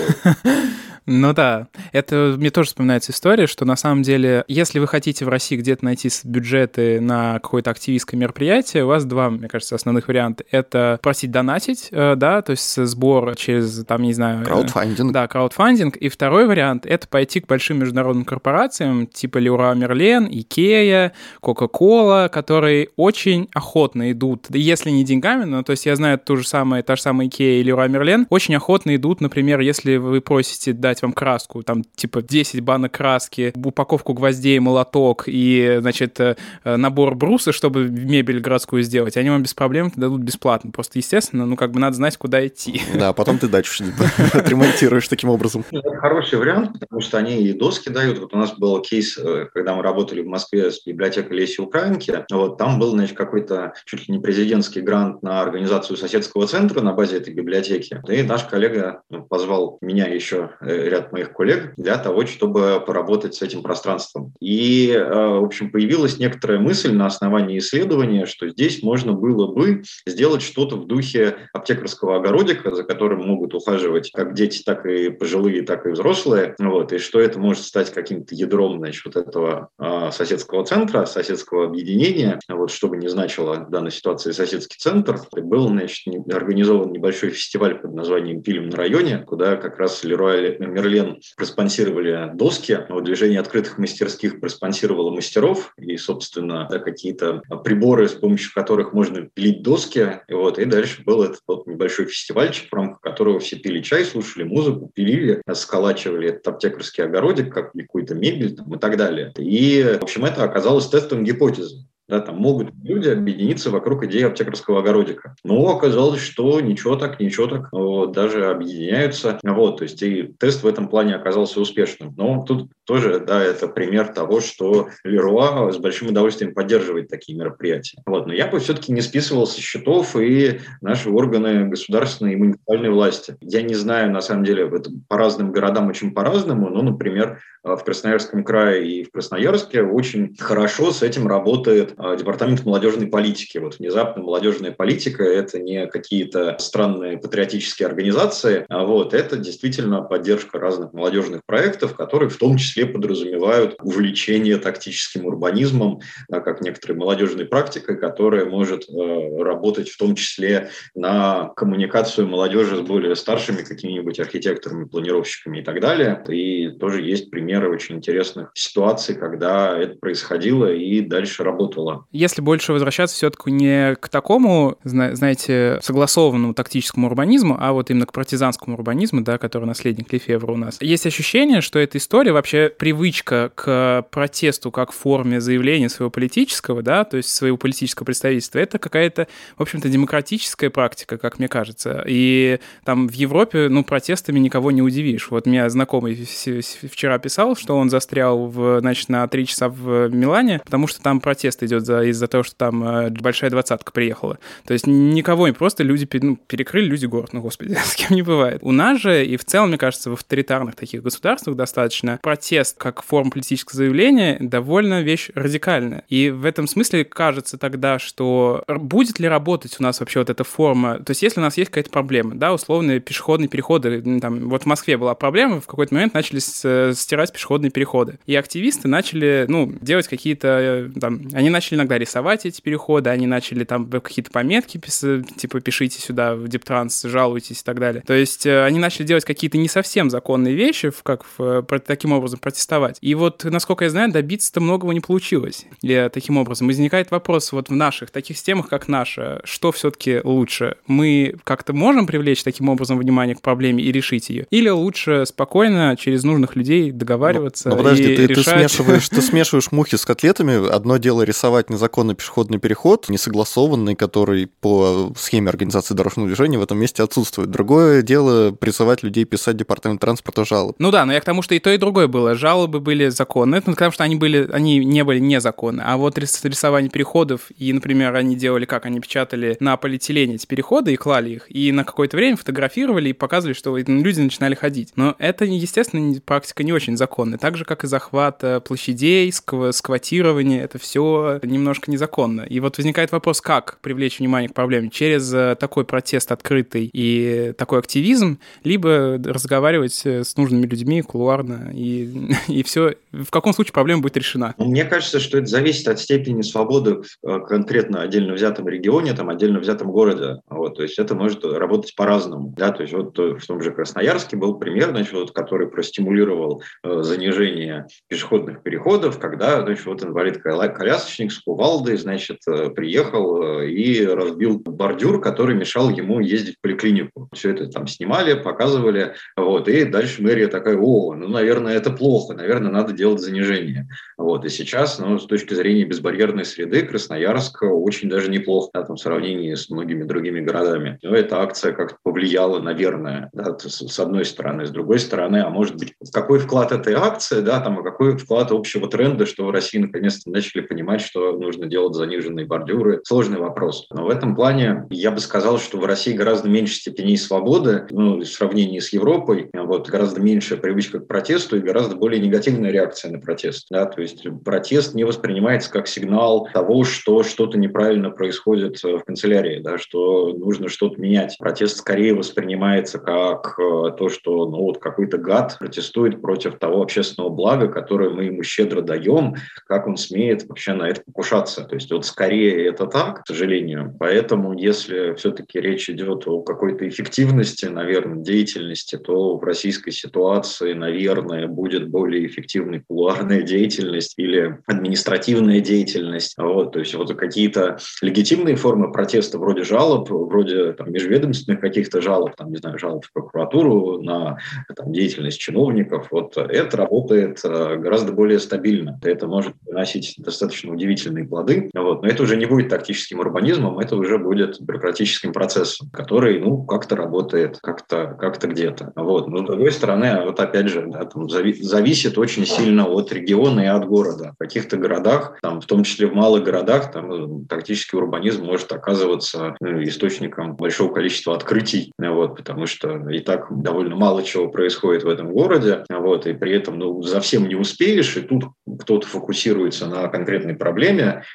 Ну 1.07 1.33
да, 1.33 1.67
это 1.93 2.35
мне 2.37 2.51
тоже 2.51 2.69
вспоминается 2.69 3.11
история, 3.11 3.47
что 3.47 3.65
на 3.65 3.75
самом 3.75 4.03
деле, 4.03 4.43
если 4.47 4.77
вы 4.77 4.87
хотите 4.87 5.25
в 5.25 5.29
России 5.29 5.57
где-то 5.57 5.83
найти 5.83 6.09
бюджеты 6.23 7.01
на 7.01 7.33
какое-то 7.33 7.71
активистское 7.71 8.19
мероприятие, 8.19 8.83
у 8.83 8.87
вас 8.87 9.05
два, 9.05 9.31
мне 9.31 9.47
кажется, 9.47 9.75
основных 9.75 10.07
варианта. 10.07 10.43
Это 10.51 10.99
просить 11.01 11.31
донатить, 11.31 11.89
э, 11.91 12.15
да, 12.15 12.41
то 12.43 12.51
есть 12.51 12.85
сбор 12.85 13.35
через, 13.35 13.83
там, 13.85 14.03
не 14.03 14.13
знаю... 14.13 14.41
Э, 14.41 14.45
краудфандинг. 14.45 15.11
Да, 15.11 15.27
краудфандинг. 15.27 15.97
И 15.97 16.07
второй 16.09 16.45
вариант— 16.45 16.85
это 16.87 17.07
пойти 17.07 17.39
к 17.39 17.47
большим 17.47 17.79
международным 17.79 18.23
корпорациям, 18.23 19.07
типа 19.07 19.39
Леруа 19.39 19.73
Мерлен, 19.73 20.27
Икея, 20.29 21.13
Кока-Кола, 21.39 22.29
которые 22.31 22.89
очень 22.95 23.49
охотно 23.55 24.11
идут, 24.11 24.45
если 24.49 24.91
не 24.91 25.03
деньгами, 25.03 25.45
но 25.45 25.63
то 25.63 25.71
есть 25.71 25.87
я 25.87 25.95
знаю 25.95 26.19
ту 26.19 26.37
же 26.37 26.47
самую, 26.47 26.83
та 26.83 26.95
же 26.95 27.01
самая 27.01 27.27
Икея 27.27 27.59
и 27.59 27.63
Леруа 27.63 27.87
Мерлен, 27.87 28.20
очень 28.29 28.55
охотно 28.55 28.95
идут, 28.95 29.21
например, 29.21 29.60
если 29.60 29.97
вы 29.97 30.21
просите 30.21 30.73
дать 30.73 31.01
вам 31.01 31.13
краску, 31.13 31.63
там 31.63 31.84
типа 31.95 32.21
10 32.21 32.62
банок 32.62 32.91
краски, 32.91 33.53
упаковку 33.55 34.13
гвоздей, 34.13 34.60
молоток 34.60 35.23
и, 35.27 35.77
значит, 35.79 36.19
э, 36.19 36.36
набор 36.63 37.15
бруса, 37.15 37.51
чтобы 37.51 37.88
мебель 37.88 38.39
городскую 38.39 38.84
сделать, 38.84 39.17
они 39.17 39.29
вам 39.29 39.43
без 39.43 39.53
проблем 39.53 39.91
дадут 39.95 40.21
бесплатно. 40.21 40.71
Просто, 40.71 40.99
естественно, 40.99 41.45
ну 41.45 41.55
как 41.55 41.71
бы 41.71 41.79
надо 41.79 41.95
знать, 41.95 42.17
куда 42.17 42.45
идти. 42.45 42.81
Да, 42.93 43.10
а 43.10 43.13
потом 43.13 43.38
ты 43.38 43.47
дачу 43.47 43.84
отремонтируешь 44.34 45.07
таким 45.07 45.29
образом. 45.29 45.65
Хороший 45.99 46.39
вариант, 46.39 46.79
потому 46.79 47.01
что 47.01 47.17
они 47.17 47.41
и 47.43 47.53
доски 47.53 47.89
дают. 47.89 48.19
Вот 48.19 48.34
у 48.34 48.38
нас 48.38 48.53
был 48.53 48.81
кейс, 48.81 49.17
э, 49.17 49.47
когда 49.53 49.75
мы 49.75 49.84
работали 49.84 50.21
в 50.21 50.27
Москве 50.27 50.71
с 50.71 50.84
библиотекой 50.86 51.38
Леси 51.38 51.62
Украинки, 51.62 52.25
вот 52.31 52.57
там 52.57 52.79
был, 52.79 52.91
значит, 52.91 53.15
какой-то 53.15 53.73
чуть 53.86 54.07
ли 54.07 54.15
не 54.15 54.21
президентский 54.21 54.81
грант 54.81 55.23
на 55.23 55.41
организацию 55.41 55.97
соседского 55.97 56.47
центра 56.47 56.81
на 56.81 56.93
базе 56.93 57.17
этой 57.17 57.34
библиотеки. 57.34 58.01
И 58.12 58.24
наш 58.24 58.43
коллега 58.43 59.02
ну, 59.10 59.24
позвал 59.24 59.78
меня 59.82 60.06
еще 60.08 60.52
э, 60.62 60.89
ряд 60.89 61.12
моих 61.12 61.32
коллег 61.34 61.74
для 61.78 61.97
того, 61.97 62.26
чтобы 62.26 62.84
поработать 62.86 63.36
с 63.36 63.41
этим 63.41 63.63
пространством. 63.63 64.34
И, 64.39 64.91
э, 64.91 65.04
в 65.04 65.43
общем, 65.43 65.71
появилась 65.71 66.19
некоторая 66.19 66.60
мысль 66.60 66.93
на 66.93 67.06
основании 67.06 67.60
исследования, 67.60 68.26
что 68.26 68.50
здесь 68.50 68.84
можно 68.84 69.13
было 69.13 69.47
бы 69.47 69.84
сделать 70.06 70.41
что-то 70.41 70.76
в 70.76 70.88
духе 70.88 71.50
аптекарского 71.54 72.17
огородика, 72.17 72.76
за 72.76 72.84
которым 72.84 73.26
могут 73.26 73.54
ухаживать 73.54 74.12
как 74.12 74.34
дети, 74.34 74.62
так 74.63 74.86
и 74.86 75.10
пожилые, 75.10 75.62
так 75.62 75.86
и 75.86 75.89
взрослые. 75.89 76.56
Вот, 76.60 76.91
и 76.91 76.97
что 76.97 77.19
это 77.19 77.39
может 77.39 77.63
стать 77.63 77.91
каким-то 77.91 78.36
ядром 78.36 78.80
значит, 78.80 79.06
вот 79.06 79.15
этого 79.15 79.69
а, 79.78 80.12
соседского 80.12 80.65
центра, 80.65 81.06
соседского 81.06 81.65
объединения, 81.65 82.39
вот, 82.50 82.71
что 82.71 82.88
бы 82.88 82.97
ни 82.97 83.08
значило 83.08 83.56
в 83.56 83.69
данной 83.69 83.91
ситуации 83.91 84.32
соседский 84.32 84.78
центр. 84.78 85.19
Был 85.36 85.67
значит, 85.67 86.13
организован 86.32 86.91
небольшой 86.91 87.30
фестиваль 87.30 87.76
под 87.76 87.93
названием 88.01 88.41
«Пилим 88.41 88.69
на 88.69 88.77
районе», 88.77 89.19
куда 89.19 89.55
как 89.55 89.77
раз 89.77 90.03
Леруа 90.03 90.35
Мерлен 90.59 91.19
проспонсировали 91.37 92.31
доски, 92.35 92.79
вот 92.89 93.03
движение 93.03 93.39
открытых 93.39 93.77
мастерских 93.77 94.39
проспонсировало 94.39 95.11
мастеров, 95.11 95.73
и, 95.77 95.97
собственно, 95.97 96.67
да, 96.69 96.79
какие-то 96.79 97.41
приборы, 97.63 98.07
с 98.07 98.13
помощью 98.13 98.51
которых 98.53 98.93
можно 98.93 99.27
пилить 99.33 99.63
доски. 99.63 100.21
И, 100.27 100.33
вот, 100.33 100.59
и 100.59 100.65
дальше 100.65 101.03
был 101.03 101.23
этот 101.23 101.41
вот 101.47 101.67
небольшой 101.67 102.05
фестивальчик, 102.05 102.69
в 102.69 102.75
рамках 102.75 103.01
которого 103.01 103.39
все 103.39 103.57
пили 103.57 103.81
чай, 103.81 104.03
слушали 104.03 104.43
музыку, 104.43 104.91
пилили, 104.93 105.41
сколачивали 105.53 106.29
этот 106.29 106.47
аптекарский 106.47 107.03
огородик, 107.03 107.53
как 107.53 107.71
какую-то 107.71 108.15
мебель 108.15 108.55
там, 108.55 108.73
и 108.73 108.79
так 108.79 108.97
далее. 108.97 109.33
И, 109.37 109.97
в 109.99 110.03
общем, 110.03 110.25
это 110.25 110.43
оказалось 110.43 110.87
тестом 110.87 111.23
гипотезы. 111.23 111.85
Да, 112.12 112.19
там 112.19 112.36
могут 112.36 112.74
люди 112.84 113.08
объединиться 113.08 113.71
вокруг 113.71 114.04
идеи 114.04 114.24
аптекарского 114.24 114.80
огородика. 114.80 115.34
Но 115.45 115.69
оказалось, 115.69 116.19
что 116.19 116.60
ничего 116.60 116.97
так, 116.97 117.21
ничего 117.21 117.47
так, 117.47 117.69
вот, 117.71 118.12
даже 118.12 118.47
объединяются. 118.47 119.39
Вот, 119.43 119.78
то 119.78 119.84
есть 119.84 120.04
и 120.04 120.24
тест 120.38 120.62
в 120.62 120.67
этом 120.67 120.89
плане 120.89 121.15
оказался 121.15 121.62
успешным. 121.62 122.13
Но 122.17 122.43
тут 122.45 122.69
тоже, 122.84 123.21
да, 123.26 123.41
это 123.41 123.69
пример 123.69 124.10
того, 124.10 124.41
что 124.41 124.89
Леруа 125.06 125.71
с 125.71 125.78
большим 125.78 126.10
удовольствием 126.10 126.54
поддерживает 126.54 127.08
такие 127.08 127.38
мероприятия. 127.38 128.02
Вот, 128.06 128.28
но 128.28 128.34
я 128.34 128.47
бы 128.47 128.60
все-таки 128.60 128.91
не 128.91 129.00
списывал 129.00 129.47
со 129.47 129.62
счетов 129.62 130.13
и 130.17 130.60
наши 130.82 131.10
органы 131.10 131.69
государственной 131.69 132.34
и 132.34 132.36
муниципальной 132.36 132.89
власти. 132.89 133.38
Я 133.39 133.62
не 133.62 133.76
знаю, 133.76 134.12
на 134.12 134.19
самом 134.19 134.43
деле, 134.43 134.67
это 134.67 134.91
по 135.08 135.17
разным 135.17 135.54
городам 135.54 135.88
очень 135.88 136.12
по-разному, 136.12 136.67
но, 136.67 136.82
например, 136.82 137.39
в 137.63 137.78
Красноярском 137.78 138.43
крае 138.43 138.86
и 138.86 139.04
в 139.06 139.12
Красноярске 139.12 139.84
очень 139.84 140.36
хорошо 140.38 140.91
с 140.91 141.04
этим 141.04 141.28
работает 141.28 141.93
Департамент 142.17 142.65
молодежной 142.65 143.07
политики. 143.07 143.57
Вот 143.57 143.79
внезапно 143.79 144.23
молодежная 144.23 144.71
политика– 144.71 145.23
это 145.25 145.59
не 145.59 145.87
какие-то 145.87 146.57
странные 146.59 147.17
патриотические 147.17 147.87
организации, 147.87 148.65
а 148.69 148.85
вот 148.85 149.13
это 149.13 149.37
действительно 149.37 150.01
поддержка 150.01 150.59
разных 150.59 150.93
молодежных 150.93 151.45
проектов, 151.45 151.95
которые 151.95 152.29
в 152.29 152.37
том 152.37 152.57
числе 152.57 152.85
подразумевают 152.85 153.75
увлечение 153.79 154.57
тактическим 154.57 155.25
урбанизмом, 155.25 156.01
как 156.29 156.61
некоторой 156.61 156.97
молодежной 156.97 157.45
практикой, 157.45 157.97
которая 157.97 158.45
может 158.45 158.89
э, 158.89 159.43
работать 159.43 159.89
в 159.89 159.97
том 159.97 160.15
числе 160.15 160.69
на 160.95 161.49
коммуникацию 161.55 162.27
молодежи 162.27 162.77
с 162.77 162.81
более 162.81 163.15
старшими 163.15 163.63
какими-нибудь 163.63 164.19
архитекторами, 164.19 164.85
планировщиками 164.85 165.59
и 165.59 165.63
так 165.63 165.79
далее. 165.79 166.23
И 166.29 166.69
тоже 166.79 167.01
есть 167.01 167.29
примеры 167.29 167.71
очень 167.71 167.95
интересных 167.95 168.51
ситуаций, 168.53 169.15
когда 169.15 169.77
это 169.77 169.97
происходило 169.97 170.71
и 170.71 171.01
дальше 171.01 171.43
работало. 171.43 171.90
Если 172.12 172.41
больше 172.41 172.73
возвращаться 172.73 173.15
все-таки 173.15 173.51
не 173.51 173.95
к 173.95 174.10
такому, 174.10 174.77
знаете, 174.84 175.80
согласованному 175.82 176.54
тактическому 176.54 177.08
урбанизму, 177.08 177.58
а 177.60 177.71
вот 177.71 177.89
именно 177.89 178.06
к 178.06 178.13
партизанскому 178.13 178.75
урбанизму, 178.75 179.21
да, 179.21 179.38
который 179.38 179.65
наследник 179.65 180.12
Лефевра 180.12 180.51
у 180.51 180.58
нас, 180.58 180.77
есть 180.82 181.06
ощущение, 181.06 181.62
что 181.62 181.80
эта 181.80 181.97
история 181.97 182.32
вообще 182.32 182.69
привычка 182.69 183.51
к 183.56 184.06
протесту 184.12 184.71
как 184.71 184.91
форме 184.91 185.41
заявления 185.41 185.89
своего 185.89 186.10
политического, 186.10 186.82
да, 186.82 187.04
то 187.04 187.17
есть 187.17 187.30
своего 187.30 187.58
политического 187.58 188.06
представительства, 188.06 188.60
это 188.60 188.80
какая-то, 188.80 189.27
в 189.58 189.62
общем-то, 189.62 189.89
демократическая 189.89 190.69
практика, 190.69 191.17
как 191.17 191.39
мне 191.39 191.47
кажется. 191.47 192.04
И 192.08 192.60
там 192.84 193.08
в 193.08 193.13
Европе, 193.13 193.67
ну, 193.69 193.84
протестами 193.84 194.39
никого 194.39 194.71
не 194.71 194.82
удивишь. 194.82 195.30
Вот 195.32 195.45
меня 195.45 195.69
знакомый 195.69 196.15
вчера 196.15 197.17
писал, 197.19 197.56
что 197.56 197.77
он 197.77 197.89
застрял, 197.89 198.47
в, 198.47 198.80
значит, 198.80 199.10
на 199.10 199.27
три 199.27 199.45
часа 199.45 199.69
в 199.69 200.10
Милане, 200.10 200.62
потому 200.63 200.88
что 200.88 201.01
там 201.01 201.19
протест 201.19 201.63
идет 201.71 201.86
за, 201.86 202.03
из-за 202.03 202.27
того, 202.27 202.43
что 202.43 202.55
там 202.55 202.84
э, 202.84 203.10
большая 203.10 203.49
двадцатка 203.49 203.91
приехала. 203.91 204.38
То 204.65 204.73
есть 204.73 204.88
никого, 204.88 205.47
не 205.47 205.53
просто 205.53 205.84
люди 205.84 206.07
ну, 206.21 206.36
перекрыли 206.36 206.86
люди 206.86 207.05
город, 207.05 207.34
ну, 207.34 207.41
господи, 207.41 207.73
с 207.84 207.95
кем 207.95 208.15
не 208.15 208.21
бывает. 208.21 208.60
У 208.62 208.71
нас 208.71 208.99
же 208.99 209.25
и 209.25 209.38
в 209.38 209.45
целом, 209.45 209.69
мне 209.69 209.77
кажется, 209.77 210.10
в 210.10 210.13
авторитарных 210.13 210.75
таких 210.75 211.01
государствах 211.01 211.55
достаточно 211.55 212.19
протест 212.21 212.77
как 212.77 213.03
форма 213.03 213.31
политического 213.31 213.77
заявления 213.77 214.38
довольно 214.39 215.01
вещь 215.01 215.29
радикальная. 215.36 216.03
И 216.10 216.29
в 216.29 216.45
этом 216.45 216.67
смысле 216.67 217.05
кажется 217.05 217.57
тогда, 217.57 217.99
что 217.99 218.63
будет 218.67 219.19
ли 219.19 219.27
работать 219.27 219.75
у 219.79 219.84
нас 219.84 219.99
вообще 219.99 220.19
вот 220.19 220.29
эта 220.29 220.43
форма, 220.43 220.99
то 220.99 221.12
есть 221.12 221.21
если 221.21 221.39
у 221.39 221.43
нас 221.43 221.57
есть 221.57 221.69
какая-то 221.69 221.89
проблема, 221.89 222.36
да, 222.36 222.53
условные 222.53 222.99
пешеходные 222.99 223.47
переходы, 223.47 224.19
там, 224.19 224.49
вот 224.49 224.63
в 224.63 224.65
Москве 224.65 224.97
была 224.97 225.15
проблема, 225.15 225.62
в 225.62 225.67
какой-то 225.67 225.93
момент 225.93 226.13
начали 226.13 226.39
стирать 226.39 227.31
пешеходные 227.31 227.71
переходы. 227.71 228.19
И 228.25 228.36
активисты 228.36 228.88
начали, 228.88 229.45
ну, 229.47 229.71
делать 229.81 230.07
какие-то, 230.07 230.47
э, 230.47 230.99
там, 230.99 231.21
они 231.34 231.49
начали 231.49 231.61
иногда 231.69 231.97
рисовать 231.97 232.45
эти 232.45 232.62
переходы, 232.62 233.10
они 233.10 233.28
начали 233.28 233.63
там 233.63 233.89
какие-то 233.89 234.32
пометки, 234.32 234.80
типа, 234.80 235.62
пишите 235.62 236.02
сюда 236.02 236.36
в 236.36 236.47
Дептранс, 236.47 237.04
жалуйтесь 237.04 237.62
и 237.62 237.63
так 237.63 237.80
далее. 237.80 238.04
То 238.06 238.13
есть 238.13 238.45
э, 238.45 238.63
они 238.63 238.80
начали 238.80 239.06
делать 239.06 239.26
какие-то 239.26 239.58
не 239.58 239.67
совсем 239.67 240.10
законные 240.10 240.56
вещи, 240.56 240.91
как 241.04 241.26
в, 241.38 241.63
таким 241.86 242.13
образом 242.13 242.39
протестовать. 242.39 242.97
И 243.02 243.15
вот, 243.15 243.43
насколько 243.43 243.84
я 243.84 243.89
знаю, 243.89 244.12
добиться-то 244.12 244.62
многого 244.62 244.93
не 244.93 245.00
получилось. 245.00 245.65
И 245.82 246.10
таким 246.12 246.38
образом 246.38 246.67
возникает 246.67 247.12
вопрос 247.12 247.52
вот 247.52 247.69
в 247.69 247.76
наших 247.76 248.12
таких 248.12 248.38
системах, 248.38 248.69
как 248.69 248.88
наша, 248.88 249.41
что 249.43 249.71
все-таки 249.71 250.21
лучше? 250.24 250.76
Мы 250.88 251.36
как-то 251.43 251.74
можем 251.74 252.08
привлечь 252.08 252.43
таким 252.43 252.69
образом 252.69 252.97
внимание 252.97 253.36
к 253.36 253.41
проблеме 253.41 253.84
и 253.84 253.91
решить 253.91 254.30
ее? 254.30 254.47
Или 254.50 254.69
лучше 254.69 255.26
спокойно 255.26 255.95
через 255.97 256.24
нужных 256.24 256.56
людей 256.56 256.91
договариваться 256.91 257.69
но, 257.69 257.76
но 257.76 257.84
подожди, 257.84 258.15
ты, 258.15 258.28
решать... 258.28 258.45
ты, 258.45 258.69
смешиваешь, 258.69 259.10
ты 259.10 259.21
смешиваешь 259.21 259.71
мухи 259.71 259.97
с 259.97 260.06
котлетами. 260.06 260.69
Одно 260.71 260.97
дело 260.97 261.21
рисовать 261.24 261.50
незаконный 261.69 262.15
пешеходный 262.15 262.59
переход, 262.59 263.09
несогласованный, 263.09 263.95
который 263.95 264.47
по 264.47 265.13
схеме 265.17 265.49
организации 265.49 265.93
дорожного 265.93 266.27
движения 266.27 266.57
в 266.57 266.63
этом 266.63 266.77
месте 266.77 267.03
отсутствует. 267.03 267.49
Другое 267.49 268.01
дело 268.01 268.51
призывать 268.51 269.03
людей 269.03 269.25
писать 269.25 269.57
департамент 269.57 270.01
транспорта 270.01 270.45
жалоб. 270.45 270.75
Ну 270.79 270.91
да, 270.91 271.05
но 271.05 271.13
я 271.13 271.21
к 271.21 271.25
тому, 271.25 271.41
что 271.41 271.55
и 271.55 271.59
то, 271.59 271.69
и 271.69 271.77
другое 271.77 272.07
было. 272.07 272.35
Жалобы 272.35 272.79
были 272.79 273.09
законные, 273.09 273.61
ну, 273.65 273.73
потому 273.73 273.91
что 273.91 274.03
они, 274.03 274.15
были, 274.15 274.49
они 274.51 274.83
не 274.83 275.03
были 275.03 275.19
незаконны. 275.19 275.81
А 275.85 275.97
вот 275.97 276.17
рисование 276.17 276.89
переходов, 276.89 277.51
и, 277.57 277.71
например, 277.73 278.15
они 278.15 278.35
делали 278.35 278.65
как? 278.65 278.85
Они 278.85 278.99
печатали 278.99 279.57
на 279.59 279.77
полиэтилене 279.77 280.35
эти 280.35 280.45
переходы 280.45 280.93
и 280.93 280.95
клали 280.95 281.31
их, 281.31 281.45
и 281.49 281.71
на 281.71 281.83
какое-то 281.83 282.17
время 282.17 282.37
фотографировали 282.37 283.09
и 283.09 283.13
показывали, 283.13 283.53
что 283.53 283.77
люди 283.77 284.19
начинали 284.19 284.55
ходить. 284.55 284.93
Но 284.95 285.15
это, 285.19 285.45
естественно, 285.45 286.19
практика 286.21 286.63
не 286.63 286.73
очень 286.73 286.97
законная. 286.97 287.37
Так 287.37 287.57
же, 287.57 287.65
как 287.65 287.83
и 287.83 287.87
захват 287.87 288.43
э, 288.43 288.59
площадей, 288.59 289.31
скв 289.31 289.71
сквотирование, 289.71 290.61
это 290.61 290.77
все 290.77 291.39
немножко 291.47 291.91
незаконно. 291.91 292.41
И 292.41 292.60
вот 292.60 292.77
возникает 292.77 293.12
вопрос, 293.12 293.41
как 293.41 293.80
привлечь 293.82 294.19
внимание 294.19 294.49
к 294.49 294.54
проблеме? 294.54 294.89
Через 294.89 295.34
э, 295.34 295.56
такой 295.60 295.86
протест 295.86 296.32
открытый 296.32 296.89
и 296.91 297.54
такой 297.58 297.80
активизм, 297.80 298.39
либо 298.63 299.19
разговаривать 299.23 300.01
э, 300.06 300.23
с 300.23 300.38
нужными 300.38 300.65
людьми 300.65 301.01
кулуарно, 301.01 301.71
и, 301.73 302.10
и 302.47 302.63
все. 302.63 302.95
В 303.12 303.30
каком 303.30 303.54
случае 303.54 303.73
проблема 303.73 304.01
будет 304.01 304.17
решена? 304.17 304.56
Мне 304.58 304.86
кажется, 304.86 305.19
что 305.19 305.38
это 305.38 305.47
зависит 305.47 305.88
от 305.88 305.99
степени 305.99 306.41
свободы 306.41 307.01
в 307.21 307.39
конкретно 307.45 308.01
отдельно 308.01 308.34
взятом 308.34 308.67
регионе, 308.67 309.13
там, 309.13 309.30
отдельно 309.30 309.60
взятом 309.60 309.91
городе. 309.91 310.41
Вот, 310.49 310.77
то 310.77 310.84
есть 310.84 310.99
это 310.99 311.15
может 311.15 311.43
работать 311.43 311.95
по-разному. 311.95 312.54
Да? 312.56 312.71
То 312.71 312.82
есть 312.84 312.93
вот 312.93 313.17
в 313.17 313.45
том 313.45 313.62
же 313.62 313.71
Красноярске 313.71 314.38
был 314.38 314.56
пример, 314.56 314.89
значит, 314.89 315.13
вот, 315.13 315.32
который 315.32 315.67
простимулировал 315.67 316.63
э, 316.84 317.01
занижение 317.04 317.88
пешеходных 318.08 318.63
переходов, 318.63 319.19
когда 319.19 319.62
значит, 319.62 319.86
вот 319.86 320.04
инвалид-колясочник 320.04 321.30
с 321.31 321.39
кувалдой 321.39 321.97
значит, 321.97 322.39
э, 322.47 322.69
приехал 322.69 323.41
э, 323.41 323.69
и 323.69 324.05
разбил 324.05 324.59
бордюр, 324.59 325.21
который 325.21 325.55
мешал 325.55 325.89
ему 325.89 326.19
ездить 326.19 326.57
в 326.57 326.61
поликлинику. 326.61 327.29
Все 327.33 327.51
это 327.51 327.67
там 327.67 327.87
снимали, 327.87 328.33
показывали. 328.33 329.15
Вот, 329.35 329.67
и 329.67 329.85
дальше 329.85 330.21
мэрия 330.21 330.47
такая, 330.47 330.77
о, 330.77 331.15
ну, 331.15 331.27
наверное, 331.27 331.73
это 331.73 331.91
плохо, 331.91 332.33
наверное, 332.33 332.71
надо 332.71 332.93
делать 332.93 333.21
занижение. 333.21 333.87
Вот, 334.17 334.45
и 334.45 334.49
сейчас, 334.49 334.99
ну, 334.99 335.17
с 335.17 335.25
точки 335.25 335.53
зрения 335.53 335.85
безбарьерной 335.85 336.45
среды, 336.45 336.83
Красноярск 336.83 337.63
очень 337.63 338.09
даже 338.09 338.29
неплохо 338.29 338.69
да, 338.73 338.83
там, 338.83 338.95
в 338.95 338.99
сравнении 338.99 339.53
с 339.55 339.69
многими 339.69 340.03
другими 340.03 340.41
городами. 340.41 340.99
Но 341.01 341.15
эта 341.15 341.41
акция 341.41 341.73
как-то 341.73 341.97
повлияла, 342.03 342.59
наверное, 342.59 343.29
да, 343.33 343.57
с, 343.57 343.99
одной 343.99 344.25
стороны. 344.25 344.65
С 344.65 344.69
другой 344.69 344.99
стороны, 344.99 345.37
а 345.37 345.49
может 345.49 345.75
быть, 345.75 345.93
какой 346.11 346.39
вклад 346.39 346.71
этой 346.71 346.93
акции, 346.93 347.41
да, 347.41 347.59
там, 347.59 347.79
а 347.79 347.83
какой 347.83 348.17
вклад 348.17 348.51
общего 348.51 348.87
тренда, 348.87 349.25
что 349.25 349.45
в 349.45 349.51
России 349.51 349.79
наконец-то 349.79 350.29
начали 350.29 350.61
понимать, 350.61 351.01
что 351.01 351.20
нужно 351.38 351.67
делать 351.67 351.95
заниженные 351.95 352.45
бордюры. 352.45 353.01
Сложный 353.03 353.39
вопрос. 353.39 353.88
Но 353.91 354.05
в 354.05 354.10
этом 354.10 354.36
плане 354.36 354.88
я 354.89 355.12
бы 355.12 355.19
сказал, 355.19 355.57
что 355.57 355.77
в 355.77 355.86
России 355.86 356.13
гораздо 356.13 356.49
меньше 356.49 356.75
степеней 356.75 357.17
свободы, 357.17 357.86
ну, 357.91 358.19
в 358.19 358.25
сравнении 358.25 358.79
с 358.79 358.93
Европой, 358.93 359.49
вот, 359.53 359.89
гораздо 359.89 360.21
меньшая 360.21 360.60
привычка 360.60 360.99
к 360.99 361.07
протесту 361.07 361.57
и 361.57 361.62
гораздо 361.62 361.95
более 361.95 362.21
негативная 362.21 362.71
реакция 362.71 363.12
на 363.12 363.19
протест. 363.19 363.67
Да, 363.69 363.86
то 363.86 364.01
есть 364.01 364.25
протест 364.43 364.93
не 364.93 365.03
воспринимается 365.03 365.71
как 365.71 365.88
сигнал 365.88 366.47
того, 366.53 366.84
что 366.84 367.23
что-то 367.23 367.57
неправильно 367.57 368.10
происходит 368.10 368.81
в 368.84 368.99
канцелярии, 368.99 369.60
да, 369.60 369.77
что 369.77 370.34
нужно 370.34 370.69
что-то 370.69 370.99
менять. 370.99 371.38
Протест 371.38 371.77
скорее 371.77 372.13
воспринимается 372.13 372.99
как 372.99 373.55
э, 373.60 373.91
то, 373.97 374.10
что 374.10 374.45
ну, 374.49 374.62
вот 374.63 374.79
какой-то 374.79 375.17
гад 375.17 375.57
протестует 375.60 376.21
против 376.21 376.57
того 376.57 376.81
общественного 376.81 377.29
блага, 377.29 377.67
которое 377.67 378.10
мы 378.10 378.25
ему 378.25 378.43
щедро 378.43 378.81
даем, 378.81 379.36
как 379.67 379.88
он 379.88 379.97
смеет 379.97 380.47
вообще 380.47 380.73
на 380.73 380.89
это 380.89 381.01
покушаться. 381.12 381.63
То 381.63 381.76
есть 381.76 381.91
вот 381.91 382.06
скорее 382.06 382.67
это 382.67 382.88
так, 382.88 383.24
к 383.24 383.28
сожалению. 383.28 383.95
Поэтому 384.00 384.54
если 384.54 385.13
все-таки 385.15 385.60
речь 385.60 385.89
идет 385.89 386.28
о 386.28 386.41
какой-то 386.41 386.88
эффективности, 386.88 387.65
наверное, 387.65 388.24
деятельности, 388.24 388.97
то 388.97 389.38
в 389.38 389.43
российской 389.43 389.91
ситуации, 389.91 390.74
наверное, 390.74 391.47
будет 391.47 391.89
более 391.89 392.26
эффективной 392.26 392.84
кулуарная 392.88 393.41
деятельность 393.41 394.13
или 394.17 394.60
административная 394.65 395.60
деятельность. 395.60 396.36
Вот, 396.38 396.74
то 396.74 396.80
есть 396.80 396.95
вот 396.95 397.13
какие-то 397.15 397.78
легитимные 398.02 398.56
формы 398.56 398.91
протеста 398.91 399.38
вроде 399.38 399.63
жалоб, 399.63 400.10
вроде 400.10 400.74
там, 400.74 400.91
межведомственных 400.91 401.60
каких-то 401.60 402.02
жалоб, 402.02 402.36
там, 402.36 402.52
не 402.52 402.58
знаю, 402.58 402.80
жалоб 402.80 403.06
в 403.06 403.12
прокуратуру 403.12 404.02
на 404.02 404.38
там, 404.76 404.93
деятельность 404.93 405.39
чиновников, 405.39 406.08
вот 406.12 406.38
это 406.38 406.78
работает 406.78 407.39
э, 407.43 407.78
гораздо 407.78 408.13
более 408.13 408.39
стабильно. 408.39 409.00
Это 409.04 409.28
может 409.28 409.54
приносить 409.60 410.15
достаточно 410.17 410.71
удивительные 410.71 411.00
положительные 411.01 411.27
плоды. 411.27 411.69
Вот. 411.73 412.01
Но 412.01 412.07
это 412.07 412.23
уже 412.23 412.37
не 412.37 412.45
будет 412.45 412.69
тактическим 412.69 413.19
урбанизмом, 413.19 413.80
это 413.80 413.95
уже 413.95 414.17
будет 414.17 414.59
бюрократическим 414.61 415.34
процессом, 415.34 415.89
который, 415.91 416.39
ну, 416.39 416.63
как-то 416.63 416.95
работает, 416.95 417.59
как-то 417.61 418.15
как 418.19 418.41
где-то. 418.41 418.91
Вот. 418.95 419.28
Но, 419.28 419.43
с 419.43 419.47
другой 419.47 419.71
стороны, 419.71 420.23
вот 420.26 420.39
опять 420.39 420.67
же, 420.67 420.88
да, 420.88 421.05
там 421.05 421.28
зави- 421.28 421.61
зависит 421.61 422.17
очень 422.17 422.45
сильно 422.45 422.88
от 422.88 423.11
региона 423.11 423.61
и 423.61 423.65
от 423.65 423.86
города. 423.86 424.34
В 424.36 424.38
каких-то 424.39 424.78
городах, 424.78 425.38
там, 425.41 425.61
в 425.61 425.65
том 425.65 425.84
числе 425.84 426.07
в 426.07 426.13
малых 426.13 426.43
городах, 426.43 426.91
там 426.91 427.45
тактический 427.45 427.97
урбанизм 427.97 428.45
может 428.45 428.71
оказываться 428.71 429.55
ну, 429.59 429.84
источником 429.84 430.55
большого 430.55 430.93
количества 430.93 431.36
открытий, 431.36 431.91
вот, 431.97 432.38
потому 432.38 432.65
что 432.65 433.09
и 433.09 433.19
так 433.19 433.47
довольно 433.49 433.95
мало 433.95 434.23
чего 434.23 434.49
происходит 434.49 435.03
в 435.03 435.09
этом 435.09 435.32
городе, 435.32 435.84
вот, 435.89 436.26
и 436.26 436.34
при 436.34 436.53
этом 436.53 436.80
ну, 436.80 437.01
за 437.03 437.19
всем 437.19 437.47
не 437.47 437.55
успеешь, 437.55 438.17
и 438.17 438.21
тут 438.21 438.45
кто-то 438.80 439.07
фокусируется 439.07 439.88
на 439.88 440.07
конкретной 440.07 440.55
проблеме, 440.55 440.80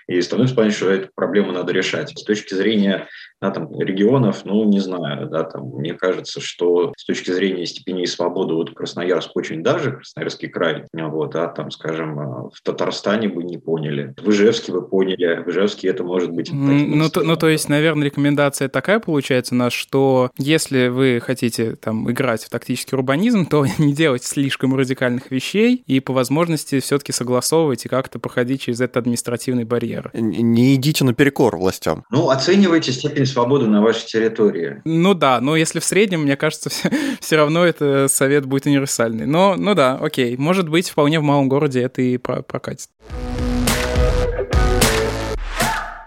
и 0.09 0.21
становится 0.21 0.55
понятно, 0.55 0.77
что 0.77 0.91
эту 0.91 1.11
проблему 1.15 1.53
надо 1.53 1.73
решать. 1.73 2.11
С 2.11 2.25
точки 2.25 2.55
зрения 2.55 3.09
да, 3.41 3.51
там, 3.51 3.79
регионов, 3.79 4.45
ну, 4.45 4.65
не 4.65 4.81
знаю, 4.81 5.29
да, 5.29 5.45
там, 5.45 5.69
мне 5.69 5.95
кажется, 5.95 6.41
что 6.41 6.93
с 6.97 7.05
точки 7.05 7.31
зрения 7.31 7.67
степеней 7.67 8.07
свободы, 8.07 8.55
вот 8.55 8.75
Красноярск 8.75 9.37
очень 9.37 9.63
даже, 9.63 9.93
Красноярский 9.93 10.49
край, 10.49 10.85
вот, 10.93 11.35
а 11.37 11.49
там, 11.49 11.71
скажем, 11.71 12.17
в 12.17 12.63
Татарстане 12.63 13.29
бы 13.29 13.45
не 13.45 13.59
поняли, 13.59 14.15
в 14.17 14.31
Ижевске 14.31 14.73
вы 14.73 14.83
поняли, 14.83 15.43
в 15.45 15.49
Ижевске 15.51 15.89
это 15.89 16.03
может 16.03 16.31
быть... 16.31 16.51
Ну, 16.53 17.11
то, 17.11 17.23
ну, 17.23 17.37
то 17.37 17.49
есть, 17.49 17.69
наверное, 17.69 18.07
рекомендация 18.07 18.69
такая 18.69 19.01
получается 19.01 19.55
у 19.55 19.59
нас, 19.59 19.73
что 19.73 20.31
если 20.39 20.89
вы 20.89 21.21
хотите 21.23 21.77
там 21.77 22.11
играть 22.11 22.43
в 22.43 22.51
тактический 22.51 22.97
урбанизм, 22.97 23.47
то 23.47 23.67
не 23.79 23.93
делать 23.93 24.25
слишком 24.25 24.75
радикальных 24.75 25.31
вещей 25.31 25.83
и 25.87 26.01
по 26.01 26.13
возможности 26.13 26.81
все-таки 26.81 27.13
согласовывать 27.13 27.85
и 27.85 27.89
как-то 27.89 28.19
проходить 28.19 28.63
через 28.63 28.81
этот 28.81 28.99
административный 28.99 29.65
барьер. 29.65 30.11
Не 30.15 30.75
идите 30.75 31.05
наперекор 31.05 31.57
властям. 31.57 32.05
Ну, 32.11 32.31
оценивайте 32.31 32.93
степень 32.93 33.26
свободы 33.27 33.67
на 33.67 33.83
вашей 33.83 34.07
территории. 34.07 34.81
Ну 34.85 35.15
да, 35.15 35.41
но 35.41 35.57
если 35.57 35.81
в 35.81 35.85
среднем, 35.85 36.23
мне 36.23 36.37
кажется, 36.37 36.71
все, 36.71 36.91
все 37.21 37.37
равно 37.37 37.65
это 37.65 38.09
совет 38.09 38.47
будет 38.47 38.67
универсальный. 38.67 39.27
Но, 39.27 39.57
ну 39.57 39.75
да, 39.75 39.97
окей, 39.97 40.37
может 40.37 40.69
быть, 40.69 40.89
вполне 40.89 41.21
в 41.21 41.23
малом 41.23 41.49
городе 41.49 41.83
это 41.83 42.03
и 42.03 42.17
прокатит. 42.17 42.89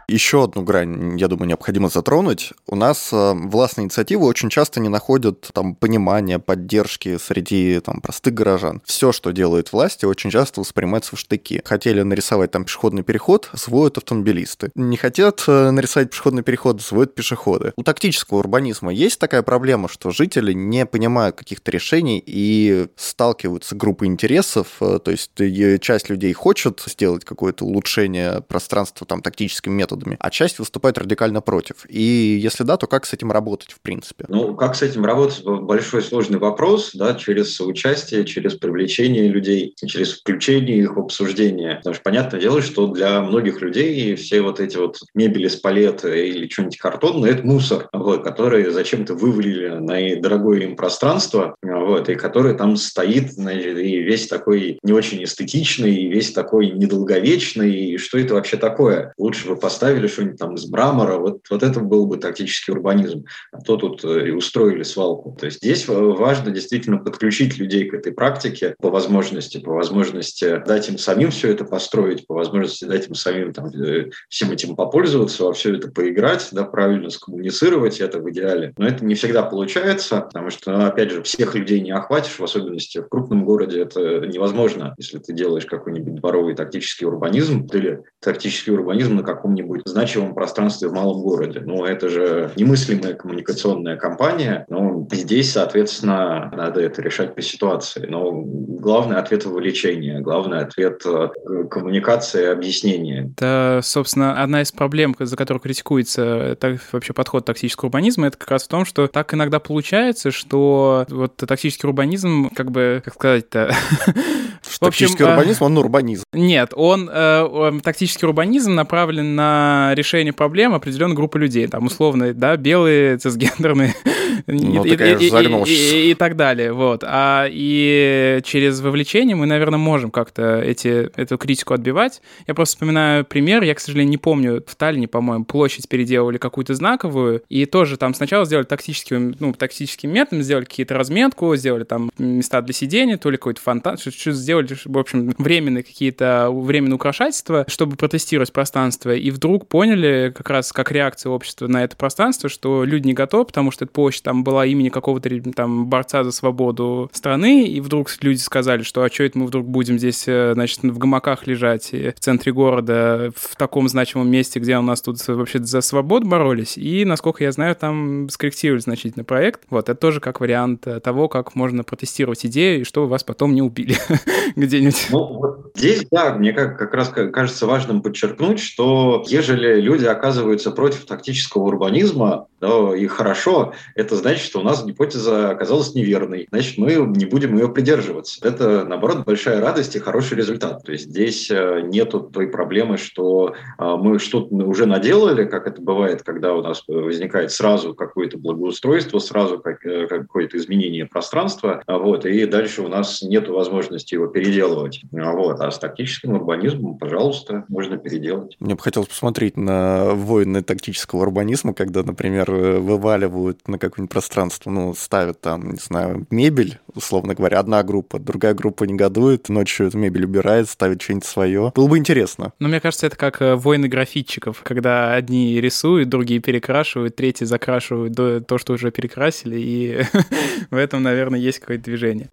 Еще 0.09 0.43
одну 0.43 0.63
грань, 0.63 1.19
я 1.19 1.27
думаю, 1.27 1.47
необходимо 1.47 1.87
затронуть. 1.87 2.51
У 2.65 2.75
нас 2.75 3.09
э, 3.13 3.33
властные 3.33 3.85
инициативы 3.85 4.25
очень 4.25 4.49
часто 4.49 4.79
не 4.79 4.89
находят 4.89 5.51
там 5.53 5.75
понимания, 5.75 6.39
поддержки 6.39 7.17
среди 7.19 7.79
там 7.79 8.01
простых 8.01 8.33
горожан. 8.33 8.81
Все, 8.85 9.11
что 9.11 9.29
делают 9.29 9.71
власти, 9.71 10.05
очень 10.05 10.31
часто 10.31 10.61
воспринимается 10.61 11.15
в 11.15 11.19
штыки. 11.19 11.61
Хотели 11.63 12.01
нарисовать 12.01 12.49
там 12.49 12.63
пешеходный 12.63 13.03
переход, 13.03 13.51
сводят 13.53 13.99
автомобилисты. 13.99 14.71
Не 14.73 14.97
хотят 14.97 15.43
э, 15.47 15.69
нарисовать 15.69 16.09
пешеходный 16.09 16.41
переход, 16.41 16.81
сводят 16.81 17.13
пешеходы. 17.13 17.73
У 17.75 17.83
тактического 17.83 18.39
урбанизма 18.39 18.91
есть 18.91 19.19
такая 19.19 19.43
проблема, 19.43 19.87
что 19.87 20.09
жители 20.09 20.53
не 20.53 20.87
понимают 20.87 21.35
каких-то 21.35 21.69
решений 21.69 22.23
и 22.25 22.87
сталкиваются 22.95 23.75
с 23.75 23.77
группой 23.77 24.07
интересов, 24.07 24.77
э, 24.81 24.97
то 25.03 25.11
есть 25.11 25.33
часть 25.81 26.09
людей 26.09 26.33
хочет 26.33 26.81
сделать 26.87 27.25
какое-то 27.25 27.63
улучшение 27.65 28.41
пространства 28.41 29.05
там 29.05 29.21
тактическим 29.21 29.73
методом, 29.73 29.98
методами, 29.99 30.17
а 30.19 30.29
часть 30.29 30.59
выступает 30.59 30.97
радикально 30.97 31.41
против. 31.41 31.85
И 31.87 32.39
если 32.41 32.63
да, 32.63 32.77
то 32.77 32.87
как 32.87 33.05
с 33.05 33.13
этим 33.13 33.31
работать 33.31 33.71
в 33.71 33.81
принципе? 33.81 34.25
Ну, 34.27 34.55
как 34.55 34.75
с 34.75 34.81
этим 34.81 35.05
работать, 35.05 35.43
большой 35.43 36.01
сложный 36.01 36.39
вопрос, 36.39 36.91
да, 36.93 37.15
через 37.15 37.59
участие, 37.59 38.25
через 38.25 38.55
привлечение 38.55 39.27
людей, 39.27 39.75
через 39.85 40.19
включение 40.19 40.77
их 40.77 40.95
в 40.95 40.99
обсуждение. 40.99 41.75
Потому 41.75 41.93
что 41.93 42.03
понятное 42.03 42.39
дело, 42.39 42.61
что 42.61 42.87
для 42.87 43.21
многих 43.21 43.61
людей 43.61 44.15
все 44.15 44.41
вот 44.41 44.59
эти 44.59 44.77
вот 44.77 44.99
мебели 45.13 45.47
с 45.47 45.55
палета 45.55 46.13
или 46.13 46.47
что-нибудь 46.47 46.77
картонное– 46.77 47.31
это 47.31 47.45
мусор, 47.45 47.89
вот, 47.93 48.23
который 48.23 48.69
зачем-то 48.69 49.13
вывалили 49.15 49.67
на 49.67 50.19
дорогое 50.21 50.61
им 50.61 50.75
пространство, 50.75 51.55
вот, 51.61 52.09
и 52.09 52.15
который 52.15 52.55
там 52.55 52.75
стоит, 52.77 53.33
значит, 53.33 53.77
и 53.77 53.99
весь 53.99 54.27
такой 54.27 54.79
не 54.83 54.93
очень 54.93 55.23
эстетичный, 55.23 55.95
и 55.95 56.07
весь 56.07 56.31
такой 56.31 56.71
недолговечный, 56.71 57.73
и 57.73 57.97
что 57.97 58.17
это 58.17 58.35
вообще 58.35 58.57
такое? 58.57 59.13
Лучше 59.17 59.47
бы 59.47 59.55
поставить 59.55 59.88
поставили 59.89 60.07
что-нибудь 60.07 60.37
там 60.37 60.55
из 60.55 60.69
мрамора, 60.69 61.17
вот, 61.17 61.41
вот 61.49 61.63
это 61.63 61.79
был 61.79 62.05
бы 62.05 62.17
тактический 62.17 62.73
урбанизм. 62.73 63.25
А 63.51 63.59
то 63.59 63.75
тут 63.75 64.03
э, 64.03 64.27
и 64.27 64.31
устроили 64.31 64.83
свалку. 64.83 65.35
То 65.39 65.45
есть 65.47 65.57
здесь 65.59 65.87
важно 65.87 66.51
действительно 66.51 66.97
подключить 66.97 67.57
людей 67.57 67.89
к 67.89 67.93
этой 67.93 68.11
практике 68.11 68.75
по 68.79 68.89
возможности, 68.89 69.59
по 69.59 69.71
возможности 69.71 70.61
дать 70.65 70.89
им 70.89 70.97
самим 70.97 71.31
все 71.31 71.51
это 71.51 71.65
построить, 71.65 72.27
по 72.27 72.35
возможности 72.35 72.85
дать 72.85 73.07
им 73.07 73.15
самим 73.15 73.53
там, 73.53 73.67
э, 73.67 74.09
всем 74.29 74.51
этим 74.51 74.75
попользоваться, 74.75 75.43
во 75.43 75.53
все 75.53 75.75
это 75.75 75.89
поиграть, 75.89 76.47
да, 76.51 76.63
правильно 76.65 77.09
скоммуницировать 77.09 77.99
это 77.99 78.19
в 78.19 78.29
идеале. 78.29 78.73
Но 78.77 78.87
это 78.87 79.03
не 79.03 79.15
всегда 79.15 79.43
получается, 79.43 80.21
потому 80.21 80.51
что, 80.51 80.71
ну, 80.71 80.85
опять 80.85 81.11
же, 81.11 81.23
всех 81.23 81.55
людей 81.55 81.81
не 81.81 81.91
охватишь, 81.91 82.37
в 82.37 82.43
особенности 82.43 82.99
в 82.99 83.07
крупном 83.09 83.43
городе 83.43 83.81
это 83.81 84.27
невозможно, 84.27 84.93
если 84.97 85.17
ты 85.17 85.33
делаешь 85.33 85.65
какой-нибудь 85.65 86.15
дворовый 86.15 86.55
тактический 86.55 87.07
урбанизм 87.07 87.67
или 87.73 88.03
тактический 88.19 88.73
урбанизм 88.73 89.15
на 89.15 89.23
каком-нибудь 89.23 89.78
каком 89.79 89.91
значимом 89.91 90.33
пространстве 90.33 90.89
в 90.89 90.93
малом 90.93 91.21
городе. 91.21 91.61
Ну, 91.63 91.85
это 91.85 92.09
же 92.09 92.51
немыслимая 92.55 93.13
коммуникационная 93.13 93.97
кампания. 93.97 94.65
Ну, 94.69 95.07
здесь, 95.11 95.51
соответственно, 95.51 96.51
надо 96.55 96.81
это 96.81 97.01
решать 97.01 97.35
по 97.35 97.41
ситуации. 97.41 98.05
Но 98.07 98.31
главный 98.31 99.17
ответ– 99.17 99.45
вовлечение, 99.45 100.21
главный 100.21 100.59
ответ 100.59 101.01
э,– 101.05 101.29
коммуникация 101.69 102.43
и 102.43 102.53
объяснение. 102.53 103.31
Это, 103.35 103.81
собственно, 103.83 104.41
одна 104.41 104.61
из 104.61 104.71
проблем, 104.71 105.15
за 105.19 105.35
которую 105.35 105.61
критикуется 105.61 106.57
так, 106.59 106.79
вообще 106.91 107.13
подход 107.13 107.45
токсического 107.45 107.87
урбанизма, 107.87 108.27
это 108.27 108.37
как 108.37 108.51
раз 108.51 108.63
в 108.63 108.67
том, 108.67 108.85
что 108.85 109.07
так 109.07 109.33
иногда 109.33 109.59
получается, 109.59 110.31
что 110.31 111.05
вот 111.09 111.35
токсический 111.37 111.87
урбанизм, 111.87 112.49
как 112.49 112.71
бы, 112.71 113.01
как 113.03 113.13
сказать-то... 113.15 113.73
Тактический 114.79 115.25
урбанизм, 115.25 115.63
он 115.63 115.77
урбанизм. 115.77 116.23
Нет, 116.33 116.71
он, 116.75 117.09
э, 117.11 117.71
тактический 117.83 118.27
урбанизм 118.27 118.75
направлен 118.75 119.35
на 119.35 119.68
решение 119.93 120.33
проблем 120.33 120.73
определенной 120.73 121.15
группы 121.15 121.39
людей. 121.39 121.67
Там, 121.67 121.85
условно, 121.85 122.33
да, 122.33 122.55
белые, 122.57 123.17
цисгендерные 123.17 123.93
ну, 124.47 124.85
и, 124.85 124.89
и, 124.89 125.27
и, 125.27 125.63
и, 125.65 126.11
и 126.11 126.13
так 126.15 126.35
далее. 126.35 126.73
Вот. 126.73 127.03
А, 127.05 127.47
и 127.49 128.39
через 128.43 128.79
вовлечение 128.81 129.35
мы, 129.35 129.45
наверное, 129.45 129.77
можем 129.77 130.11
как-то 130.11 130.61
эти, 130.61 131.09
эту 131.15 131.37
критику 131.37 131.73
отбивать. 131.73 132.21
Я 132.47 132.53
просто 132.53 132.75
вспоминаю 132.75 133.25
пример, 133.25 133.63
я, 133.63 133.75
к 133.75 133.79
сожалению, 133.79 134.11
не 134.11 134.17
помню, 134.17 134.63
в 134.65 134.75
Таллине, 134.75 135.07
по-моему, 135.07 135.45
площадь 135.45 135.87
переделывали 135.87 136.37
какую-то 136.37 136.73
знаковую, 136.73 137.43
и 137.49 137.65
тоже 137.65 137.97
там 137.97 138.13
сначала 138.13 138.45
сделали 138.45 138.65
токсическим, 138.65 139.35
ну, 139.39 139.53
токсическим 139.53 140.11
методом, 140.11 140.41
сделали 140.41 140.65
какие-то 140.65 140.95
разметку, 140.95 141.55
сделали 141.55 141.83
там 141.83 142.11
места 142.17 142.61
для 142.61 142.73
сидения, 142.73 143.17
то 143.17 143.29
ли 143.29 143.37
какой-то 143.37 143.61
фонтан, 143.61 143.97
что-то 143.97 144.31
сделали, 144.31 144.69
в 144.85 144.97
общем, 144.97 145.33
временные 145.37 145.83
какие-то, 145.83 146.49
временные 146.51 146.95
украшательства, 146.95 147.65
чтобы 147.67 147.95
протестировать 147.97 148.53
пространство, 148.53 149.13
и 149.13 149.29
вдруг 149.31 149.59
вдруг 149.59 149.67
поняли, 149.67 150.31
как 150.35 150.49
раз 150.49 150.71
как 150.71 150.91
реакция 150.91 151.31
общества 151.31 151.67
на 151.67 151.83
это 151.83 151.95
пространство, 151.95 152.49
что 152.49 152.83
люди 152.83 153.07
не 153.07 153.13
готовы, 153.13 153.45
потому 153.45 153.71
что 153.71 153.85
эта 153.85 153.91
площадь 153.91 154.18
там 154.21 154.43
была 154.43 154.65
имени 154.65 154.89
какого-то 154.89 155.29
там 155.53 155.87
борца 155.87 156.23
за 156.23 156.31
свободу 156.31 157.09
страны, 157.13 157.65
и 157.67 157.79
вдруг 157.81 158.09
люди 158.21 158.39
сказали, 158.39 158.83
что 158.83 159.03
а 159.03 159.09
что 159.09 159.23
это 159.23 159.37
мы 159.37 159.45
вдруг 159.45 159.67
будем 159.67 159.97
здесь, 159.97 160.25
э, 160.27 160.53
значит, 160.53 160.79
в 160.83 160.97
гамаках 160.97 161.47
лежать 161.47 161.91
в 161.91 162.19
центре 162.19 162.51
города, 162.51 163.31
в 163.35 163.55
таком 163.55 163.87
значимом 163.89 164.29
месте, 164.29 164.59
где 164.59 164.77
у 164.77 164.81
нас 164.81 165.01
тут 165.01 165.25
вообще 165.27 165.59
за 165.59 165.81
свободу 165.81 166.27
боролись, 166.27 166.77
и, 166.77 167.05
насколько 167.05 167.43
я 167.43 167.51
знаю, 167.51 167.75
там 167.75 168.29
скорректировали 168.29 168.81
значительно 168.81 169.23
проект. 169.23 169.61
Вот, 169.69 169.89
это 169.89 169.99
тоже 169.99 170.19
как 170.19 170.39
вариант 170.39 170.87
э, 170.87 170.99
того, 170.99 171.27
как 171.27 171.55
можно 171.55 171.83
протестировать 171.83 172.45
идею, 172.45 172.81
и 172.81 172.83
чтобы 172.83 173.07
вас 173.07 173.23
потом 173.23 173.53
не 173.53 173.61
убили 173.61 173.95
где-нибудь. 174.55 175.07
Ну, 175.11 175.33
вот 175.33 175.71
здесь, 175.75 176.05
да, 176.11 176.33
мне 176.33 176.53
как, 176.53 176.77
как 176.77 176.93
раз 176.93 177.09
кажется 177.09 177.65
важным 177.65 178.01
подчеркнуть, 178.01 178.59
что 178.59 179.23
ежели 179.27 179.79
люди 179.79 180.05
оказываются 180.05 180.71
против 180.71 181.05
тактического 181.05 181.63
урбанизма, 181.63 182.47
да, 182.61 182.95
и 182.95 183.07
хорошо, 183.07 183.73
это 183.95 184.08
значит, 184.15 184.43
что 184.43 184.59
у 184.59 184.63
нас 184.63 184.83
гипотеза 184.85 185.51
оказалась 185.51 185.95
неверной, 185.95 186.47
значит, 186.51 186.77
мы 186.77 186.93
не 186.93 187.25
будем 187.25 187.57
ее 187.57 187.69
придерживаться. 187.69 188.39
Это, 188.45 188.85
наоборот, 188.85 189.25
большая 189.25 189.61
радость 189.61 189.95
и 189.95 189.99
хороший 189.99 190.37
результат. 190.37 190.83
То 190.83 190.91
есть 190.91 191.09
здесь 191.09 191.49
э, 191.51 191.81
нету 191.83 192.19
той 192.19 192.47
проблемы, 192.47 192.97
что 192.97 193.53
э, 193.77 193.95
мы 193.97 194.19
что-то 194.19 194.53
уже 194.55 194.85
наделали, 194.85 195.45
как 195.45 195.67
это 195.67 195.81
бывает, 195.81 196.23
когда 196.23 196.53
у 196.53 196.61
нас 196.61 196.83
возникает 196.87 197.51
сразу 197.51 197.93
какое-то 197.93 198.37
благоустройство, 198.37 199.19
сразу 199.19 199.61
э, 199.63 200.07
какое-то 200.07 200.57
изменение 200.57 201.05
пространства, 201.05 201.83
вот, 201.87 202.25
и 202.25 202.45
дальше 202.45 202.81
у 202.81 202.87
нас 202.87 203.21
нет 203.21 203.47
возможности 203.47 204.13
его 204.13 204.27
переделывать. 204.27 205.01
Вот. 205.11 205.59
А 205.59 205.71
с 205.71 205.79
тактическим 205.79 206.33
урбанизмом, 206.33 206.97
пожалуйста, 206.97 207.65
можно 207.67 207.97
переделать. 207.97 208.55
Мне 208.59 208.75
бы 208.75 208.81
хотелось 208.81 209.09
посмотреть 209.09 209.57
на 209.57 210.13
войны 210.13 210.63
тактического 210.63 211.21
урбанизма, 211.21 211.73
когда, 211.73 212.03
например, 212.03 212.51
вываливают 212.51 213.67
на 213.67 213.77
какую-нибудь 213.99 214.11
пространство, 214.11 214.69
ну, 214.69 214.93
ставят 214.93 215.41
там, 215.41 215.71
не 215.71 215.79
знаю, 215.79 216.25
мебель, 216.29 216.79
условно 216.93 217.33
говоря, 217.33 217.59
одна 217.59 217.83
группа, 217.83 218.19
другая 218.19 218.53
группа 218.53 218.85
негодует, 218.85 219.49
ночью 219.49 219.87
эту 219.87 219.97
мебель 219.97 220.25
убирает, 220.25 220.69
ставит 220.69 221.01
что-нибудь 221.01 221.25
свое. 221.25 221.71
Было 221.75 221.87
бы 221.87 221.97
интересно. 221.97 222.53
Но 222.59 222.67
мне 222.67 222.79
кажется, 222.79 223.07
это 223.07 223.15
как 223.15 223.41
э, 223.41 223.55
войны 223.55 223.87
графитчиков, 223.87 224.61
когда 224.63 225.13
одни 225.13 225.59
рисуют, 225.59 226.09
другие 226.09 226.39
перекрашивают, 226.39 227.15
третьи 227.15 227.45
закрашивают 227.45 228.15
то, 228.47 228.57
что 228.57 228.73
уже 228.73 228.91
перекрасили, 228.91 229.59
и 229.59 230.01
в 230.71 230.75
этом, 230.75 231.03
наверное, 231.03 231.39
есть 231.39 231.59
какое-то 231.59 231.83
движение. 231.85 232.29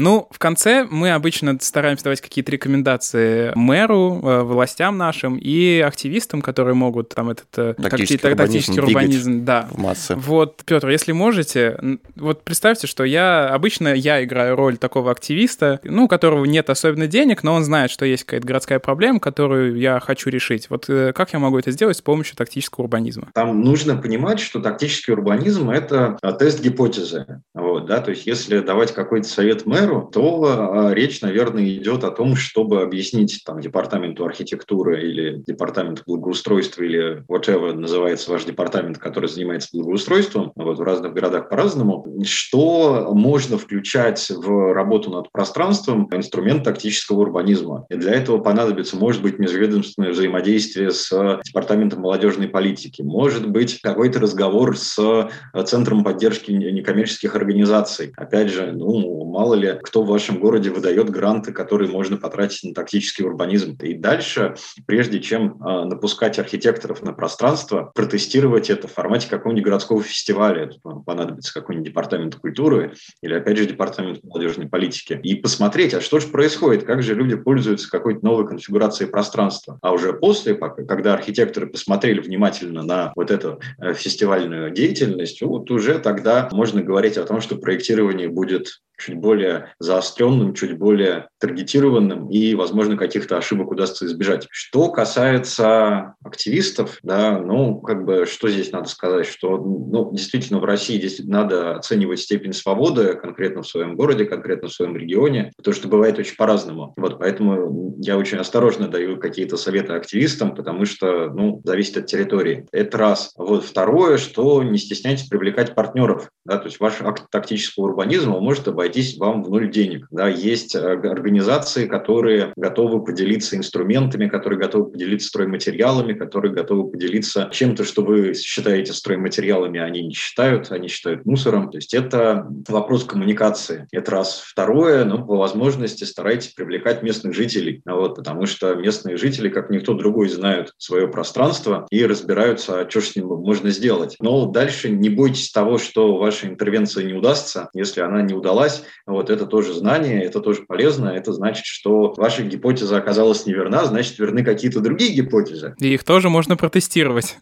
Ну, 0.00 0.28
в 0.30 0.38
конце 0.38 0.86
мы 0.90 1.12
обычно 1.12 1.58
стараемся 1.60 2.04
давать 2.04 2.22
какие-то 2.22 2.50
рекомендации 2.50 3.52
мэру, 3.54 4.20
э, 4.22 4.42
властям 4.44 4.96
нашим 4.96 5.36
и 5.36 5.80
активистам, 5.80 6.40
которые 6.40 6.74
могут 6.74 7.10
там 7.10 7.28
этот 7.28 7.48
э, 7.58 7.74
тактический, 7.74 8.16
такти, 8.16 8.28
урбанизм, 8.28 8.56
тактический 8.56 8.82
урбанизм 8.82 9.44
да. 9.44 9.68
в 9.70 9.78
массы. 9.78 10.14
Вот, 10.16 10.62
Петр, 10.64 10.88
если 10.88 11.12
можете, 11.12 11.98
вот 12.16 12.44
представьте, 12.44 12.86
что 12.86 13.04
я 13.04 13.48
обычно 13.48 13.88
я 13.88 14.24
играю 14.24 14.56
роль 14.56 14.78
такого 14.78 15.10
активиста, 15.10 15.80
ну, 15.84 16.04
у 16.04 16.08
которого 16.08 16.46
нет 16.46 16.70
особенно 16.70 17.06
денег, 17.06 17.42
но 17.42 17.52
он 17.52 17.64
знает, 17.64 17.90
что 17.90 18.06
есть 18.06 18.24
какая-то 18.24 18.46
городская 18.46 18.78
проблема, 18.78 19.20
которую 19.20 19.76
я 19.76 20.00
хочу 20.00 20.30
решить. 20.30 20.70
Вот 20.70 20.88
э, 20.88 21.12
как 21.12 21.34
я 21.34 21.38
могу 21.38 21.58
это 21.58 21.72
сделать 21.72 21.98
с 21.98 22.02
помощью 22.02 22.36
тактического 22.36 22.84
урбанизма? 22.84 23.28
Там 23.34 23.60
нужно 23.60 23.98
понимать, 23.98 24.40
что 24.40 24.60
тактический 24.60 25.12
урбанизм– 25.12 25.68
это 25.70 26.16
тест 26.38 26.62
гипотезы. 26.62 27.42
Вот, 27.52 27.84
да? 27.84 28.00
То 28.00 28.12
есть 28.12 28.26
если 28.26 28.60
давать 28.60 28.94
какой-то 28.94 29.28
совет 29.28 29.66
мэру, 29.66 29.89
примеру, 29.90 30.10
то 30.12 30.44
а, 30.44 30.94
речь, 30.94 31.20
наверное, 31.20 31.64
идет 31.64 32.04
о 32.04 32.10
том, 32.10 32.36
чтобы 32.36 32.82
объяснить 32.82 33.42
там, 33.44 33.60
департаменту 33.60 34.24
архитектуры 34.24 35.02
или 35.02 35.42
департаменту 35.46 36.02
благоустройства 36.06 36.82
или 36.82 37.22
whatever 37.28 37.72
называется 37.72 38.30
ваш 38.30 38.44
департамент, 38.44 38.98
который 38.98 39.28
занимается 39.28 39.70
благоустройством, 39.72 40.52
вот 40.54 40.78
в 40.78 40.82
разных 40.82 41.12
городах 41.12 41.48
по-разному, 41.48 42.06
что 42.24 43.12
можно 43.14 43.58
включать 43.58 44.30
в 44.30 44.72
работу 44.72 45.10
над 45.10 45.30
пространством 45.32 46.08
инструмент 46.12 46.64
тактического 46.64 47.20
урбанизма. 47.20 47.86
И 47.90 47.96
для 47.96 48.12
этого 48.12 48.38
понадобится, 48.38 48.96
может 48.96 49.22
быть, 49.22 49.38
межведомственное 49.38 50.10
взаимодействие 50.10 50.90
с 50.90 51.10
департаментом 51.44 52.00
молодежной 52.00 52.48
политики, 52.48 53.02
может 53.02 53.48
быть, 53.48 53.80
какой-то 53.80 54.20
разговор 54.20 54.76
с 54.76 55.30
Центром 55.66 56.04
поддержки 56.04 56.50
некоммерческих 56.50 57.34
организаций. 57.34 58.12
Опять 58.16 58.50
же, 58.50 58.72
ну, 58.72 59.24
мало 59.24 59.54
ли, 59.54 59.79
кто 59.82 60.02
в 60.02 60.08
вашем 60.08 60.38
городе 60.38 60.70
выдает 60.70 61.10
гранты, 61.10 61.52
которые 61.52 61.90
можно 61.90 62.16
потратить 62.16 62.64
на 62.64 62.74
тактический 62.74 63.24
урбанизм. 63.24 63.76
И 63.82 63.94
дальше, 63.94 64.54
прежде 64.86 65.20
чем 65.20 65.62
э, 65.62 65.84
напускать 65.84 66.38
архитекторов 66.38 67.02
на 67.02 67.12
пространство, 67.12 67.90
протестировать 67.94 68.70
это 68.70 68.88
в 68.88 68.92
формате 68.92 69.28
какого-нибудь 69.28 69.64
городского 69.64 70.02
фестиваля. 70.02 70.64
Это 70.64 70.78
понадобится 71.04 71.52
какой-нибудь 71.52 71.88
департамент 71.88 72.36
культуры 72.36 72.94
или, 73.22 73.34
опять 73.34 73.58
же, 73.58 73.66
департамент 73.66 74.22
молодежной 74.24 74.68
политики. 74.68 75.18
И 75.22 75.34
посмотреть, 75.34 75.94
а 75.94 76.00
что 76.00 76.20
же 76.20 76.28
происходит, 76.28 76.84
как 76.84 77.02
же 77.02 77.14
люди 77.14 77.36
пользуются 77.36 77.90
какой-то 77.90 78.24
новой 78.24 78.46
конфигурацией 78.46 79.10
пространства. 79.10 79.78
А 79.82 79.92
уже 79.92 80.12
после, 80.12 80.54
когда 80.54 81.14
архитекторы 81.14 81.66
посмотрели 81.66 82.20
внимательно 82.20 82.82
на 82.82 83.12
вот 83.16 83.30
эту 83.30 83.60
э, 83.78 83.94
фестивальную 83.94 84.70
деятельность, 84.70 85.40
вот 85.42 85.70
уже 85.70 85.98
тогда 85.98 86.48
можно 86.52 86.82
говорить 86.82 87.16
о 87.16 87.24
том, 87.24 87.40
что 87.40 87.56
проектирование 87.56 88.28
будет 88.28 88.80
чуть 89.00 89.16
более 89.16 89.72
заостренным, 89.78 90.54
чуть 90.54 90.78
более 90.78 91.28
таргетированным 91.40 92.28
и, 92.30 92.54
возможно, 92.54 92.96
каких-то 92.96 93.36
ошибок 93.38 93.70
удастся 93.70 94.06
избежать. 94.06 94.46
Что 94.50 94.90
касается 94.90 96.14
активистов, 96.22 96.98
да, 97.02 97.38
ну, 97.38 97.80
как 97.80 98.04
бы, 98.04 98.26
что 98.26 98.48
здесь 98.48 98.72
надо 98.72 98.88
сказать, 98.88 99.26
что, 99.26 99.56
ну, 99.56 100.10
действительно, 100.12 100.60
в 100.60 100.64
России 100.64 100.98
действительно 100.98 101.42
надо 101.42 101.76
оценивать 101.76 102.20
степень 102.20 102.52
свободы 102.52 103.14
конкретно 103.14 103.62
в 103.62 103.68
своем 103.68 103.96
городе, 103.96 104.24
конкретно 104.24 104.68
в 104.68 104.72
своем 104.72 104.96
регионе, 104.96 105.52
потому 105.56 105.74
что 105.74 105.88
бывает 105.88 106.18
очень 106.18 106.36
по-разному. 106.36 106.92
Вот, 106.96 107.18
поэтому 107.18 107.96
я 107.98 108.16
очень 108.18 108.38
осторожно 108.38 108.88
даю 108.88 109.18
какие-то 109.18 109.56
советы 109.56 109.94
активистам, 109.94 110.54
потому 110.54 110.84
что, 110.84 111.30
ну, 111.30 111.60
зависит 111.64 111.96
от 111.96 112.06
территории. 112.06 112.66
Это 112.72 112.98
раз. 112.98 113.32
Вот 113.36 113.64
второе, 113.64 114.18
что 114.18 114.62
не 114.62 114.78
стесняйтесь 114.78 115.28
привлекать 115.28 115.74
партнеров, 115.74 116.30
да, 116.44 116.58
то 116.58 116.66
есть 116.66 116.80
ваш 116.80 117.00
акт 117.00 117.24
тактического 117.30 117.84
урбанизма 117.84 118.40
может 118.40 118.68
обойтись 118.90 119.18
вам 119.18 119.44
в 119.44 119.50
ноль 119.50 119.70
денег. 119.70 120.06
Да, 120.10 120.28
есть 120.28 120.74
э, 120.74 120.78
организации, 120.80 121.86
которые 121.86 122.52
готовы 122.56 123.04
поделиться 123.04 123.56
инструментами, 123.56 124.28
которые 124.28 124.58
готовы 124.58 124.90
поделиться 124.90 125.28
стройматериалами, 125.28 126.14
которые 126.14 126.52
готовы 126.52 126.90
поделиться 126.90 127.48
чем-то, 127.52 127.84
что 127.84 128.02
вы 128.02 128.34
считаете 128.34 128.92
стройматериалами, 128.92 129.80
а 129.80 129.84
они 129.84 130.02
не 130.02 130.14
считают, 130.14 130.72
они 130.72 130.88
считают 130.88 131.24
мусором. 131.24 131.70
То 131.70 131.78
есть 131.78 131.94
это 131.94 132.46
вопрос 132.68 133.04
коммуникации. 133.04 133.86
Это 133.92 134.10
раз. 134.10 134.42
Второе, 134.44 135.04
ну, 135.04 135.24
по 135.24 135.36
возможности 135.36 136.04
старайтесь 136.04 136.48
привлекать 136.48 137.02
местных 137.02 137.34
жителей, 137.34 137.82
вот, 137.86 138.16
потому 138.16 138.46
что 138.46 138.74
местные 138.74 139.16
жители, 139.16 139.48
как 139.48 139.70
никто 139.70 139.94
другой, 139.94 140.28
знают 140.28 140.74
свое 140.78 141.06
пространство 141.06 141.86
и 141.90 142.04
разбираются, 142.04 142.80
а 142.80 142.90
что 142.90 143.00
с 143.00 143.14
ним 143.14 143.26
можно 143.26 143.70
сделать. 143.70 144.16
Но 144.20 144.46
дальше 144.46 144.90
не 144.90 145.08
бойтесь 145.08 145.52
того, 145.52 145.78
что 145.78 146.16
ваша 146.16 146.48
интервенция 146.48 147.04
не 147.04 147.14
удастся. 147.14 147.68
Если 147.74 148.00
она 148.00 148.22
не 148.22 148.34
удалась, 148.34 148.79
вот 149.06 149.30
это 149.30 149.46
тоже 149.46 149.74
знание, 149.74 150.24
это 150.24 150.40
тоже 150.40 150.62
полезно. 150.62 151.08
Это 151.08 151.32
значит, 151.32 151.64
что 151.64 152.14
ваша 152.16 152.42
гипотеза 152.42 152.96
оказалась 152.96 153.46
неверна, 153.46 153.84
значит, 153.84 154.18
верны 154.18 154.44
какие-то 154.44 154.80
другие 154.80 155.12
гипотезы. 155.12 155.74
И 155.80 155.94
их 155.94 156.04
тоже 156.04 156.28
можно 156.28 156.56
протестировать. 156.56 157.38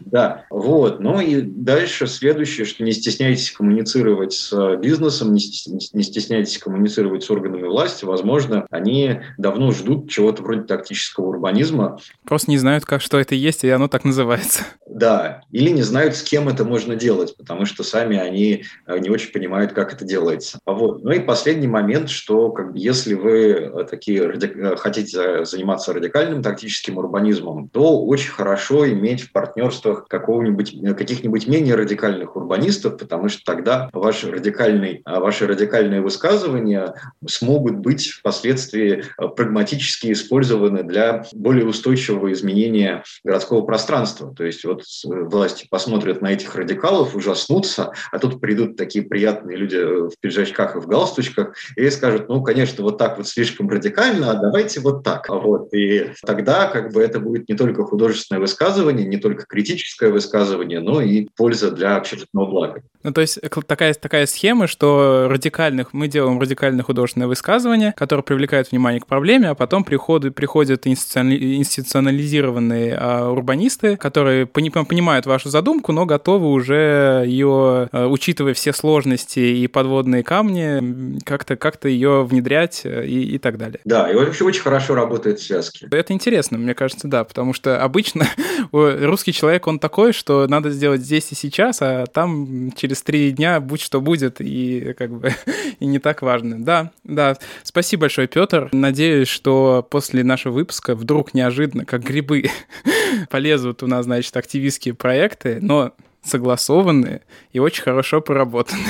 Да, 0.00 0.46
вот. 0.48 1.00
Ну 1.00 1.20
и 1.20 1.42
дальше 1.42 2.06
следующее, 2.06 2.64
что 2.64 2.82
не 2.82 2.92
стесняйтесь 2.92 3.50
коммуницировать 3.50 4.32
с 4.32 4.76
бизнесом, 4.76 5.34
не 5.34 5.40
стесняйтесь 6.02 6.56
коммуницировать 6.56 7.24
с 7.24 7.30
органами 7.30 7.66
власти. 7.66 8.06
Возможно, 8.06 8.66
они 8.70 9.20
давно 9.36 9.70
ждут 9.72 10.08
чего-то 10.08 10.42
вроде 10.42 10.62
тактического 10.62 11.26
урбанизма. 11.26 11.98
Просто 12.24 12.50
не 12.50 12.56
знают, 12.56 12.86
как 12.86 13.02
что 13.02 13.18
это 13.18 13.34
есть, 13.34 13.64
и 13.64 13.68
оно 13.68 13.88
так 13.88 14.04
называется. 14.04 14.62
Да, 14.88 15.42
или 15.52 15.70
не 15.70 15.82
знают, 15.82 16.16
с 16.16 16.22
кем 16.22 16.48
это 16.48 16.64
можно 16.64 16.96
делать, 16.96 17.36
потому 17.36 17.66
что 17.66 17.84
сами 17.84 18.16
они 18.16 18.64
э, 18.86 18.98
не 18.98 19.10
очень 19.10 19.32
понимают, 19.32 19.72
как 19.72 19.92
это 19.92 20.04
делается. 20.04 20.47
Вот. 20.66 21.02
Ну 21.02 21.10
и 21.10 21.20
последний 21.20 21.66
момент, 21.66 22.10
что 22.10 22.50
как 22.50 22.72
бы, 22.72 22.78
если 22.78 23.14
вы 23.14 23.50
э, 23.50 23.84
такие 23.90 24.26
ради... 24.26 24.46
Э, 24.46 24.76
хотите 24.76 25.44
заниматься 25.44 25.92
радикальным 25.92 26.42
тактическим 26.42 26.98
урбанизмом, 26.98 27.68
то 27.68 28.04
очень 28.04 28.30
хорошо 28.30 28.88
иметь 28.90 29.22
в 29.22 29.32
партнерствах 29.32 30.06
какого-нибудь, 30.08 30.74
каких-нибудь 30.96 31.46
менее 31.46 31.74
радикальных 31.74 32.36
урбанистов, 32.36 32.98
потому 32.98 33.28
что 33.28 33.42
тогда 33.44 33.88
ваши 33.92 34.30
радикальные, 34.30 35.02
ваши 35.04 35.46
радикальные 35.46 36.00
высказывания 36.00 36.94
смогут 37.26 37.76
быть 37.76 38.08
впоследствии 38.08 39.04
прагматически 39.36 40.12
использованы 40.12 40.82
для 40.82 41.24
более 41.32 41.66
устойчивого 41.66 42.32
изменения 42.32 43.02
городского 43.24 43.62
пространства. 43.62 44.34
То 44.34 44.44
есть 44.44 44.64
вот 44.64 44.82
власти 45.04 45.66
посмотрят 45.70 46.22
на 46.22 46.32
этих 46.32 46.54
радикалов, 46.54 47.14
ужаснутся, 47.14 47.92
а 48.10 48.18
тут 48.18 48.40
придут 48.40 48.76
такие 48.76 49.04
приятные 49.04 49.56
люди 49.56 49.76
в 49.76 50.12
пиджачках 50.38 50.76
и 50.76 50.78
в 50.78 50.86
галстучках 50.86 51.54
и 51.76 51.90
скажут, 51.90 52.28
ну, 52.28 52.42
конечно, 52.42 52.84
вот 52.84 52.98
так 52.98 53.16
вот 53.18 53.28
слишком 53.28 53.68
радикально, 53.68 54.30
а 54.30 54.34
давайте 54.34 54.80
вот 54.80 55.04
так. 55.04 55.28
Вот. 55.28 55.74
И 55.74 56.12
тогда 56.24 56.66
как 56.66 56.92
бы 56.92 57.02
это 57.02 57.18
будет 57.20 57.48
не 57.48 57.56
только 57.56 57.84
художественное 57.84 58.40
высказывание, 58.40 59.06
не 59.06 59.18
только 59.18 59.44
критическое 59.46 60.10
высказывание, 60.10 60.80
но 60.80 61.00
и 61.00 61.28
польза 61.36 61.70
для 61.70 61.96
общественного 61.96 62.50
блага. 62.50 62.82
Ну, 63.02 63.12
то 63.12 63.20
есть 63.20 63.38
такая, 63.66 63.92
такая 63.94 64.26
схема, 64.26 64.66
что 64.66 65.28
радикальных, 65.28 65.92
мы 65.92 66.08
делаем 66.08 66.40
радикальное 66.40 66.82
художественное 66.82 67.28
высказывание, 67.28 67.92
которое 67.96 68.22
привлекает 68.22 68.70
внимание 68.70 69.00
к 69.00 69.06
проблеме, 69.06 69.50
а 69.50 69.54
потом 69.54 69.84
приходят, 69.84 70.34
приходят 70.34 70.84
институционализированные 70.86 72.96
а, 72.98 73.30
урбанисты, 73.30 73.96
которые 73.96 74.46
пони, 74.46 74.70
понимают 74.70 75.26
вашу 75.26 75.48
задумку, 75.48 75.92
но 75.92 76.06
готовы 76.06 76.50
уже 76.50 77.22
ее, 77.26 77.88
а, 77.92 78.08
учитывая 78.08 78.54
все 78.54 78.72
сложности 78.72 79.38
и 79.38 79.68
подводные 79.68 80.24
камни, 80.28 81.18
как-то 81.24 81.56
как 81.56 81.82
ее 81.86 82.22
внедрять 82.22 82.82
э, 82.84 83.06
и, 83.06 83.36
и 83.36 83.38
так 83.38 83.56
далее. 83.56 83.80
Да, 83.86 84.10
и 84.10 84.14
вообще 84.14 84.44
очень 84.44 84.60
хорошо 84.60 84.94
работают 84.94 85.40
связки. 85.40 85.88
Это 85.90 86.12
интересно, 86.12 86.58
мне 86.58 86.74
кажется, 86.74 87.08
да, 87.08 87.24
потому 87.24 87.54
что 87.54 87.82
обычно 87.82 88.26
русский 88.72 89.32
человек, 89.32 89.66
он 89.66 89.78
такой, 89.78 90.12
что 90.12 90.46
надо 90.46 90.68
сделать 90.68 91.00
здесь 91.00 91.32
и 91.32 91.34
сейчас, 91.34 91.78
а 91.80 92.04
там 92.04 92.72
через 92.72 93.00
три 93.00 93.30
дня 93.30 93.58
будь 93.58 93.80
что 93.80 94.02
будет, 94.02 94.42
и 94.42 94.92
как 94.98 95.18
бы 95.18 95.32
и 95.80 95.86
не 95.86 95.98
так 95.98 96.20
важно. 96.20 96.62
Да, 96.62 96.92
да. 97.04 97.38
Спасибо 97.62 98.02
большое, 98.02 98.28
Петр. 98.28 98.68
Надеюсь, 98.72 99.28
что 99.28 99.86
после 99.88 100.24
нашего 100.24 100.52
выпуска 100.52 100.94
вдруг 100.94 101.32
неожиданно, 101.32 101.86
как 101.86 102.02
грибы, 102.02 102.50
полезут 103.30 103.82
у 103.82 103.86
нас, 103.86 104.04
значит, 104.04 104.36
активистские 104.36 104.92
проекты, 104.92 105.58
но 105.62 105.94
согласованные 106.22 107.22
и 107.52 107.60
очень 107.60 107.82
хорошо 107.82 108.20
проработанные. 108.20 108.84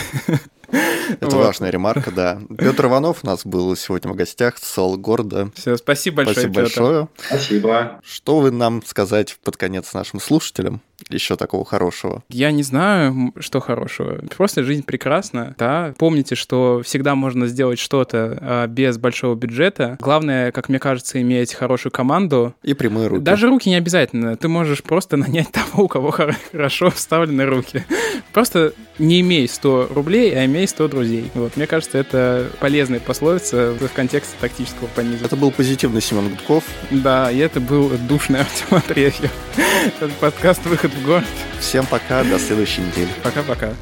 Это 1.21 1.27
вот. 1.27 1.47
важная 1.47 1.71
ремарка, 1.71 2.11
да. 2.11 2.41
Петр 2.59 2.87
Иванов 2.87 3.21
у 3.23 3.27
нас 3.27 3.45
был 3.47 3.75
сегодня 3.77 4.13
в 4.13 4.17
гостях, 4.17 4.59
Сол 4.59 4.97
города. 4.97 5.51
Все, 5.55 5.77
спасибо 5.77 6.19
большое, 6.19 6.35
Спасибо 6.35 6.55
Петр. 6.55 6.63
большое. 6.63 7.09
Спасибо. 7.17 8.01
Что 8.05 8.41
вы 8.41 8.51
нам 8.51 8.85
сказать 8.85 9.39
под 9.43 9.57
конец 9.57 9.95
нашим 9.95 10.21
слушателям? 10.21 10.83
Еще 11.09 11.37
такого 11.37 11.65
хорошего? 11.65 12.23
Я 12.29 12.51
не 12.51 12.63
знаю, 12.63 13.33
что 13.39 13.61
хорошего. 13.61 14.21
Просто 14.37 14.63
жизнь 14.65 14.83
прекрасна, 14.83 15.55
да. 15.59 15.95
Помните, 15.99 16.35
что 16.35 16.83
всегда 16.85 17.15
можно 17.15 17.47
сделать 17.47 17.79
что-то 17.79 18.39
а, 18.41 18.67
без 18.67 18.99
большого 18.99 19.35
бюджета. 19.35 19.97
Главное, 20.01 20.53
как 20.53 20.69
мне 20.69 20.79
кажется, 20.79 21.21
иметь 21.21 21.55
хорошую 21.55 21.93
команду. 21.93 22.55
И 22.63 22.75
прямые 22.75 23.09
руки. 23.09 23.23
Даже 23.23 23.49
руки 23.49 23.69
не 23.69 23.77
обязательно. 23.77 24.37
Ты 24.37 24.49
можешь 24.49 24.83
просто 24.83 25.17
нанять 25.19 25.51
того, 25.53 25.85
у 25.85 25.89
кого 25.89 26.11
хорошо 26.11 26.91
вставлены 26.91 27.47
руки. 27.47 27.85
Просто 28.33 28.73
не 28.99 29.21
имей 29.21 29.49
100 29.49 29.89
рублей, 29.95 30.37
а 30.37 30.45
имей 30.45 30.67
100 30.67 30.89
друзей. 30.89 31.31
Вот, 31.35 31.57
мне 31.57 31.67
кажется, 31.67 31.99
это 31.99 32.51
полезная 32.61 33.01
пословица 33.01 33.73
в 33.73 33.89
контексте 33.95 34.35
тактического 34.41 34.87
урбанизма. 34.87 35.27
Это 35.27 35.37
был 35.37 35.51
позитивный 35.51 36.01
Семен 36.01 36.29
Гудков. 36.31 36.65
Да, 36.91 37.31
и 37.31 37.39
это 37.39 37.61
был 37.61 37.91
душный 38.09 38.41
Артем 38.41 38.77
Андреев. 38.77 39.15
Подкаст 40.21 40.65
«Выход 40.67 40.88
город». 41.05 41.25
Всем 41.61 41.87
пока, 41.87 42.25
до 42.25 42.39
следующей 42.39 42.83
недели. 42.83 43.09
Пока-пока. 43.23 43.75